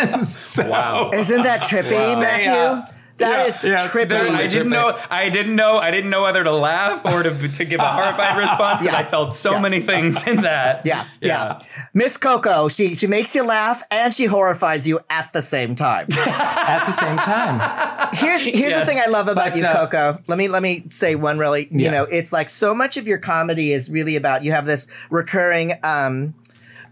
And 0.00 0.22
so- 0.26 0.68
wow. 0.70 1.10
Isn't 1.12 1.42
that 1.42 1.62
trippy, 1.62 2.18
Matthew? 2.20 2.44
Yeah. 2.52 2.86
That 3.20 3.46
Yeah, 3.46 3.54
is 3.54 3.64
yeah, 3.64 3.74
it's 3.76 3.86
trippy. 3.86 4.12
I 4.14 4.46
didn't 4.46 4.70
know. 4.70 4.98
I 5.10 5.28
didn't 5.28 5.54
know. 5.54 5.78
I 5.78 5.90
didn't 5.90 6.10
know 6.10 6.22
whether 6.22 6.42
to 6.42 6.52
laugh 6.52 7.04
or 7.04 7.22
to, 7.22 7.48
to 7.48 7.64
give 7.64 7.78
a 7.80 7.86
horrified 7.92 8.36
response 8.38 8.80
because 8.80 8.94
Yeah. 8.94 8.98
I 9.00 9.04
felt 9.08 9.34
so 9.34 9.52
Yeah. 9.52 9.60
many 9.60 9.80
things 9.82 10.26
in 10.26 10.42
that. 10.42 10.84
Yeah, 10.84 11.04
yeah. 11.20 11.60
Miss 11.94 12.16
Coco, 12.16 12.68
she 12.68 12.94
she 12.96 13.06
makes 13.06 13.34
you 13.34 13.44
laugh 13.46 13.82
and 13.90 14.12
she 14.12 14.24
horrifies 14.24 14.86
you 14.88 15.00
at 15.08 15.32
the 15.32 15.42
same 15.42 15.74
time. 15.74 16.06
at 16.16 16.86
the 16.86 16.92
same 16.92 17.18
time. 17.18 18.10
Here's 18.14 18.42
here's 18.42 18.74
the 18.78 18.86
thing 18.86 18.98
I 18.98 19.06
love 19.06 19.28
about 19.28 19.50
But, 19.50 19.58
you, 19.58 19.66
uh, 19.66 19.86
Coco. 19.86 20.22
Let 20.26 20.38
me 20.38 20.48
let 20.48 20.62
me 20.62 20.84
say 20.90 21.14
one 21.14 21.38
really. 21.38 21.68
You 21.70 21.90
know, 21.90 22.04
it's 22.04 22.32
like 22.32 22.48
so 22.48 22.74
much 22.74 22.96
of 22.96 23.06
your 23.06 23.18
comedy 23.18 23.72
is 23.72 23.90
really 23.90 24.16
about 24.16 24.44
you 24.44 24.52
have 24.52 24.66
this 24.66 24.86
recurring 25.10 25.72
um 25.82 26.34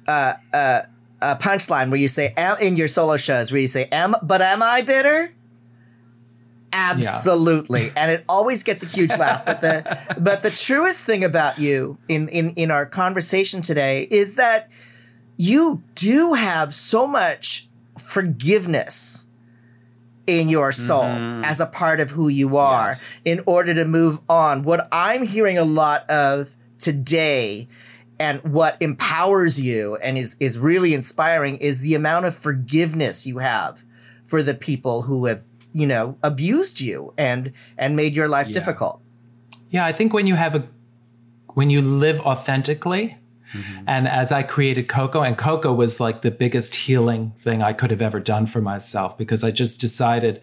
uh 0.07 0.35
uh. 0.53 0.83
Uh, 1.21 1.35
punchline 1.37 1.91
where 1.91 1.99
you 1.99 2.07
say 2.07 2.33
am, 2.37 2.57
in 2.59 2.77
your 2.77 2.87
solo 2.87 3.17
shows 3.17 3.51
where 3.51 3.61
you 3.61 3.67
say 3.67 3.87
am 3.91 4.15
but 4.23 4.41
am 4.41 4.63
I 4.63 4.83
bitter? 4.83 5.33
Absolutely, 6.73 7.93
and 7.97 8.11
it 8.11 8.25
always 8.29 8.63
gets 8.63 8.83
a 8.83 8.87
huge 8.87 9.17
laugh. 9.17 9.45
But 9.45 9.61
the 9.61 10.17
but 10.19 10.43
the 10.43 10.51
truest 10.51 11.03
thing 11.03 11.25
about 11.25 11.59
you 11.59 11.99
in 12.09 12.29
in 12.29 12.51
in 12.51 12.71
our 12.71 12.87
conversation 12.87 13.63
today 13.63 14.07
is 14.11 14.35
that 14.35 14.71
you 15.37 15.83
do 15.95 16.35
have 16.35 16.75
so 16.75 17.07
much 17.07 17.69
forgiveness 17.99 19.29
in 20.27 20.49
your 20.49 20.73
soul 20.73 21.05
mm-hmm. 21.05 21.43
as 21.43 21.59
a 21.59 21.67
part 21.67 22.01
of 22.01 22.11
who 22.11 22.29
you 22.29 22.57
are 22.59 22.91
Yes. 22.91 23.15
in 23.25 23.41
order 23.47 23.73
to 23.75 23.85
move 23.85 24.21
on. 24.29 24.63
What 24.63 24.87
I'm 24.93 25.23
hearing 25.25 25.57
a 25.57 25.65
lot 25.65 26.09
of 26.11 26.55
today 26.79 27.67
and 28.21 28.43
what 28.43 28.77
empowers 28.81 29.61
you 29.61 29.97
and 29.97 30.19
is 30.19 30.37
is 30.39 30.59
really 30.59 30.93
inspiring 30.93 31.57
is 31.57 31.81
the 31.81 31.95
amount 31.95 32.27
of 32.27 32.35
forgiveness 32.35 33.27
you 33.27 33.39
have 33.39 33.85
for 34.25 34.43
the 34.43 34.55
people 34.55 35.03
who 35.03 35.25
have, 35.27 35.43
you 35.73 35.87
know, 35.87 36.17
abused 36.23 36.81
you 36.81 37.13
and 37.19 37.53
and 37.77 37.97
made 37.97 38.15
your 38.15 38.29
life 38.29 38.49
Yeah. 38.49 38.53
difficult. 38.53 39.01
Yeah, 39.71 39.85
I 39.85 39.93
think 39.93 40.13
when 40.13 40.27
you 40.27 40.35
have 40.35 40.55
a 40.55 40.69
when 41.55 41.71
you 41.71 41.81
live 41.81 42.21
authentically, 42.21 43.19
mm-hmm. 43.53 43.85
and 43.87 44.07
as 44.07 44.31
I 44.31 44.43
created 44.43 44.89
Coco, 44.89 45.23
and 45.23 45.37
Coco 45.37 45.73
was 45.73 45.99
like 45.99 46.23
the 46.23 46.31
biggest 46.31 46.75
healing 46.75 47.33
thing 47.39 47.63
I 47.63 47.73
could 47.73 47.91
have 47.91 48.01
ever 48.03 48.21
done 48.21 48.47
for 48.47 48.61
myself 48.61 49.19
because 49.19 49.43
I 49.43 49.51
just 49.51 49.81
decided 49.81 50.41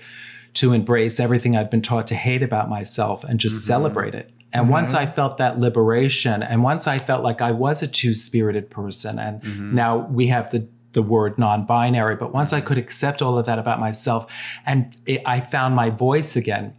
to 0.55 0.73
embrace 0.73 1.19
everything 1.19 1.55
I'd 1.55 1.69
been 1.69 1.82
taught 1.82 2.07
to 2.07 2.15
hate 2.15 2.43
about 2.43 2.69
myself 2.69 3.23
and 3.23 3.39
just 3.39 3.57
mm-hmm. 3.57 3.67
celebrate 3.67 4.15
it. 4.15 4.32
And 4.53 4.63
mm-hmm. 4.63 4.71
once 4.71 4.93
I 4.93 5.05
felt 5.05 5.38
that 5.38 5.59
liberation, 5.59 6.41
and 6.43 6.63
once 6.63 6.88
I 6.88 6.97
felt 6.97 7.23
like 7.23 7.41
I 7.41 7.51
was 7.51 7.82
a 7.82 7.88
two 7.88 8.13
spirited 8.13 8.69
person, 8.69 9.19
and 9.19 9.73
now 9.73 10.07
we 10.09 10.28
have 10.28 10.51
the 10.51 10.67
the 10.95 11.03
word 11.03 11.37
non-binary, 11.37 12.15
but 12.15 12.33
once 12.33 12.51
I 12.51 12.61
could 12.61 12.79
accept 12.79 13.21
all 13.21 13.37
of 13.37 13.45
that 13.45 13.59
about 13.59 13.79
myself, 13.79 14.25
and 14.65 14.97
it, 15.05 15.21
I 15.25 15.39
found 15.39 15.75
my 15.75 15.91
voice 15.91 16.35
again, 16.35 16.73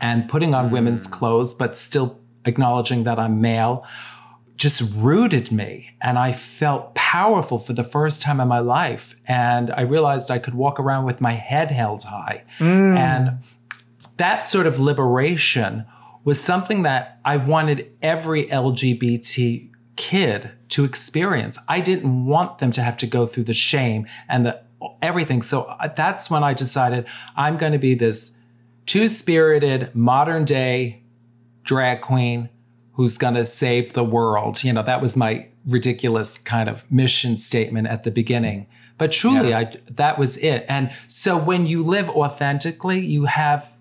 and 0.00 0.28
putting 0.28 0.54
on 0.54 0.70
women's 0.70 1.08
mm. 1.08 1.12
clothes, 1.12 1.54
but 1.54 1.76
still 1.76 2.20
acknowledging 2.44 3.04
that 3.04 3.18
I'm 3.18 3.40
male, 3.40 3.86
just 4.56 4.82
rooted 4.94 5.52
me. 5.52 5.90
And 6.00 6.18
I 6.18 6.32
felt 6.32 6.94
powerful 6.94 7.58
for 7.58 7.72
the 7.72 7.84
first 7.84 8.22
time 8.22 8.40
in 8.40 8.48
my 8.48 8.58
life. 8.58 9.16
And 9.26 9.70
I 9.72 9.82
realized 9.82 10.30
I 10.30 10.38
could 10.38 10.54
walk 10.54 10.80
around 10.80 11.04
with 11.04 11.20
my 11.20 11.32
head 11.32 11.70
held 11.70 12.04
high. 12.04 12.44
Mm. 12.58 12.96
And 12.96 13.38
that 14.16 14.46
sort 14.46 14.66
of 14.66 14.78
liberation 14.78 15.84
was 16.24 16.42
something 16.42 16.82
that 16.82 17.20
I 17.24 17.36
wanted 17.36 17.92
every 18.02 18.46
LGBT 18.46 19.70
kid 19.96 20.50
to 20.76 20.84
experience. 20.84 21.58
I 21.68 21.80
didn't 21.80 22.26
want 22.26 22.58
them 22.58 22.70
to 22.72 22.82
have 22.82 22.98
to 22.98 23.06
go 23.06 23.24
through 23.24 23.44
the 23.44 23.54
shame 23.54 24.06
and 24.28 24.44
the 24.44 24.60
everything. 25.00 25.40
So 25.40 25.62
uh, 25.62 25.88
that's 25.88 26.30
when 26.30 26.44
I 26.44 26.52
decided 26.52 27.06
I'm 27.34 27.56
going 27.56 27.72
to 27.72 27.78
be 27.78 27.94
this 27.94 28.42
two-spirited 28.84 29.94
modern 29.94 30.44
day 30.44 31.02
drag 31.64 32.02
queen 32.02 32.50
who's 32.92 33.16
going 33.16 33.32
to 33.32 33.44
save 33.44 33.94
the 33.94 34.04
world. 34.04 34.62
You 34.64 34.74
know, 34.74 34.82
that 34.82 35.00
was 35.00 35.16
my 35.16 35.48
ridiculous 35.66 36.36
kind 36.36 36.68
of 36.68 36.84
mission 36.92 37.38
statement 37.38 37.88
at 37.88 38.04
the 38.04 38.10
beginning. 38.10 38.66
But 38.98 39.12
truly, 39.12 39.48
Yeah. 39.48 39.60
I 39.60 39.72
that 39.92 40.18
was 40.18 40.36
it. 40.36 40.66
And 40.68 40.90
so 41.06 41.38
when 41.38 41.66
you 41.66 41.82
live 41.82 42.10
authentically, 42.10 43.00
you 43.00 43.24
have 43.24 43.72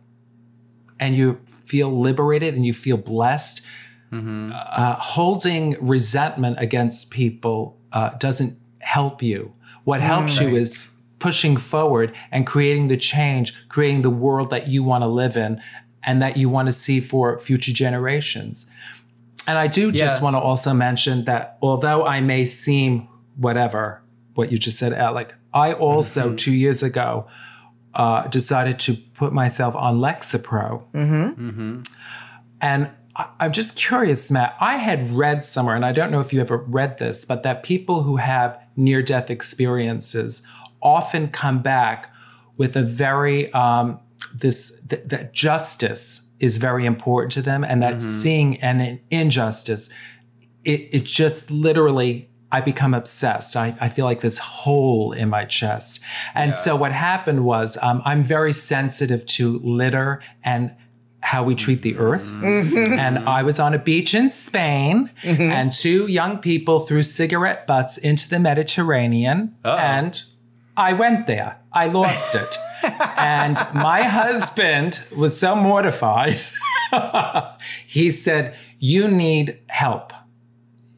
and 0.98 1.18
you 1.18 1.42
feel 1.66 1.92
liberated 1.92 2.56
and 2.56 2.66
you 2.66 2.72
feel 2.74 2.96
blessed. 2.96 3.66
Uh, 4.54 4.96
holding 5.00 5.76
resentment 5.82 6.58
against 6.60 7.10
people 7.12 7.78
uh, 7.92 8.10
doesn't 8.20 8.58
help 8.80 9.22
you. 9.24 9.54
What 9.84 10.02
helps 10.02 10.40
you 10.40 10.56
is 10.56 10.88
pushing 11.20 11.58
forward 11.58 12.14
and 12.32 12.46
creating 12.46 12.88
the 12.88 12.98
change, 12.98 13.54
creating 13.70 14.02
the 14.04 14.10
world 14.10 14.50
that 14.50 14.68
you 14.68 14.84
want 14.84 15.02
to 15.04 15.08
live 15.08 15.36
in 15.38 15.62
and 16.04 16.22
that 16.22 16.38
you 16.38 16.50
want 16.50 16.68
to 16.68 16.72
see 16.72 17.00
for 17.00 17.40
future 17.40 17.72
generations. 17.74 18.68
And 19.48 19.58
I 19.58 19.68
do 19.68 19.92
just 19.92 20.22
want 20.22 20.36
to 20.36 20.40
also 20.40 20.74
mention 20.74 21.26
that 21.26 21.58
although 21.62 22.06
I 22.06 22.20
may 22.22 22.46
seem 22.46 23.08
whatever, 23.38 24.02
what 24.36 24.52
you 24.52 24.58
just 24.58 24.78
said, 24.78 24.92
Alec, 24.94 25.34
I 25.54 25.74
also 25.74 26.34
two 26.36 26.54
years 26.54 26.84
ago 26.84 27.28
uh, 27.94 28.28
decided 28.28 28.78
to 28.80 28.94
put 29.14 29.32
myself 29.34 29.74
on 29.76 30.00
Lexapro. 30.00 30.84
And 32.62 32.86
I- 32.88 32.90
I'm 33.16 33.54
just 33.54 33.78
curious, 33.78 34.30
Matt. 34.30 34.58
I 34.60 34.76
had 34.76 35.12
read 35.12 35.46
somewhere, 35.46 35.76
and 35.76 35.86
I 35.86 35.94
don't 35.94 36.12
know 36.12 36.20
if 36.20 36.34
you 36.34 36.42
ever 36.42 36.58
read 36.58 36.98
this, 36.98 37.24
but 37.24 37.44
that 37.44 37.64
people 37.64 38.04
who 38.04 38.18
have 38.18 38.60
near 38.76 39.02
death 39.02 39.30
experiences 39.30 40.46
often 40.82 41.30
come 41.30 41.62
back 41.62 42.14
with 42.58 42.76
a 42.76 42.82
very, 42.82 43.52
um, 43.54 44.00
this, 44.34 44.86
th- 44.88 45.04
that 45.06 45.34
justice 45.34 46.34
is 46.40 46.58
very 46.58 46.86
important 46.86 47.32
to 47.34 47.42
them, 47.42 47.64
and 47.64 47.82
that 47.82 48.02
seeing 48.02 48.58
an 48.62 49.00
injustice, 49.10 49.90
it, 50.66 50.90
it 50.92 51.04
just 51.06 51.50
literally, 51.52 52.30
I 52.52 52.60
become 52.60 52.94
obsessed. 52.94 53.56
I, 53.56 53.76
I 53.80 53.88
feel 53.88 54.06
like 54.06 54.20
this 54.20 54.40
hole 54.40 55.14
in 55.14 55.30
my 55.30 55.46
chest. 55.46 56.02
And 56.34 56.54
so 56.54 56.76
what 56.76 56.92
happened 56.92 57.46
was 57.46 57.78
um, 57.82 58.02
I'm 58.04 58.24
very 58.24 58.52
sensitive 58.52 59.26
to 59.28 59.60
litter 59.60 60.22
and 60.44 60.76
how 61.26 61.42
we 61.42 61.56
treat 61.56 61.82
the 61.82 61.98
earth. 61.98 62.36
Mm-hmm. 62.36 62.94
And 62.94 63.18
I 63.28 63.42
was 63.42 63.60
on 63.60 63.74
a 63.74 63.80
beach 63.80 64.14
in 64.14 64.30
Spain, 64.30 65.10
mm-hmm. 65.24 65.42
and 65.42 65.72
two 65.72 66.06
young 66.06 66.38
people 66.38 66.82
threw 66.82 67.02
cigarette 67.02 67.66
butts 67.66 67.98
into 67.98 68.30
the 68.30 68.40
Mediterranean. 68.40 69.56
And 69.64 70.24
I 70.78 70.94
went 70.94 71.26
there. 71.26 71.58
I 71.74 71.88
lost 71.88 72.36
it. 72.36 72.58
and 73.18 73.58
my 73.74 74.04
husband 74.04 75.04
was 75.18 75.38
so 75.38 75.56
mortified. 75.56 76.40
he 77.88 78.12
said, 78.12 78.56
You 78.78 79.08
need 79.08 79.60
help. 79.68 80.14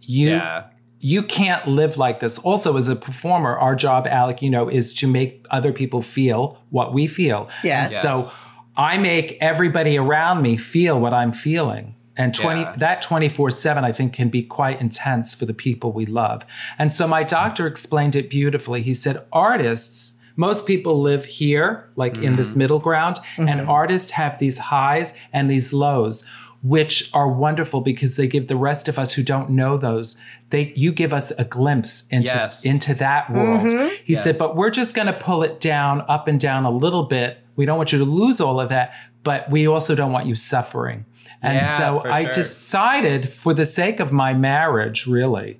You 0.01 0.31
Yeah. 0.31 0.63
you 0.99 1.23
can't 1.23 1.67
live 1.69 1.97
like 1.97 2.19
this. 2.19 2.37
Also, 2.39 2.75
as 2.75 2.89
a 2.89 2.97
performer, 2.97 3.57
our 3.57 3.75
job, 3.75 4.05
Alec, 4.07 4.41
you 4.41 4.49
know, 4.49 4.67
is 4.67 4.93
to 4.95 5.07
make 5.07 5.45
other 5.51 5.71
people 5.71 6.01
feel 6.01 6.59
what 6.69 6.93
we 6.93 7.07
feel. 7.07 7.47
Yes. 7.63 7.93
And 7.93 8.01
So 8.01 8.31
I 8.77 8.97
make 8.97 9.37
everybody 9.41 9.97
around 9.97 10.41
me 10.41 10.55
feel 10.55 10.99
what 10.99 11.13
I'm 11.13 11.31
feeling. 11.31 11.95
And 12.15 12.33
20 12.33 12.61
Yeah. 12.61 12.73
that 12.77 13.01
24/7 13.01 13.83
I 13.83 13.91
think 13.91 14.13
can 14.13 14.29
be 14.29 14.41
quite 14.43 14.81
intense 14.81 15.35
for 15.35 15.45
the 15.45 15.53
people 15.53 15.91
we 15.91 16.05
love. 16.05 16.45
And 16.79 16.91
so 16.91 17.07
my 17.07 17.23
doctor 17.23 17.67
explained 17.67 18.15
it 18.15 18.29
beautifully. 18.29 18.81
He 18.81 18.93
said 18.93 19.21
artists 19.31 20.15
most 20.39 20.67
people 20.67 21.01
live 21.01 21.25
here 21.25 21.89
like 21.95 22.19
in 22.19 22.35
this 22.35 22.51
mm-hmm. 22.51 22.59
middle 22.59 22.79
ground 22.79 23.17
and 23.37 23.47
mm-hmm. 23.49 23.69
artists 23.69 24.11
have 24.11 24.37
these 24.37 24.59
highs 24.59 25.15
and 25.33 25.49
these 25.49 25.73
lows 25.73 26.23
which 26.63 27.09
are 27.13 27.27
wonderful 27.27 27.81
because 27.81 28.15
they 28.15 28.27
give 28.27 28.47
the 28.47 28.55
rest 28.55 28.87
of 28.87 28.97
us 28.99 29.13
who 29.13 29.23
don't 29.23 29.49
know 29.49 29.77
those 29.77 30.19
they 30.49 30.73
you 30.75 30.91
give 30.91 31.11
us 31.11 31.31
a 31.31 31.43
glimpse 31.43 32.07
into 32.09 32.33
Yes. 32.33 32.63
into 32.63 32.93
that 32.95 33.31
world. 33.31 33.61
Mm-hmm. 33.61 33.95
He 34.05 34.15
said 34.15 34.37
but 34.37 34.55
we're 34.55 34.69
just 34.69 34.95
going 34.95 35.07
to 35.07 35.13
pull 35.13 35.43
it 35.43 35.59
down 35.59 36.05
up 36.07 36.27
and 36.27 36.39
down 36.39 36.65
a 36.65 36.71
little 36.71 37.03
bit. 37.03 37.39
We 37.57 37.65
don't 37.65 37.77
want 37.77 37.91
you 37.91 37.99
to 37.99 38.05
lose 38.05 38.39
all 38.39 38.59
of 38.61 38.69
that, 38.69 38.93
but 39.23 39.49
we 39.51 39.67
also 39.67 39.93
don't 39.95 40.13
want 40.13 40.25
you 40.27 40.35
suffering. 40.35 41.05
And 41.41 41.55
Yeah, 41.57 41.77
so 41.77 42.03
I 42.05 42.23
sure. 42.23 42.31
decided 42.33 43.27
for 43.29 43.53
the 43.53 43.65
sake 43.65 43.99
of 43.99 44.11
my 44.13 44.33
marriage, 44.33 45.05
really. 45.05 45.59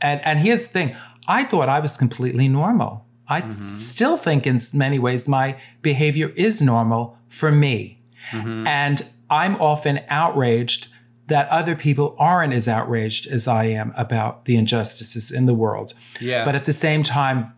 And 0.00 0.20
and 0.24 0.40
here's 0.40 0.62
the 0.66 0.72
thing, 0.72 0.96
I 1.28 1.44
thought 1.44 1.68
I 1.68 1.80
was 1.80 1.96
completely 1.98 2.48
normal. 2.48 3.04
I 3.28 3.40
Mm-hmm. 3.42 3.76
still 3.76 4.16
think 4.16 4.46
in 4.46 4.58
many 4.72 4.98
ways 4.98 5.28
my 5.28 5.56
behavior 5.82 6.32
is 6.36 6.60
normal 6.62 7.16
for 7.28 7.52
me. 7.52 8.00
Mm-hmm. 8.30 8.66
And 8.66 9.04
I'm 9.30 9.54
often 9.60 10.00
outraged 10.08 10.88
that 11.28 11.48
other 11.48 11.74
people 11.76 12.14
aren't 12.18 12.52
as 12.52 12.66
outraged 12.68 13.26
as 13.32 13.46
I 13.46 13.64
am 13.64 13.92
about 13.96 14.44
the 14.44 14.56
injustices 14.56 15.30
in 15.30 15.46
the 15.46 15.54
world. 15.54 15.92
Yeah. 16.20 16.44
But 16.44 16.54
at 16.54 16.64
the 16.64 16.72
same 16.72 17.02
time, 17.02 17.52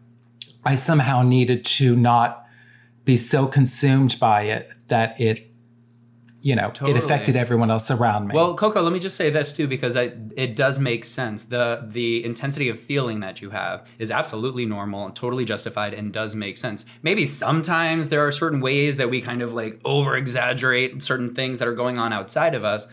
I 0.65 0.75
somehow 0.77 1.23
needed 1.23 1.65
to 1.79 1.97
not 1.97 2.44
be 3.05 3.17
so 3.17 3.47
consumed 3.47 4.17
by 4.19 4.43
it 4.43 4.73
that 4.89 5.21
it, 5.21 5.51
you 6.41 6.55
know, 6.55 6.69
Totally. 6.69 6.93
it 6.93 6.97
affected 6.97 7.37
everyone 7.37 7.71
else 7.71 7.91
around 7.91 8.29
me. 8.29 8.35
Well, 8.35 8.55
Coco, 8.55 8.83
let 8.83 8.93
me 8.93 8.99
just 8.99 9.17
say 9.17 9.31
this 9.31 9.53
too, 9.53 9.67
because 9.67 9.97
I, 9.97 10.13
it 10.37 10.57
does 10.57 10.79
make 10.79 11.05
sense. 11.05 11.45
The 11.45 11.87
the 11.87 12.25
intensity 12.25 12.69
of 12.69 12.79
feeling 12.79 13.21
that 13.21 13.41
you 13.41 13.51
have 13.51 13.87
is 13.99 14.11
absolutely 14.11 14.67
normal 14.67 15.07
and 15.07 15.17
totally 15.17 15.45
justified 15.45 15.95
and 15.95 16.13
does 16.13 16.35
make 16.35 16.57
sense. 16.57 16.85
Maybe 17.03 17.27
sometimes 17.27 18.09
there 18.09 18.27
are 18.27 18.33
certain 18.33 18.61
ways 18.61 18.97
that 18.97 19.11
we 19.11 19.21
kind 19.21 19.43
of 19.43 19.53
like 19.53 19.81
over 19.85 20.17
exaggerate 20.17 21.03
certain 21.03 21.35
things 21.35 21.59
that 21.59 21.69
are 21.69 21.75
going 21.75 21.99
on 21.99 22.13
outside 22.13 22.55
of 22.55 22.65
us. 22.65 22.89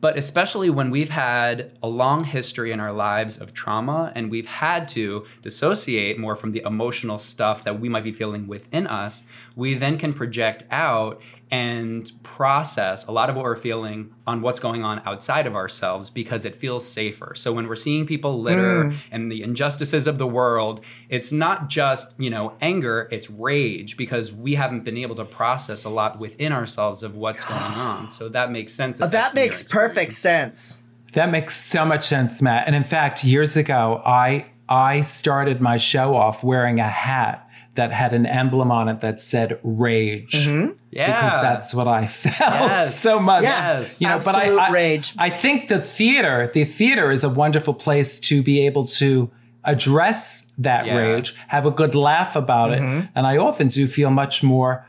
But 0.00 0.16
especially 0.16 0.70
when 0.70 0.90
we've 0.90 1.10
had 1.10 1.72
a 1.82 1.88
long 1.88 2.24
history 2.24 2.72
in 2.72 2.80
our 2.80 2.92
lives 2.92 3.38
of 3.38 3.52
trauma 3.52 4.12
and 4.14 4.30
we've 4.30 4.48
had 4.48 4.88
to 4.88 5.26
dissociate 5.42 6.18
more 6.18 6.34
from 6.34 6.52
the 6.52 6.62
emotional 6.64 7.18
stuff 7.18 7.64
that 7.64 7.78
we 7.78 7.88
might 7.88 8.04
be 8.04 8.12
feeling 8.12 8.46
within 8.46 8.86
us, 8.86 9.22
we 9.54 9.74
then 9.74 9.98
can 9.98 10.14
project 10.14 10.64
out 10.70 11.22
and 11.50 12.10
process 12.22 13.04
a 13.06 13.12
lot 13.12 13.28
of 13.28 13.34
what 13.34 13.44
we're 13.44 13.56
feeling 13.56 14.14
on 14.26 14.40
what's 14.40 14.60
going 14.60 14.84
on 14.84 15.02
outside 15.04 15.46
of 15.46 15.56
ourselves 15.56 16.08
because 16.08 16.44
it 16.44 16.54
feels 16.54 16.88
safer. 16.88 17.34
So 17.34 17.52
when 17.52 17.66
we're 17.66 17.76
seeing 17.76 18.06
people 18.06 18.40
litter 18.40 18.94
and 19.10 19.32
the 19.32 19.42
injustices 19.42 20.06
of 20.06 20.18
the 20.18 20.26
world, 20.26 20.84
it's 21.08 21.32
not 21.32 21.68
just, 21.68 22.14
you 22.18 22.30
know, 22.30 22.54
anger, 22.60 23.08
it's 23.10 23.28
rage 23.28 23.96
because 23.96 24.32
we 24.32 24.54
haven't 24.54 24.84
been 24.84 24.96
able 24.96 25.16
to 25.16 25.24
process 25.24 25.84
a 25.84 25.90
lot 25.90 26.20
within 26.20 26.52
ourselves 26.52 27.02
of 27.02 27.16
what's 27.16 27.44
going 27.48 27.86
on. 27.86 28.06
So 28.08 28.28
that 28.28 28.52
makes 28.52 28.72
sense. 28.72 28.98
That 28.98 29.10
that's 29.10 29.34
been 29.34 29.42
your 29.42 29.46
makes 29.48 29.62
perfect 29.64 30.12
sense. 30.12 30.82
That 31.12 31.30
makes 31.30 31.56
so 31.56 31.84
much 31.84 32.06
sense, 32.06 32.40
Matt. 32.40 32.68
And 32.68 32.76
in 32.76 32.84
fact, 32.84 33.24
years 33.24 33.56
ago, 33.56 34.00
I 34.06 34.46
I 34.68 35.00
started 35.00 35.60
my 35.60 35.78
show 35.78 36.14
off 36.14 36.44
wearing 36.44 36.78
a 36.78 36.88
hat 36.88 37.48
that 37.74 37.90
had 37.92 38.12
an 38.12 38.26
emblem 38.26 38.70
on 38.70 38.88
it 38.88 39.00
that 39.00 39.18
said 39.18 39.58
rage. 39.64 40.46
Mm-hmm. 40.46 40.76
Yeah. 40.90 41.06
Because 41.14 41.42
that's 41.42 41.74
what 41.74 41.86
I 41.86 42.06
felt 42.24 42.38
Yes. 42.70 42.98
so 42.98 43.20
much. 43.20 43.44
Yes. 43.44 44.00
You 44.00 44.08
know, 44.08 44.18
but 44.24 44.34
I, 44.34 44.42
Absolute 44.44 44.60
I, 44.60 44.70
rage. 44.72 45.14
I 45.18 45.30
think 45.30 45.68
the 45.68 45.78
theater, 45.80 46.50
the 46.52 46.64
theater 46.64 47.10
is 47.12 47.22
a 47.24 47.28
wonderful 47.28 47.74
place 47.74 48.18
to 48.20 48.42
be 48.42 48.66
able 48.66 48.84
to 48.86 49.30
address 49.64 50.52
that 50.58 50.86
Yeah. 50.86 50.96
rage, 50.96 51.34
have 51.48 51.64
a 51.66 51.70
good 51.70 51.94
laugh 51.94 52.34
about 52.36 52.70
Mm-hmm. 52.70 52.98
it. 53.00 53.08
And 53.14 53.26
I 53.26 53.36
often 53.36 53.68
do 53.68 53.86
feel 53.86 54.10
much 54.10 54.42
more 54.42 54.86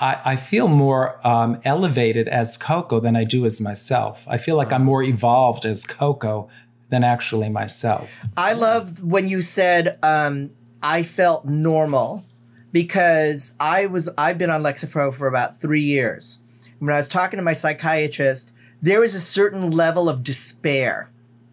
I, 0.00 0.18
I 0.32 0.36
feel 0.36 0.66
more 0.66 1.24
um, 1.24 1.60
elevated 1.64 2.26
as 2.26 2.56
Coco 2.56 2.98
than 2.98 3.14
I 3.14 3.22
do 3.22 3.46
as 3.46 3.60
myself. 3.60 4.24
I 4.26 4.38
feel 4.38 4.56
like 4.56 4.72
I'm 4.72 4.82
more 4.84 5.04
evolved 5.04 5.64
as 5.64 5.86
Coco 5.86 6.48
than 6.90 7.04
actually 7.04 7.48
myself. 7.48 8.26
I 8.36 8.54
love 8.54 9.04
when 9.04 9.28
you 9.28 9.40
said 9.40 9.96
um, 10.02 10.50
I 10.82 11.04
felt 11.04 11.44
normal 11.46 12.24
because 12.74 13.54
I 13.60 13.86
was 13.86 14.10
I've 14.18 14.36
been 14.36 14.50
on 14.50 14.64
Lexapro 14.64 15.14
for 15.14 15.28
about 15.28 15.60
three 15.60 15.80
years. 15.80 16.40
When 16.80 16.92
I 16.92 16.98
was 16.98 17.06
talking 17.06 17.36
to 17.36 17.42
my 17.42 17.52
psychiatrist, 17.52 18.52
there 18.82 18.98
was 18.98 19.14
a 19.14 19.20
certain 19.20 19.70
level 19.70 20.08
of 20.08 20.24
despair 20.24 21.12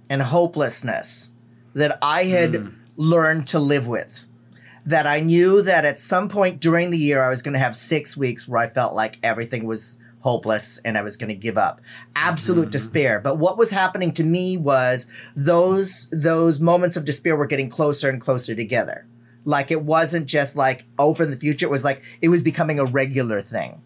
and 0.10 0.24
hopelessness 0.24 1.34
that 1.76 2.00
I 2.02 2.24
had 2.24 2.56
hmm. 2.56 2.70
learned 2.98 3.46
to 3.48 3.60
live 3.60 3.86
with. 3.88 4.26
That 4.84 5.06
I 5.06 5.20
knew 5.20 5.62
that 5.62 5.86
at 5.86 6.00
some 6.00 6.28
point 6.28 6.60
during 6.60 6.90
the 6.90 6.98
year 6.98 7.22
I 7.22 7.30
was 7.30 7.44
going 7.44 7.54
to 7.54 7.60
have 7.60 7.76
six 7.76 8.18
weeks 8.18 8.48
where 8.48 8.60
I 8.60 8.68
felt 8.68 8.96
like 8.96 9.20
everything 9.22 9.66
was 9.68 10.00
hopeless 10.22 10.80
and 10.80 10.98
I 10.98 11.04
was 11.04 11.18
going 11.18 11.30
to 11.30 11.36
give 11.36 11.56
up. 11.56 11.82
Absolute 12.16 12.66
hmm. 12.66 12.72
despair. 12.72 13.20
But 13.20 13.38
what 13.38 13.60
was 13.60 13.70
happening 13.70 14.12
to 14.14 14.24
me 14.24 14.58
was 14.58 15.08
those 15.36 16.10
those 16.10 16.60
moments 16.60 16.98
of 16.98 17.06
despair 17.06 17.36
were 17.36 17.46
getting 17.46 17.70
closer 17.70 18.10
and 18.10 18.20
closer 18.20 18.56
together. 18.56 19.06
Like 19.46 19.72
it 19.72 19.82
wasn't 19.82 20.28
just 20.28 20.56
like 20.56 20.86
over 21.00 21.24
in 21.24 21.32
the 21.32 21.36
future. 21.36 21.66
It 21.66 21.72
was 21.72 21.84
like 21.84 22.04
it 22.22 22.30
was 22.30 22.42
becoming 22.42 22.80
a 22.80 22.86
regular 22.86 23.42
thing. 23.42 23.82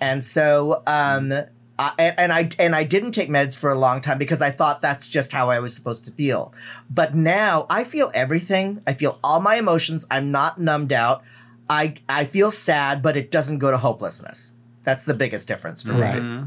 And 0.00 0.24
so 0.24 0.82
um 0.86 1.32
I, 1.78 1.92
and, 1.98 2.18
and 2.18 2.32
I 2.32 2.48
and 2.58 2.74
I 2.74 2.84
didn't 2.84 3.12
take 3.12 3.28
meds 3.28 3.56
for 3.56 3.70
a 3.70 3.74
long 3.74 4.00
time 4.00 4.18
because 4.18 4.40
I 4.40 4.50
thought 4.50 4.80
that's 4.80 5.06
just 5.06 5.32
how 5.32 5.50
I 5.50 5.60
was 5.60 5.74
supposed 5.74 6.04
to 6.06 6.10
feel. 6.10 6.54
But 6.88 7.14
now 7.14 7.66
I 7.68 7.84
feel 7.84 8.10
everything. 8.14 8.82
I 8.86 8.94
feel 8.94 9.18
all 9.22 9.40
my 9.40 9.56
emotions. 9.56 10.06
I'm 10.10 10.30
not 10.30 10.58
numbed 10.58 10.92
out. 10.92 11.22
I 11.68 11.94
I 12.08 12.24
feel 12.24 12.50
sad, 12.50 13.02
but 13.02 13.16
it 13.16 13.30
doesn't 13.30 13.58
go 13.58 13.70
to 13.70 13.76
hopelessness. 13.76 14.54
That's 14.84 15.04
the 15.04 15.14
biggest 15.14 15.48
difference 15.48 15.82
for 15.82 15.92
me. 15.92 16.00
Right. 16.00 16.44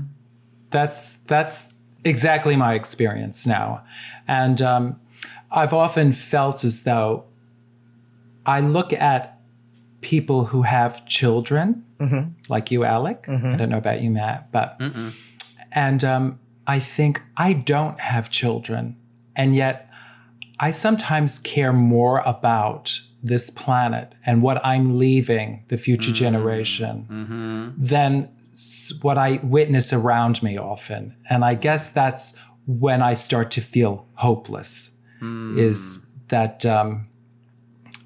That's 0.72 1.18
that's 1.18 1.74
exactly 2.03 2.55
my 2.55 2.74
experience 2.74 3.45
now, 3.45 3.84
and 4.28 4.62
um, 4.62 4.99
I've 5.51 5.74
often 5.74 6.14
felt 6.14 6.64
as 6.64 6.84
though 6.84 7.26
I 8.50 8.62
look 8.62 8.93
at 8.93 9.39
people 10.02 10.45
who 10.45 10.64
have 10.64 11.06
children, 11.06 11.86
mm-hmm. 12.00 12.32
like 12.50 12.72
you, 12.72 12.84
Alec. 12.84 13.24
Mm-hmm. 13.24 13.45
I 13.45 13.56
don't 13.56 13.70
know 13.70 13.78
about 13.78 14.02
you, 14.02 14.10
Matt, 14.10 14.52
but 14.52 14.82
and 15.72 16.04
um, 16.04 16.39
I 16.66 16.80
think 16.80 17.22
I 17.38 17.54
don't 17.54 18.00
have 18.00 18.32
children, 18.32 18.97
and 19.36 19.56
yet 19.56 19.88
I 20.60 20.72
sometimes 20.72 21.38
care 21.38 21.72
more 21.74 22.24
about 22.26 23.00
this 23.22 23.52
planet 23.52 24.14
and 24.26 24.41
what 24.41 24.66
I'm 24.66 24.97
leaving 24.97 25.66
the 25.68 25.78
future 25.78 26.10
mm-hmm. 26.10 26.26
generation 26.26 27.76
than 27.78 28.32
what 29.02 29.18
I 29.18 29.39
witness 29.43 29.93
around 29.93 30.41
me 30.41 30.58
often. 30.58 31.16
And 31.30 31.45
I 31.45 31.54
guess 31.54 31.91
that's 31.91 32.41
when 32.66 33.02
I 33.02 33.14
start 33.14 33.52
to 33.52 33.62
feel 33.62 34.08
hopeless, 34.16 34.97
mm. 35.22 35.58
is 35.58 36.14
that 36.30 36.66
um, 36.66 37.09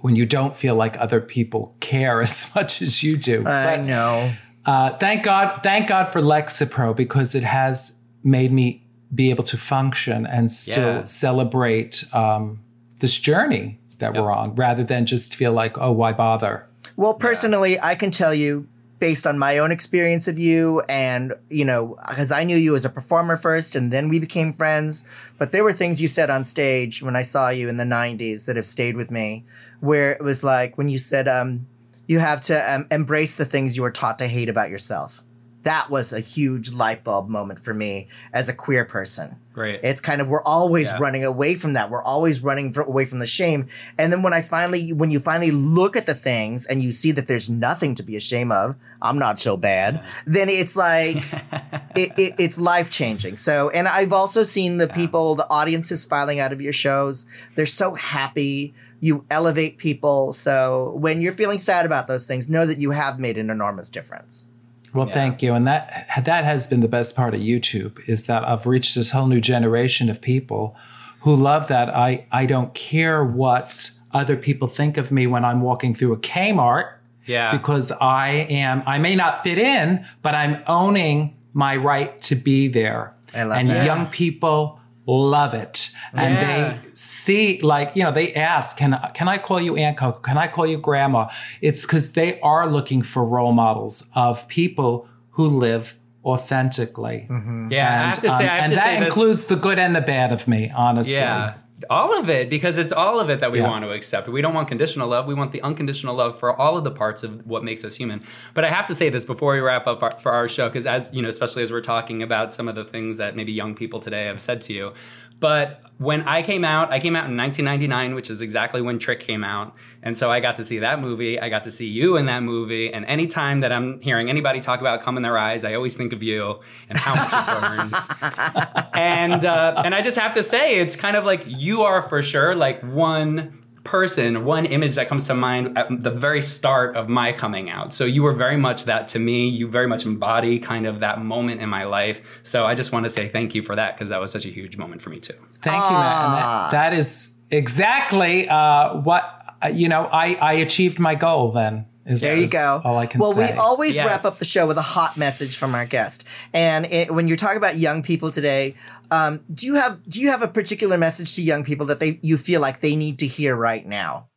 when 0.04 0.18
you 0.18 0.26
don't 0.26 0.54
feel 0.54 0.76
like 0.76 0.99
other 0.99 1.22
people 1.22 1.76
care 1.80 2.22
as 2.28 2.54
much 2.54 2.82
as 2.82 3.01
you 3.04 3.16
do. 3.16 3.39
I 3.47 3.78
But, 3.78 3.80
know. 3.86 4.34
uh, 4.66 4.89
thank 4.97 5.24
God, 5.24 5.62
thank 5.64 5.88
God 5.88 6.06
for 6.10 6.20
Lexapro 6.22 6.93
because 6.93 7.34
it 7.36 7.43
has 7.43 8.04
made 8.22 8.51
me 8.51 8.84
be 9.16 9.30
able 9.30 9.45
to 9.45 9.56
function 9.58 10.26
and 10.28 10.51
still 10.51 10.95
Yeah. 10.97 11.04
celebrate 11.04 12.04
um, 12.14 12.60
this 12.99 13.18
journey 13.18 13.80
that 13.99 14.14
we're 14.14 14.32
on, 14.32 14.56
rather 14.56 14.84
than 14.84 15.06
just 15.06 15.36
feel 15.38 15.54
like, 15.54 15.78
oh, 15.78 15.91
why 15.93 16.12
bother? 16.12 16.68
Well, 16.97 17.14
personally, 17.14 17.80
I 17.80 17.95
can 17.95 18.12
tell 18.12 18.34
you 18.34 18.68
based 19.04 19.28
on 19.28 19.38
my 19.38 19.58
own 19.58 19.70
experience 19.70 20.30
of 20.30 20.39
you 20.39 20.82
and, 20.88 21.34
you 21.49 21.66
know, 21.66 21.97
because 22.08 22.32
I 22.32 22.45
knew 22.45 22.56
you 22.56 22.74
as 22.74 22.86
a 22.86 22.89
performer 22.89 23.36
first 23.36 23.76
and 23.76 23.91
then 23.91 24.08
we 24.08 24.18
became 24.18 24.54
friends. 24.54 25.04
But 25.38 25.51
there 25.51 25.62
were 25.62 25.74
things 25.74 26.01
you 26.01 26.08
said 26.08 26.30
on 26.30 26.45
stage 26.45 27.04
when 27.04 27.14
I 27.14 27.22
saw 27.22 27.49
you 27.49 27.68
in 27.68 27.76
the 27.76 27.84
90s 27.84 28.45
that 28.45 28.56
have 28.56 28.66
stayed 28.66 28.95
with 28.95 29.12
me, 29.12 29.43
where 29.82 30.14
it 30.14 30.22
was 30.22 30.41
like 30.41 30.78
when 30.78 30.88
you 30.88 30.97
said, 30.97 31.28
um, 31.28 31.68
you 32.08 32.20
have 32.20 32.39
to 32.41 32.74
um, 32.74 32.88
embrace 32.91 33.36
the 33.36 33.43
things 33.43 33.76
you 33.76 33.82
were 33.82 33.91
taught 33.91 34.20
to 34.20 34.28
hate 34.30 34.47
about 34.47 34.70
yourself. 34.70 35.22
That 35.64 35.89
was 35.89 36.11
a 36.14 36.20
huge 36.20 36.72
light 36.74 37.03
bulb 37.03 37.30
moment 37.30 37.59
for 37.59 37.74
me 37.74 38.07
as 38.34 38.49
a 38.49 38.53
queer 38.53 38.86
person. 38.86 39.38
Great. 39.53 39.80
It's 39.84 40.01
kind 40.01 40.20
of 40.20 40.28
we're 40.28 40.41
always 40.43 40.88
Yeah. 40.88 40.97
running 40.99 41.24
away 41.24 41.55
from 41.55 41.74
that. 41.74 41.89
We're 41.91 42.01
always 42.03 42.41
running 42.41 42.74
away 42.76 43.05
from 43.05 43.20
the 43.20 43.28
shame. 43.28 43.68
And 43.99 44.11
then 44.11 44.24
when 44.24 44.34
I 44.34 44.41
finally, 44.41 44.91
when 44.91 45.11
you 45.11 45.20
finally 45.20 45.51
look 45.51 45.95
at 45.95 46.05
the 46.07 46.16
things 46.16 46.66
and 46.66 46.82
you 46.84 46.91
see 46.91 47.11
that 47.11 47.28
there's 47.28 47.49
nothing 47.51 47.93
to 47.95 48.03
be 48.03 48.16
ashamed 48.16 48.51
of, 48.51 48.76
I'm 49.01 49.20
not 49.20 49.39
so 49.39 49.55
bad. 49.55 50.03
Then 50.26 50.49
it's 50.49 50.76
like 50.76 51.18
it, 51.95 52.11
it, 52.18 52.34
it's 52.39 52.57
life 52.57 52.89
changing. 52.89 53.38
So, 53.38 53.70
and 53.70 53.88
I've 53.88 54.11
also 54.11 54.41
seen 54.43 54.78
the 54.78 54.88
people, 54.88 55.36
the 55.36 55.47
audiences 55.49 56.03
filing 56.03 56.39
out 56.39 56.51
of 56.51 56.61
your 56.61 56.74
shows. 56.74 57.28
They're 57.55 57.66
so 57.68 57.93
happy. 57.93 58.74
You 59.01 59.24
elevate 59.30 59.78
people. 59.78 60.34
So 60.34 60.93
when 60.97 61.22
you're 61.22 61.32
feeling 61.32 61.59
sad 61.59 61.86
about 61.86 62.07
those 62.07 62.26
things, 62.26 62.49
know 62.49 62.66
that 62.66 62.80
you 62.80 62.91
have 62.91 63.20
made 63.20 63.38
an 63.38 63.49
enormous 63.51 63.89
difference. 63.89 64.47
Well, 64.94 65.08
thank 65.08 65.41
you. 65.41 65.54
And 65.54 65.66
that 65.68 66.08
that 66.24 66.46
has 66.46 66.68
been 66.68 66.82
the 66.82 66.88
best 66.88 67.16
part 67.16 67.34
of 67.34 67.41
YouTube 67.41 68.00
is 68.08 68.26
that 68.26 68.48
I've 68.48 68.66
reached 68.66 68.96
this 68.96 69.12
whole 69.12 69.28
new 69.28 69.41
generation 69.41 70.10
of 70.10 70.22
people 70.22 70.76
who 71.22 71.36
love 71.36 71.68
that 71.68 71.96
I 71.96 72.26
I 72.32 72.46
don't 72.46 72.74
care 72.74 73.24
what 73.24 73.89
other 74.12 74.36
people 74.38 74.68
think 74.68 74.98
of 74.98 75.12
me 75.12 75.26
when 75.26 75.44
I'm 75.44 75.62
walking 75.62 75.94
through 75.94 76.14
a 76.14 76.18
Kmart 76.18 76.94
yeah. 77.26 77.52
because 77.56 77.91
I 77.91 78.48
am 78.50 78.84
I 78.86 79.00
may 79.00 79.16
not 79.16 79.44
fit 79.44 79.58
in, 79.58 80.06
but 80.22 80.36
I'm 80.36 80.62
owning 80.68 81.36
my 81.54 81.76
right 81.76 82.18
to 82.24 82.36
be 82.36 82.68
there. 82.68 83.16
I 83.34 83.44
love 83.44 83.58
and 83.58 83.70
that. 83.70 83.86
young 83.86 84.08
people 84.08 84.80
love 85.06 85.54
it. 85.54 85.89
And 86.14 86.36
Yeah. 86.36 86.70
they 86.78 86.80
see 86.93 87.62
like, 87.62 87.95
you 87.95 88.04
know, 88.04 88.12
they 88.12 88.34
ask, 88.34 88.78
can 88.78 88.97
can 89.14 89.28
I 89.28 89.38
call 89.38 89.60
you 89.60 89.76
Aunt 89.76 89.97
Coco? 89.97 90.20
Can 90.20 90.38
I 90.38 90.47
call 90.47 90.66
you 90.66 90.78
grandma? 90.78 91.28
It's 91.62 91.86
cuz 91.86 92.14
they 92.14 92.39
are 92.41 92.68
looking 92.68 93.01
for 93.04 93.26
role 93.26 93.51
models 93.51 94.10
of 94.16 94.47
people 94.47 95.08
who 95.32 95.47
live 95.47 95.95
authentically. 96.26 97.28
yeah. 97.70 98.01
I 98.01 98.06
have 98.06 98.14
to 98.16 98.22
say, 98.22 98.28
um, 98.28 98.39
I 98.39 98.43
have 98.43 98.64
and 98.64 98.72
to 98.72 98.76
that 98.78 98.86
say 98.86 98.99
this- 98.99 99.06
includes 99.08 99.45
the 99.45 99.56
good 99.58 99.78
and 99.80 99.95
the 99.95 100.01
bad 100.01 100.32
of 100.32 100.47
me, 100.47 100.72
honestly. 100.76 101.14
Yeah. 101.16 101.54
All 101.89 102.17
of 102.17 102.29
it, 102.29 102.49
because 102.49 102.77
it's 102.77 102.91
all 102.93 103.19
of 103.19 103.29
it 103.29 103.39
that 103.39 103.51
we 103.51 103.59
Yeah. 103.59 103.67
want 103.67 103.84
to 103.84 103.91
accept. 103.91 104.27
We 104.27 104.41
don't 104.41 104.53
want 104.53 104.67
conditional 104.67 105.07
love. 105.07 105.25
We 105.27 105.34
want 105.34 105.51
the 105.51 105.61
unconditional 105.61 106.15
love 106.15 106.39
for 106.39 106.55
all 106.59 106.77
of 106.77 106.84
the 106.84 106.91
parts 106.91 107.23
of 107.23 107.45
what 107.45 107.63
makes 107.63 107.84
us 107.84 107.95
human. 107.95 108.21
But 108.53 108.63
I 108.65 108.69
have 108.69 108.86
to 108.88 108.95
say 108.95 109.09
this 109.09 109.25
before 109.25 109.53
we 109.53 109.59
wrap 109.59 109.88
up 109.88 110.01
our, 110.03 110.11
for 110.11 110.31
our 110.31 110.47
show, 110.47 110.69
because 110.69 110.86
as 110.86 111.09
you 111.13 111.21
know, 111.21 111.29
especially 111.29 111.63
as 111.63 111.71
we're 111.71 111.81
talking 111.81 112.21
about 112.23 112.53
some 112.53 112.67
of 112.67 112.75
the 112.75 112.84
things 112.86 113.17
that 113.17 113.36
maybe 113.36 113.51
young 113.51 113.75
people 113.75 113.99
today 113.99 114.25
have 114.25 114.39
said 114.41 114.61
to 114.61 114.73
you. 114.73 114.93
But 115.39 115.81
when 116.04 116.24
I 116.24 116.41
came 116.41 116.66
out, 116.66 116.91
I 116.91 116.99
came 116.99 117.16
out 117.16 117.30
in 117.30 117.38
1999, 117.38 118.16
which 118.16 118.30
is 118.30 118.41
exactly 118.41 118.82
when 118.82 118.99
Trick 118.99 119.22
came 119.22 119.43
out. 119.43 119.76
And 120.01 120.18
so 120.18 120.32
I 120.32 120.39
got 120.39 120.58
to 120.58 120.66
see 120.66 120.80
that 120.80 120.99
movie. 120.99 121.39
I 121.39 121.49
got 121.49 121.64
to 121.64 121.72
see 121.72 121.88
you 121.88 122.18
in 122.18 122.26
that 122.26 122.43
movie. 122.43 122.93
And 122.93 123.06
anytime 123.06 123.62
that 123.62 123.72
I'm 123.72 124.01
hearing 124.01 124.30
anybody 124.30 124.60
talk 124.60 124.82
about 124.82 125.01
Come 125.01 125.18
in 125.18 125.24
Their 125.24 125.38
Eyes, 125.38 125.64
I 125.64 125.74
always 125.76 125.95
think 125.95 126.14
of 126.14 126.22
you 126.22 126.60
and 126.89 126.97
how 126.97 127.16
much 127.16 127.32
it 127.34 128.72
burns 128.72 128.88
and 128.93 129.45
uh, 129.45 129.82
and 129.84 129.95
I 129.95 130.01
just 130.01 130.20
have 130.20 130.34
to 130.36 130.43
say, 130.43 130.80
it's 130.80 130.95
kind 130.95 131.16
of 131.16 131.26
like 131.26 131.43
you 131.47 131.84
are 131.84 132.01
for 132.10 132.22
sure 132.22 132.54
like 132.56 132.82
one 132.82 133.62
person, 133.84 134.45
one 134.45 134.65
image 134.65 134.95
that 134.95 135.07
comes 135.07 135.27
to 135.27 135.34
mind 135.34 135.77
at 135.77 135.88
the 136.03 136.09
very 136.11 136.41
start 136.41 136.95
of 136.95 137.09
my 137.09 137.31
coming 137.34 137.69
out. 137.69 137.93
So 137.93 138.05
you 138.05 138.23
were 138.23 138.34
very 138.34 138.57
much 138.57 138.86
that 138.86 139.07
to 139.09 139.19
me. 139.19 139.47
You 139.49 139.67
very 139.67 139.88
much 139.88 140.05
embody 140.05 140.59
kind 140.59 140.86
of 140.86 141.01
that 141.01 141.21
moment 141.21 141.61
in 141.61 141.69
my 141.69 141.84
life. 141.84 142.39
So 142.43 142.65
I 142.65 142.75
just 142.75 142.91
want 142.91 143.05
to 143.05 143.09
say 143.09 143.27
thank 143.29 143.53
you 143.55 143.61
for 143.63 143.75
that 143.75 143.95
because 143.95 144.09
that 144.09 144.21
was 144.21 144.31
such 144.31 144.45
a 144.45 144.49
huge 144.49 144.77
moment 144.77 145.01
for 145.01 145.09
me 145.09 145.19
too. 145.19 145.34
Thank 145.61 145.84
you, 145.84 145.91
Matt. 145.97 146.25
And 146.25 146.34
that, 146.34 146.71
that 146.71 146.93
is 146.93 147.38
exactly 147.51 148.47
uh, 148.47 148.95
what 149.01 149.23
uh, 149.63 149.67
you 149.67 149.88
know. 149.89 150.09
I 150.11 150.36
I 150.36 150.53
achieved 150.53 150.99
my 150.99 151.15
goal. 151.15 151.51
Then 151.51 151.86
is, 152.05 152.21
There 152.21 152.36
you 152.36 152.43
is 152.43 152.51
go. 152.51 152.81
All 152.84 152.97
I 152.97 153.05
can 153.05 153.19
well, 153.21 153.34
say. 153.34 153.51
we 153.53 153.57
always 153.57 153.95
Yes. 153.95 154.05
wrap 154.05 154.25
up 154.25 154.38
the 154.38 154.45
show 154.45 154.67
with 154.67 154.77
a 154.77 154.81
hot 154.81 155.15
message 155.17 155.55
from 155.57 155.73
our 155.73 155.86
guest. 155.86 156.27
And 156.53 156.86
it, 156.86 157.13
when 157.13 157.27
you're 157.27 157.38
talking 157.38 157.57
about 157.57 157.77
young 157.77 158.03
people 158.03 158.29
today, 158.29 158.75
um, 159.14 159.41
do 159.53 159.68
you 159.68 159.76
have 159.76 160.03
do 160.09 160.20
you 160.20 160.30
have 160.30 160.41
a 160.41 160.47
particular 160.47 160.97
message 160.97 161.36
to 161.36 161.43
young 161.43 161.64
people 161.64 161.86
that 161.86 161.99
they 161.99 162.20
you 162.24 162.36
feel 162.36 162.61
like 162.61 162.80
they 162.80 162.95
need 162.95 163.20
to 163.20 163.28
hear 163.28 163.55
right 163.55 163.86
now 163.86 164.28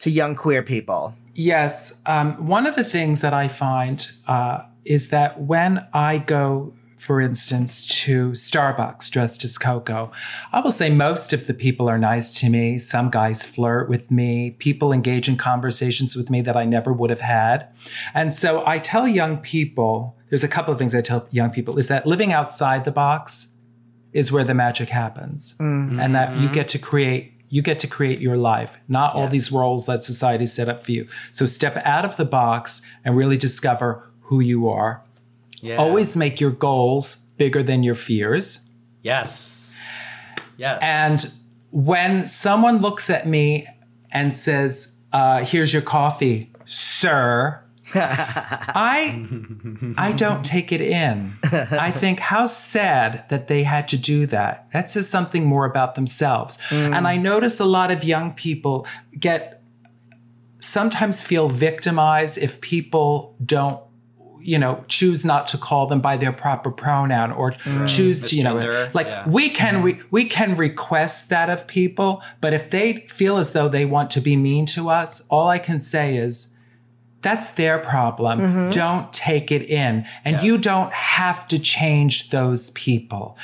to 0.00 0.10
young 0.10 0.34
queer 0.34 0.62
people? 0.62 1.14
Yes. 1.34 2.00
Um, 2.06 2.46
one 2.46 2.66
of 2.66 2.74
the 2.74 2.84
things 2.84 3.20
that 3.20 3.34
I 3.34 3.48
find 3.48 4.06
uh, 4.26 4.62
is 4.84 5.10
that 5.10 5.40
when 5.42 5.86
I 5.92 6.18
go 6.18 6.74
for 6.96 7.20
instance, 7.20 7.84
to 8.04 8.30
Starbucks 8.30 9.10
dressed 9.10 9.42
as 9.42 9.58
Coco, 9.58 10.12
I 10.52 10.60
will 10.60 10.70
say 10.70 10.88
most 10.88 11.32
of 11.32 11.48
the 11.48 11.52
people 11.52 11.88
are 11.88 11.98
nice 11.98 12.32
to 12.38 12.48
me. 12.48 12.78
Some 12.78 13.10
guys 13.10 13.44
flirt 13.44 13.88
with 13.88 14.12
me. 14.12 14.52
People 14.52 14.92
engage 14.92 15.28
in 15.28 15.36
conversations 15.36 16.14
with 16.14 16.30
me 16.30 16.42
that 16.42 16.56
I 16.56 16.64
never 16.64 16.92
would 16.92 17.10
have 17.10 17.20
had. 17.20 17.66
And 18.14 18.32
so 18.32 18.64
I 18.68 18.78
tell 18.78 19.08
young 19.08 19.38
people, 19.38 20.16
there's 20.28 20.44
a 20.44 20.48
couple 20.48 20.72
of 20.72 20.78
things 20.78 20.94
I 20.94 21.00
tell 21.00 21.26
young 21.32 21.50
people 21.50 21.76
is 21.76 21.88
that 21.88 22.06
living 22.06 22.32
outside 22.32 22.84
the 22.84 22.92
box 22.92 23.51
is 24.12 24.30
where 24.30 24.44
the 24.44 24.54
magic 24.54 24.88
happens. 24.88 25.56
And 25.58 26.14
that 26.14 26.38
you 26.40 26.48
get 26.48 26.68
to 26.68 26.78
create 26.78 27.32
you 27.52 27.60
get 27.60 27.78
to 27.80 27.86
create 27.86 28.18
your 28.18 28.38
life, 28.38 28.78
not 28.88 29.14
all 29.14 29.26
these 29.26 29.52
roles 29.52 29.84
that 29.84 30.02
society 30.02 30.46
set 30.46 30.70
up 30.70 30.82
for 30.82 30.90
you. 30.90 31.06
So 31.32 31.44
step 31.44 31.76
out 31.84 32.06
of 32.06 32.16
the 32.16 32.24
box 32.24 32.80
and 33.04 33.14
really 33.14 33.36
discover 33.36 34.10
who 34.22 34.40
you 34.40 34.70
are. 34.70 35.02
Yeah. 35.60 35.76
Always 35.76 36.16
make 36.16 36.40
your 36.40 36.50
goals 36.50 37.16
bigger 37.36 37.62
than 37.62 37.82
your 37.82 37.94
fears. 37.94 38.70
Yes. 39.02 39.86
Yes. 40.56 40.80
And 40.82 41.30
when 41.72 42.24
someone 42.24 42.78
looks 42.78 43.10
at 43.10 43.26
me 43.26 43.66
and 44.12 44.32
says, 44.32 44.98
uh, 45.12 45.44
"Here's 45.44 45.74
your 45.74 45.82
coffee, 45.82 46.50
sir," 46.64 47.62
I 47.94 49.26
I 49.96 50.12
don't 50.16 50.44
take 50.44 50.72
it 50.72 50.80
in. 50.80 51.36
I 51.52 51.90
think 51.90 52.20
how 52.20 52.46
sad 52.46 53.28
that 53.28 53.48
they 53.48 53.62
had 53.62 53.88
to 53.88 53.96
do 53.96 54.26
that. 54.26 54.70
That 54.72 54.88
says 54.88 55.08
something 55.08 55.44
more 55.44 55.64
about 55.64 55.94
themselves. 55.94 56.58
Mm. 56.68 56.96
And 56.96 57.06
I 57.06 57.16
notice 57.16 57.60
a 57.60 57.64
lot 57.64 57.90
of 57.90 58.04
young 58.04 58.34
people 58.34 58.86
get 59.18 59.62
sometimes 60.58 61.22
feel 61.22 61.48
victimized 61.48 62.38
if 62.38 62.60
people 62.60 63.36
don't 63.44 63.80
you 64.40 64.58
know 64.58 64.84
choose 64.88 65.24
not 65.24 65.46
to 65.46 65.58
call 65.58 65.86
them 65.86 66.00
by 66.00 66.16
their 66.16 66.32
proper 66.32 66.70
pronoun 66.70 67.30
or 67.30 67.52
mm, 67.52 67.88
choose 67.88 68.28
to 68.28 68.36
you 68.36 68.42
know 68.42 68.88
like 68.92 69.06
yeah. 69.06 69.28
we 69.28 69.48
can 69.48 69.74
mm-hmm. 69.74 69.84
we, 69.84 70.00
we 70.10 70.24
can 70.24 70.56
request 70.56 71.28
that 71.30 71.48
of 71.48 71.66
people 71.66 72.22
but 72.40 72.52
if 72.52 72.70
they 72.70 72.96
feel 73.06 73.36
as 73.36 73.52
though 73.52 73.68
they 73.68 73.84
want 73.84 74.10
to 74.10 74.20
be 74.20 74.36
mean 74.36 74.66
to 74.66 74.88
us 74.88 75.26
all 75.28 75.48
i 75.48 75.58
can 75.58 75.78
say 75.78 76.16
is 76.16 76.56
that's 77.22 77.52
their 77.52 77.78
problem. 77.78 78.40
Mm-hmm. 78.40 78.70
Don't 78.70 79.12
take 79.12 79.50
it 79.50 79.62
in. 79.62 80.04
And 80.24 80.42
you 80.42 80.58
don't 80.58 80.92
have 80.92 81.48
to 81.48 81.58
change 81.58 82.30
those 82.30 82.70
people. 82.70 83.38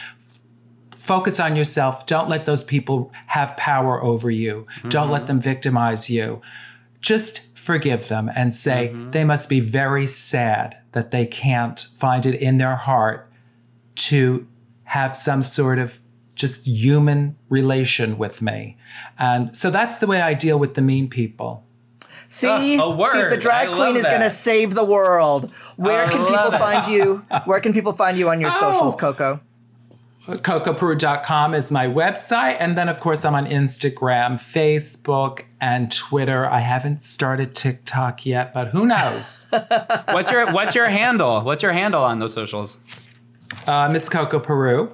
Focus 0.91 1.41
on 1.41 1.57
yourself. 1.57 2.05
Don't 2.05 2.29
let 2.29 2.45
those 2.45 2.64
people 2.64 3.11
have 3.29 3.57
power 3.57 4.03
over 4.03 4.31
you. 4.31 4.66
Don't 4.89 5.05
mm-hmm. 5.05 5.12
let 5.12 5.26
them 5.29 5.41
victimize 5.41 6.11
you. 6.11 6.43
Just 7.01 7.57
forgive 7.57 8.09
them 8.09 8.31
and 8.35 8.55
say 8.55 8.91
mm-hmm. 8.93 9.11
they 9.12 9.24
must 9.24 9.49
be 9.49 9.61
very 9.61 10.07
sad 10.07 10.79
that 10.93 11.11
they 11.11 11.24
can't 11.24 11.87
find 11.97 12.26
it 12.26 12.35
in 12.35 12.59
their 12.59 12.76
heart 12.76 13.31
to 13.95 14.47
have 14.85 15.14
some 15.14 15.43
sort 15.43 15.79
of 15.79 16.01
just 16.35 16.66
human 16.66 17.37
relation 17.49 18.16
with 18.16 18.41
me. 18.41 18.76
And 19.18 19.57
so 19.57 19.70
that's 19.70 19.99
the 19.99 20.07
way 20.07 20.20
I 20.20 20.35
deal 20.35 20.59
with 20.59 20.74
the 20.74 20.83
mean 20.83 21.09
people. 21.09 21.64
See, 22.31 22.79
Uh, 22.79 22.91
a 22.91 23.07
she's 23.11 23.29
the 23.31 23.37
drag 23.39 23.68
I 23.68 23.70
queen 23.72 23.81
love 23.81 23.97
is 23.97 24.07
going 24.07 24.20
to 24.20 24.29
save 24.31 24.74
the 24.74 24.85
world. 24.85 25.51
Where 25.76 26.03
I 26.05 26.09
can 26.11 26.18
people 26.20 26.33
love 26.35 26.55
it. 26.55 26.59
find 26.59 26.87
you? 26.87 27.24
Where 27.47 27.59
can 27.61 27.72
people 27.72 27.93
find 27.95 28.18
you 28.18 28.29
on 28.29 28.41
your 28.41 28.51
socials, 28.51 28.95
Oh. 28.95 28.99
Coco? 28.99 29.41
CocoPeru.com 30.29 31.55
is 31.55 31.72
my 31.72 31.87
website. 31.87 32.57
And 32.61 32.76
then, 32.76 32.89
of 32.91 33.01
course, 33.01 33.24
I'm 33.24 33.35
on 33.35 33.47
Instagram, 33.47 34.35
Facebook, 34.35 35.45
and 35.59 35.91
Twitter. 35.91 36.45
I 36.47 36.61
haven't 36.61 37.03
started 37.03 37.55
TikTok 37.55 38.26
yet, 38.26 38.53
but 38.53 38.68
who 38.68 38.87
knows? 38.87 39.51
what's 40.12 40.31
your 40.31 40.53
what's 40.53 40.74
your 40.74 40.87
handle? 40.89 41.41
What's 41.41 41.62
your 41.62 41.72
handle 41.72 42.03
on 42.05 42.18
those 42.18 42.35
socials? 42.35 42.79
uh, 43.66 43.89
Miss 43.91 44.09
Coco 44.11 44.39
Peru. 44.39 44.93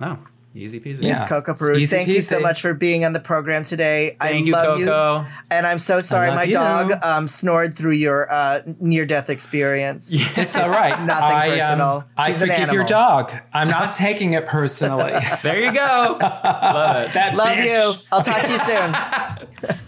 Oh, 0.00 0.18
easy 0.54 0.80
peasy. 0.80 1.02
Yeah. 1.02 1.26
Coco 1.26 1.54
Peru, 1.54 1.76
easy 1.76 1.86
thank 1.86 2.08
you 2.08 2.20
so 2.20 2.40
much 2.40 2.60
for 2.60 2.74
being 2.74 3.04
on 3.04 3.12
the 3.12 3.20
program 3.20 3.64
today. 3.64 4.16
I 4.20 4.28
Thank 4.30 4.46
you, 4.46 4.52
love 4.52 4.78
Coco. 4.78 5.20
you. 5.20 5.26
And 5.50 5.66
I'm 5.66 5.78
so 5.78 6.00
sorry 6.00 6.30
my 6.30 6.44
you. 6.44 6.52
dog 6.52 6.92
um, 7.02 7.28
snored 7.28 7.74
through 7.76 7.92
your 7.92 8.30
uh, 8.30 8.62
near 8.80 9.04
death 9.04 9.30
experience. 9.30 10.14
It's 10.42 10.56
all 10.56 10.68
right. 10.68 11.00
Nothing 11.04 11.24
I, 11.24 11.48
um, 11.50 11.58
personal. 11.58 12.04
I 12.16 12.26
She's 12.26 12.42
an 12.42 12.48
forgive 12.48 12.72
your 12.72 12.84
dog. 12.84 13.32
I'm 13.52 13.68
not 13.68 13.92
taking 13.92 14.32
it 14.32 14.46
personally. 14.46 15.12
There 15.42 15.58
you 15.58 15.72
go. 15.72 16.18
Love 16.20 17.06
it. 17.06 17.12
That 17.14 17.34
Love 17.34 17.56
bitch. 17.56 17.66
you. 17.66 18.02
I'll 18.12 18.22
talk 18.22 18.42
to 18.44 18.52
you 18.52 18.58
soon. 18.58 18.92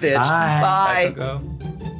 Bitch. 0.00 0.14
Bye. 0.16 1.12
Bye. 1.14 1.14
Coco. 1.16 1.91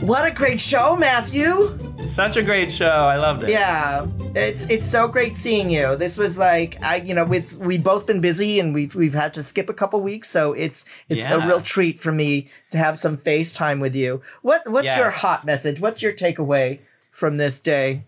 What 0.00 0.30
a 0.30 0.34
great 0.34 0.60
show, 0.60 0.96
Matthew. 0.96 1.78
Such 2.06 2.36
a 2.36 2.42
great 2.42 2.72
show. 2.72 2.88
I 2.88 3.16
loved 3.16 3.42
it. 3.42 3.50
Yeah, 3.50 4.06
it's 4.34 4.68
it's 4.70 4.86
so 4.86 5.06
great 5.06 5.36
seeing 5.36 5.68
you. 5.68 5.94
This 5.96 6.16
was 6.16 6.38
like 6.38 6.82
I, 6.82 6.96
you 6.96 7.12
know, 7.12 7.30
it's 7.32 7.58
we've 7.58 7.84
both 7.84 8.06
been 8.06 8.22
busy 8.22 8.58
and 8.58 8.72
we've 8.72 8.94
we've 8.94 9.12
had 9.12 9.34
to 9.34 9.42
skip 9.42 9.68
a 9.68 9.74
couple 9.74 10.00
weeks, 10.00 10.28
so 10.28 10.54
it's 10.54 10.86
it's 11.10 11.26
a 11.26 11.38
real 11.46 11.60
treat 11.60 12.00
for 12.00 12.12
me 12.12 12.48
to 12.70 12.78
have 12.78 12.96
some 12.96 13.18
FaceTime 13.18 13.80
with 13.80 13.94
you. 13.94 14.22
What 14.40 14.62
what's 14.66 14.96
your 14.96 15.10
hot 15.10 15.44
message? 15.44 15.80
What's 15.80 16.02
your 16.02 16.12
takeaway 16.12 16.80
from 17.10 17.36
this 17.36 17.60
day? 17.60 18.04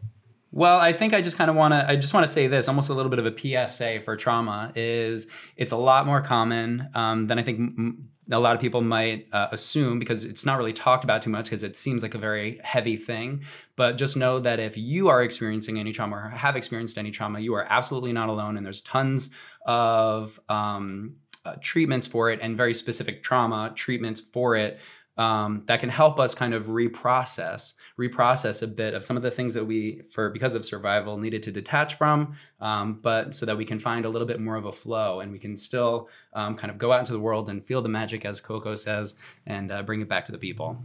Well, 0.50 0.78
I 0.78 0.92
think 0.92 1.12
I 1.12 1.20
just 1.20 1.36
kind 1.36 1.50
of 1.50 1.56
want 1.56 1.72
to. 1.72 1.88
I 1.88 1.96
just 1.96 2.14
want 2.14 2.26
to 2.26 2.32
say 2.32 2.46
this, 2.46 2.68
almost 2.68 2.88
a 2.88 2.94
little 2.94 3.10
bit 3.10 3.18
of 3.18 3.26
a 3.26 3.68
PSA 3.68 4.00
for 4.00 4.16
trauma. 4.16 4.72
Is 4.74 5.26
it's 5.58 5.72
a 5.72 5.76
lot 5.76 6.06
more 6.06 6.22
common 6.22 6.88
um, 6.94 7.26
than 7.26 7.38
I 7.38 7.42
think 7.42 7.58
m- 7.58 8.08
a 8.32 8.38
lot 8.38 8.54
of 8.54 8.60
people 8.60 8.80
might 8.80 9.28
uh, 9.32 9.48
assume 9.52 9.98
because 9.98 10.24
it's 10.24 10.46
not 10.46 10.58
really 10.58 10.72
talked 10.72 11.04
about 11.04 11.22
too 11.22 11.30
much 11.30 11.46
because 11.46 11.62
it 11.62 11.76
seems 11.76 12.02
like 12.02 12.14
a 12.14 12.18
very 12.18 12.60
heavy 12.62 12.96
thing. 12.96 13.44
But 13.76 13.96
just 13.96 14.16
know 14.16 14.40
that 14.40 14.58
if 14.58 14.76
you 14.76 15.08
are 15.08 15.22
experiencing 15.22 15.78
any 15.78 15.92
trauma 15.92 16.16
or 16.16 16.28
have 16.30 16.56
experienced 16.56 16.98
any 16.98 17.10
trauma, 17.10 17.40
you 17.40 17.54
are 17.54 17.66
absolutely 17.68 18.12
not 18.12 18.28
alone, 18.28 18.56
and 18.56 18.64
there's 18.64 18.80
tons 18.80 19.30
of 19.66 20.40
um, 20.48 21.16
uh, 21.44 21.56
treatments 21.60 22.06
for 22.06 22.30
it 22.30 22.38
and 22.42 22.56
very 22.56 22.74
specific 22.74 23.22
trauma 23.22 23.72
treatments 23.74 24.20
for 24.20 24.56
it 24.56 24.78
um, 25.18 25.62
that 25.66 25.78
can 25.80 25.88
help 25.90 26.18
us 26.18 26.34
kind 26.34 26.54
of 26.54 26.64
reprocess 26.66 27.74
reprocess 27.98 28.62
a 28.62 28.66
bit 28.66 28.94
of 28.94 29.04
some 29.04 29.16
of 29.16 29.22
the 29.22 29.30
things 29.30 29.54
that 29.54 29.64
we 29.64 30.02
for 30.10 30.30
because 30.30 30.54
of 30.54 30.64
survival 30.64 31.18
needed 31.18 31.42
to 31.42 31.50
detach 31.52 31.94
from 31.94 32.34
um, 32.60 32.98
but 33.02 33.34
so 33.34 33.44
that 33.46 33.56
we 33.56 33.64
can 33.64 33.78
find 33.78 34.04
a 34.04 34.08
little 34.08 34.26
bit 34.26 34.40
more 34.40 34.56
of 34.56 34.64
a 34.64 34.72
flow 34.72 35.20
and 35.20 35.30
we 35.32 35.38
can 35.38 35.56
still 35.56 36.08
um, 36.32 36.56
kind 36.56 36.70
of 36.70 36.78
go 36.78 36.92
out 36.92 37.00
into 37.00 37.12
the 37.12 37.20
world 37.20 37.50
and 37.50 37.62
feel 37.64 37.82
the 37.82 37.88
magic 37.88 38.24
as 38.24 38.40
coco 38.40 38.74
says 38.74 39.14
and 39.46 39.70
uh, 39.70 39.82
bring 39.82 40.00
it 40.00 40.08
back 40.08 40.24
to 40.24 40.32
the 40.32 40.38
people 40.38 40.76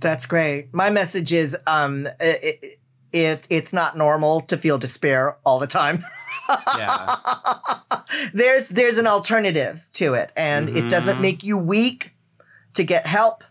That's 0.00 0.26
great. 0.26 0.72
My 0.74 0.90
message 0.90 1.32
is 1.32 1.56
um 1.66 2.06
i- 2.20 2.38
i- 2.44 2.58
it, 3.12 3.46
it's 3.48 3.72
not 3.72 3.96
normal 3.96 4.40
to 4.42 4.56
feel 4.58 4.76
despair 4.76 5.36
all 5.46 5.58
the 5.60 5.68
time. 5.68 5.98
yeah 6.76 7.14
there's 8.34 8.68
there's 8.68 8.98
an 8.98 9.06
alternative 9.06 9.88
to 9.92 10.14
it 10.14 10.30
and 10.36 10.68
it 10.68 10.88
doesn't 10.88 11.20
make 11.20 11.42
you 11.42 11.56
weak 11.58 12.12
to 12.74 12.84
get 12.84 13.06
help 13.06 13.44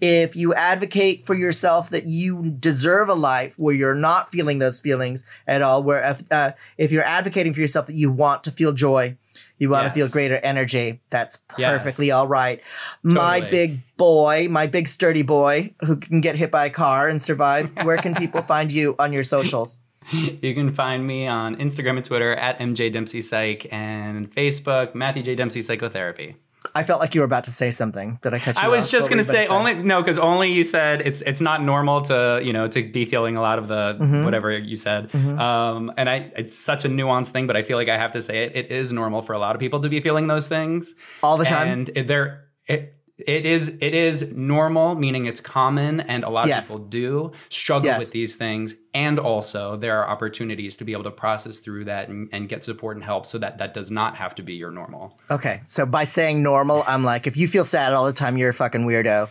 if 0.00 0.36
you 0.36 0.52
advocate 0.54 1.22
for 1.24 1.34
yourself 1.34 1.90
that 1.90 2.06
you 2.06 2.50
deserve 2.50 3.08
a 3.08 3.14
life 3.14 3.54
where 3.58 3.74
you're 3.74 3.94
not 3.94 4.28
feeling 4.28 4.58
those 4.58 4.80
feelings 4.80 5.24
at 5.46 5.62
all 5.62 5.82
where 5.82 6.02
if, 6.10 6.22
uh, 6.30 6.52
if 6.76 6.92
you're 6.92 7.02
advocating 7.04 7.52
for 7.54 7.60
yourself 7.60 7.86
that 7.86 7.94
you 7.94 8.10
want 8.10 8.44
to 8.44 8.50
feel 8.50 8.72
joy 8.72 9.16
you 9.58 9.70
want 9.70 9.86
to 9.86 9.90
feel 9.92 10.08
greater 10.08 10.36
energy 10.42 11.00
that's 11.10 11.38
Yes. 11.58 11.70
perfectly 11.78 12.10
all 12.10 12.28
right. 12.28 12.60
My 13.02 13.40
big 13.40 13.80
boy 13.96 14.48
my 14.50 14.66
big 14.66 14.88
sturdy 14.88 15.22
boy 15.22 15.74
who 15.86 15.96
can 15.96 16.20
get 16.20 16.36
hit 16.36 16.50
by 16.50 16.66
a 16.66 16.70
car 16.70 17.08
and 17.08 17.20
survive 17.22 17.72
where 17.84 17.96
can 17.96 18.14
people 18.14 18.42
find 18.54 18.70
you 18.70 18.94
on 18.98 19.12
your 19.14 19.22
socials? 19.22 19.78
You 20.12 20.54
can 20.54 20.70
find 20.72 21.06
me 21.06 21.26
on 21.26 21.56
instagram 21.56 21.96
and 21.96 22.04
twitter 22.04 22.34
at 22.36 22.58
mj 22.58 22.92
dempsey 22.92 23.20
psych 23.22 23.66
and 23.72 24.30
facebook 24.32 24.94
matthew 24.94 25.22
j 25.22 25.34
dempsey 25.34 25.62
psychotherapy 25.62 26.36
i 26.80 26.82
felt 26.82 27.00
like 27.00 27.14
you 27.14 27.20
were 27.22 27.30
about 27.34 27.44
to 27.44 27.50
say 27.50 27.70
something 27.70 28.18
that 28.22 28.32
i 28.34 28.38
you 28.38 28.52
I 28.62 28.68
was 28.68 28.84
off. 28.84 28.90
just 28.90 29.04
What 29.04 29.10
gonna 29.10 29.24
say 29.24 29.46
only 29.48 29.74
no, 29.74 30.00
because 30.02 30.18
only 30.18 30.52
you 30.52 30.64
said 30.64 31.00
it's 31.08 31.20
it's 31.22 31.40
not 31.40 31.58
normal 31.62 32.02
to 32.10 32.40
you 32.46 32.52
know 32.52 32.68
to 32.68 32.82
be 32.98 33.04
feeling 33.04 33.36
a 33.36 33.40
lot 33.48 33.58
of 33.58 33.66
the 33.68 33.96
Mm-hmm. 34.00 34.24
whatever 34.24 34.50
you 34.56 34.76
said, 34.76 35.02
um, 35.14 35.92
and 35.96 36.08
I 36.08 36.16
it's 36.36 36.54
such 36.54 36.84
a 36.84 36.88
nuanced 36.88 37.28
thing, 37.34 37.46
but 37.46 37.56
I 37.56 37.62
feel 37.62 37.78
like 37.78 37.88
I 37.88 37.96
have 38.04 38.12
to 38.12 38.20
say 38.22 38.44
it. 38.44 38.56
It 38.56 38.70
is 38.70 38.92
normal 38.92 39.22
for 39.22 39.32
a 39.32 39.38
lot 39.38 39.54
of 39.56 39.60
people 39.60 39.80
to 39.80 39.88
be 39.88 40.00
feeling 40.00 40.26
those 40.26 40.48
things 40.48 40.94
all 41.22 41.36
the 41.36 41.44
time 41.44 41.68
and 41.68 41.88
it, 41.94 42.06
there 42.08 42.44
it 42.66 42.95
it 43.18 43.46
is 43.46 43.68
it 43.80 43.94
is 43.94 44.30
normal, 44.32 44.94
meaning 44.94 45.24
it's 45.26 45.40
common, 45.40 46.00
and 46.00 46.22
a 46.22 46.28
lot 46.28 46.48
Yes. 46.48 46.64
of 46.64 46.68
people 46.76 46.86
do 46.86 47.32
struggle 47.48 47.86
Yes. 47.86 47.98
with 48.00 48.10
these 48.10 48.36
things. 48.36 48.74
And 48.92 49.18
also, 49.18 49.76
there 49.76 49.98
are 50.02 50.08
opportunities 50.08 50.76
to 50.78 50.84
be 50.84 50.92
able 50.92 51.04
to 51.04 51.10
process 51.10 51.58
through 51.58 51.84
that 51.86 52.08
and, 52.08 52.28
and 52.32 52.48
get 52.48 52.62
support 52.64 52.96
and 52.96 53.04
help, 53.04 53.24
so 53.26 53.38
that 53.38 53.58
that 53.58 53.72
does 53.74 53.90
not 53.90 54.16
have 54.16 54.34
to 54.36 54.42
be 54.42 54.54
your 54.54 54.70
normal. 54.70 55.16
Okay, 55.30 55.62
so 55.66 55.86
by 55.86 56.04
saying 56.04 56.42
normal, 56.42 56.84
I'm 56.86 57.04
like, 57.04 57.26
if 57.26 57.36
you 57.36 57.48
feel 57.48 57.64
sad 57.64 57.92
all 57.94 58.04
the 58.06 58.12
time, 58.12 58.36
you're 58.36 58.50
a 58.50 58.54
fucking 58.54 58.86
weirdo. 58.86 59.28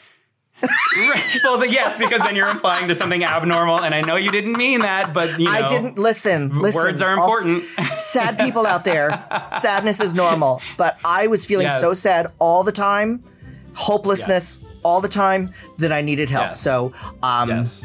well, 1.44 1.58
the, 1.58 1.68
yes, 1.70 1.98
because 2.00 2.22
then 2.24 2.36
you're 2.36 2.48
implying 2.50 2.88
there's 2.88 2.98
something 2.98 3.24
abnormal, 3.24 3.82
and 3.84 3.94
I 3.94 4.02
know 4.02 4.16
you 4.16 4.30
didn't 4.30 4.58
mean 4.58 4.80
that, 4.80 5.14
but 5.14 5.38
you 5.38 5.46
know, 5.46 5.52
I 5.52 5.68
didn't 5.68 5.98
listen. 6.00 6.60
listen 6.60 6.80
words 6.82 7.02
are 7.02 7.14
important. 7.14 7.64
sad 8.00 8.38
people 8.40 8.66
out 8.66 8.84
there, 8.86 9.26
sadness 9.60 10.00
is 10.00 10.16
normal. 10.16 10.62
But 10.78 10.98
I 11.06 11.28
was 11.28 11.46
feeling 11.46 11.68
Yes. 11.68 11.82
so 11.82 11.94
sad 11.94 12.28
all 12.40 12.64
the 12.64 12.72
time, 12.72 13.24
hopelessness 13.76 14.64
all 14.84 15.02
the 15.02 15.10
time 15.10 15.52
that 15.78 15.92
I 15.92 16.02
needed 16.02 16.30
help. 16.30 16.48
Yes. 16.48 16.62
So 16.62 16.94
um, 17.24 17.50
yes. 17.50 17.84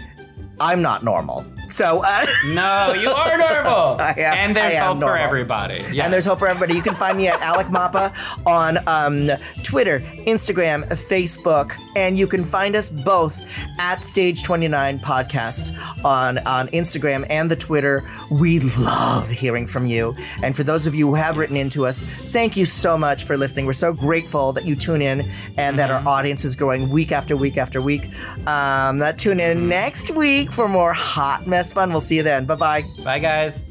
I'm 0.61 0.83
not 0.83 1.03
normal. 1.03 1.45
So 1.71 2.03
uh, 2.05 2.27
No, 2.55 2.93
you 2.93 3.09
are 3.11 3.39
normal. 3.39 3.97
I 4.01 4.15
am- 4.19 4.35
and 4.51 4.57
there's 4.57 4.77
hope 4.77 5.01
for 5.01 5.17
everybody. 5.17 5.77
Yes. 5.93 6.05
And 6.05 6.13
there's 6.13 6.25
hope 6.25 6.39
for 6.39 6.49
everybody. 6.49 6.75
You 6.75 6.83
can 6.83 6.95
find 6.95 7.17
me 7.17 7.29
at 7.29 7.41
Alec 7.51 7.69
Mapa 7.71 8.13
on 8.47 8.79
um, 8.89 9.31
Twitter, 9.63 10.01
Instagram, 10.27 10.85
Facebook, 10.89 11.73
and 11.97 12.19
you 12.19 12.27
can 12.27 12.45
find 12.45 12.75
us 12.77 12.91
both 12.91 13.41
at 13.79 14.03
Stage 14.03 14.43
29 14.43 14.99
Podcasts 15.01 15.77
on, 16.05 16.39
on 16.39 16.69
Instagram 16.69 17.27
and 17.31 17.51
the 17.51 17.57
Twitter. 17.57 18.03
We 18.31 18.61
love 18.61 19.29
hearing 19.31 19.67
from 19.67 19.87
you. 19.87 20.15
And 20.43 20.55
for 20.57 20.63
those 20.65 20.87
of 20.87 20.95
you 20.95 21.07
who 21.09 21.15
have 21.15 21.37
written 21.37 21.57
into 21.57 21.87
us, 21.87 22.01
thank 22.01 22.57
you 22.57 22.65
so 22.65 22.99
much 22.99 23.25
for 23.25 23.37
listening. 23.37 23.67
We're 23.67 23.73
so 23.75 23.93
grateful 23.93 24.53
that 24.55 24.65
you 24.65 24.75
tune 24.77 25.03
in 25.03 25.31
and 25.57 25.79
that 25.79 25.91
our 25.91 26.03
audience 26.07 26.45
is 26.45 26.57
growing 26.57 26.89
week 26.91 27.13
after 27.13 27.37
week 27.37 27.57
after 27.57 27.81
week. 27.81 28.07
Um, 28.49 28.99
that 28.99 29.19
tune 29.19 29.39
in 29.41 29.69
next 29.69 30.11
week 30.11 30.53
for 30.53 30.69
more 30.69 30.93
hot 30.93 31.47
mess 31.47 31.60
fun. 31.69 31.91
We'll 31.91 32.01
see 32.01 32.17
you 32.17 32.23
then. 32.23 32.47
Bye 32.47 32.57
bye. 32.57 32.85
Bye, 33.05 33.19
guys. 33.19 33.63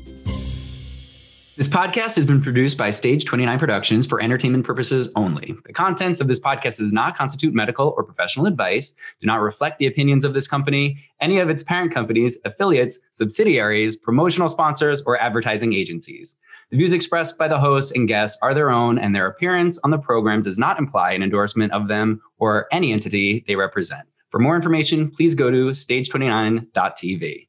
This 1.60 1.68
podcast 1.68 2.16
has 2.16 2.26
been 2.26 2.42
produced 2.42 2.78
by 2.78 2.90
Stage 2.90 3.26
29 3.26 3.60
Productions 3.60 4.08
for 4.08 4.22
entertainment 4.22 4.66
purposes 4.66 5.12
only. 5.18 5.54
The 5.66 5.74
contents 5.74 6.22
of 6.22 6.30
this 6.30 6.40
podcast 6.40 6.78
does 6.78 6.94
not 6.94 7.18
constitute 7.18 7.54
medical 7.54 7.94
or 7.98 8.04
professional 8.06 8.46
advice, 8.46 8.96
do 9.20 9.28
not 9.28 9.42
reflect 9.42 9.78
the 9.78 9.86
opinions 9.86 10.24
of 10.24 10.34
this 10.34 10.48
company, 10.48 11.04
any 11.20 11.38
of 11.38 11.50
its 11.50 11.62
parent 11.62 11.94
companies, 11.94 12.38
affiliates, 12.46 13.00
subsidiaries, 13.12 13.98
promotional 13.98 14.48
sponsors, 14.48 15.02
or 15.02 15.22
advertising 15.22 15.74
agencies. 15.74 16.38
The 16.72 16.78
views 16.78 16.94
expressed 16.94 17.38
by 17.38 17.50
the 17.50 17.60
hosts 17.60 17.92
and 17.92 18.08
guests 18.08 18.38
are 18.42 18.54
their 18.54 18.72
own, 18.72 18.98
and 18.98 19.14
their 19.14 19.28
appearance 19.28 19.78
on 19.80 19.92
the 19.92 19.98
program 19.98 20.44
does 20.44 20.58
not 20.58 20.80
imply 20.80 21.12
an 21.12 21.24
endorsement 21.24 21.74
of 21.74 21.90
them 21.90 22.22
or 22.38 22.68
any 22.72 22.94
entity 22.94 23.44
they 23.48 23.58
represent. 23.58 24.08
For 24.30 24.40
more 24.40 24.56
information, 24.56 25.12
please 25.12 25.36
go 25.36 25.52
to 25.52 25.72
stage29.tv. 25.72 27.49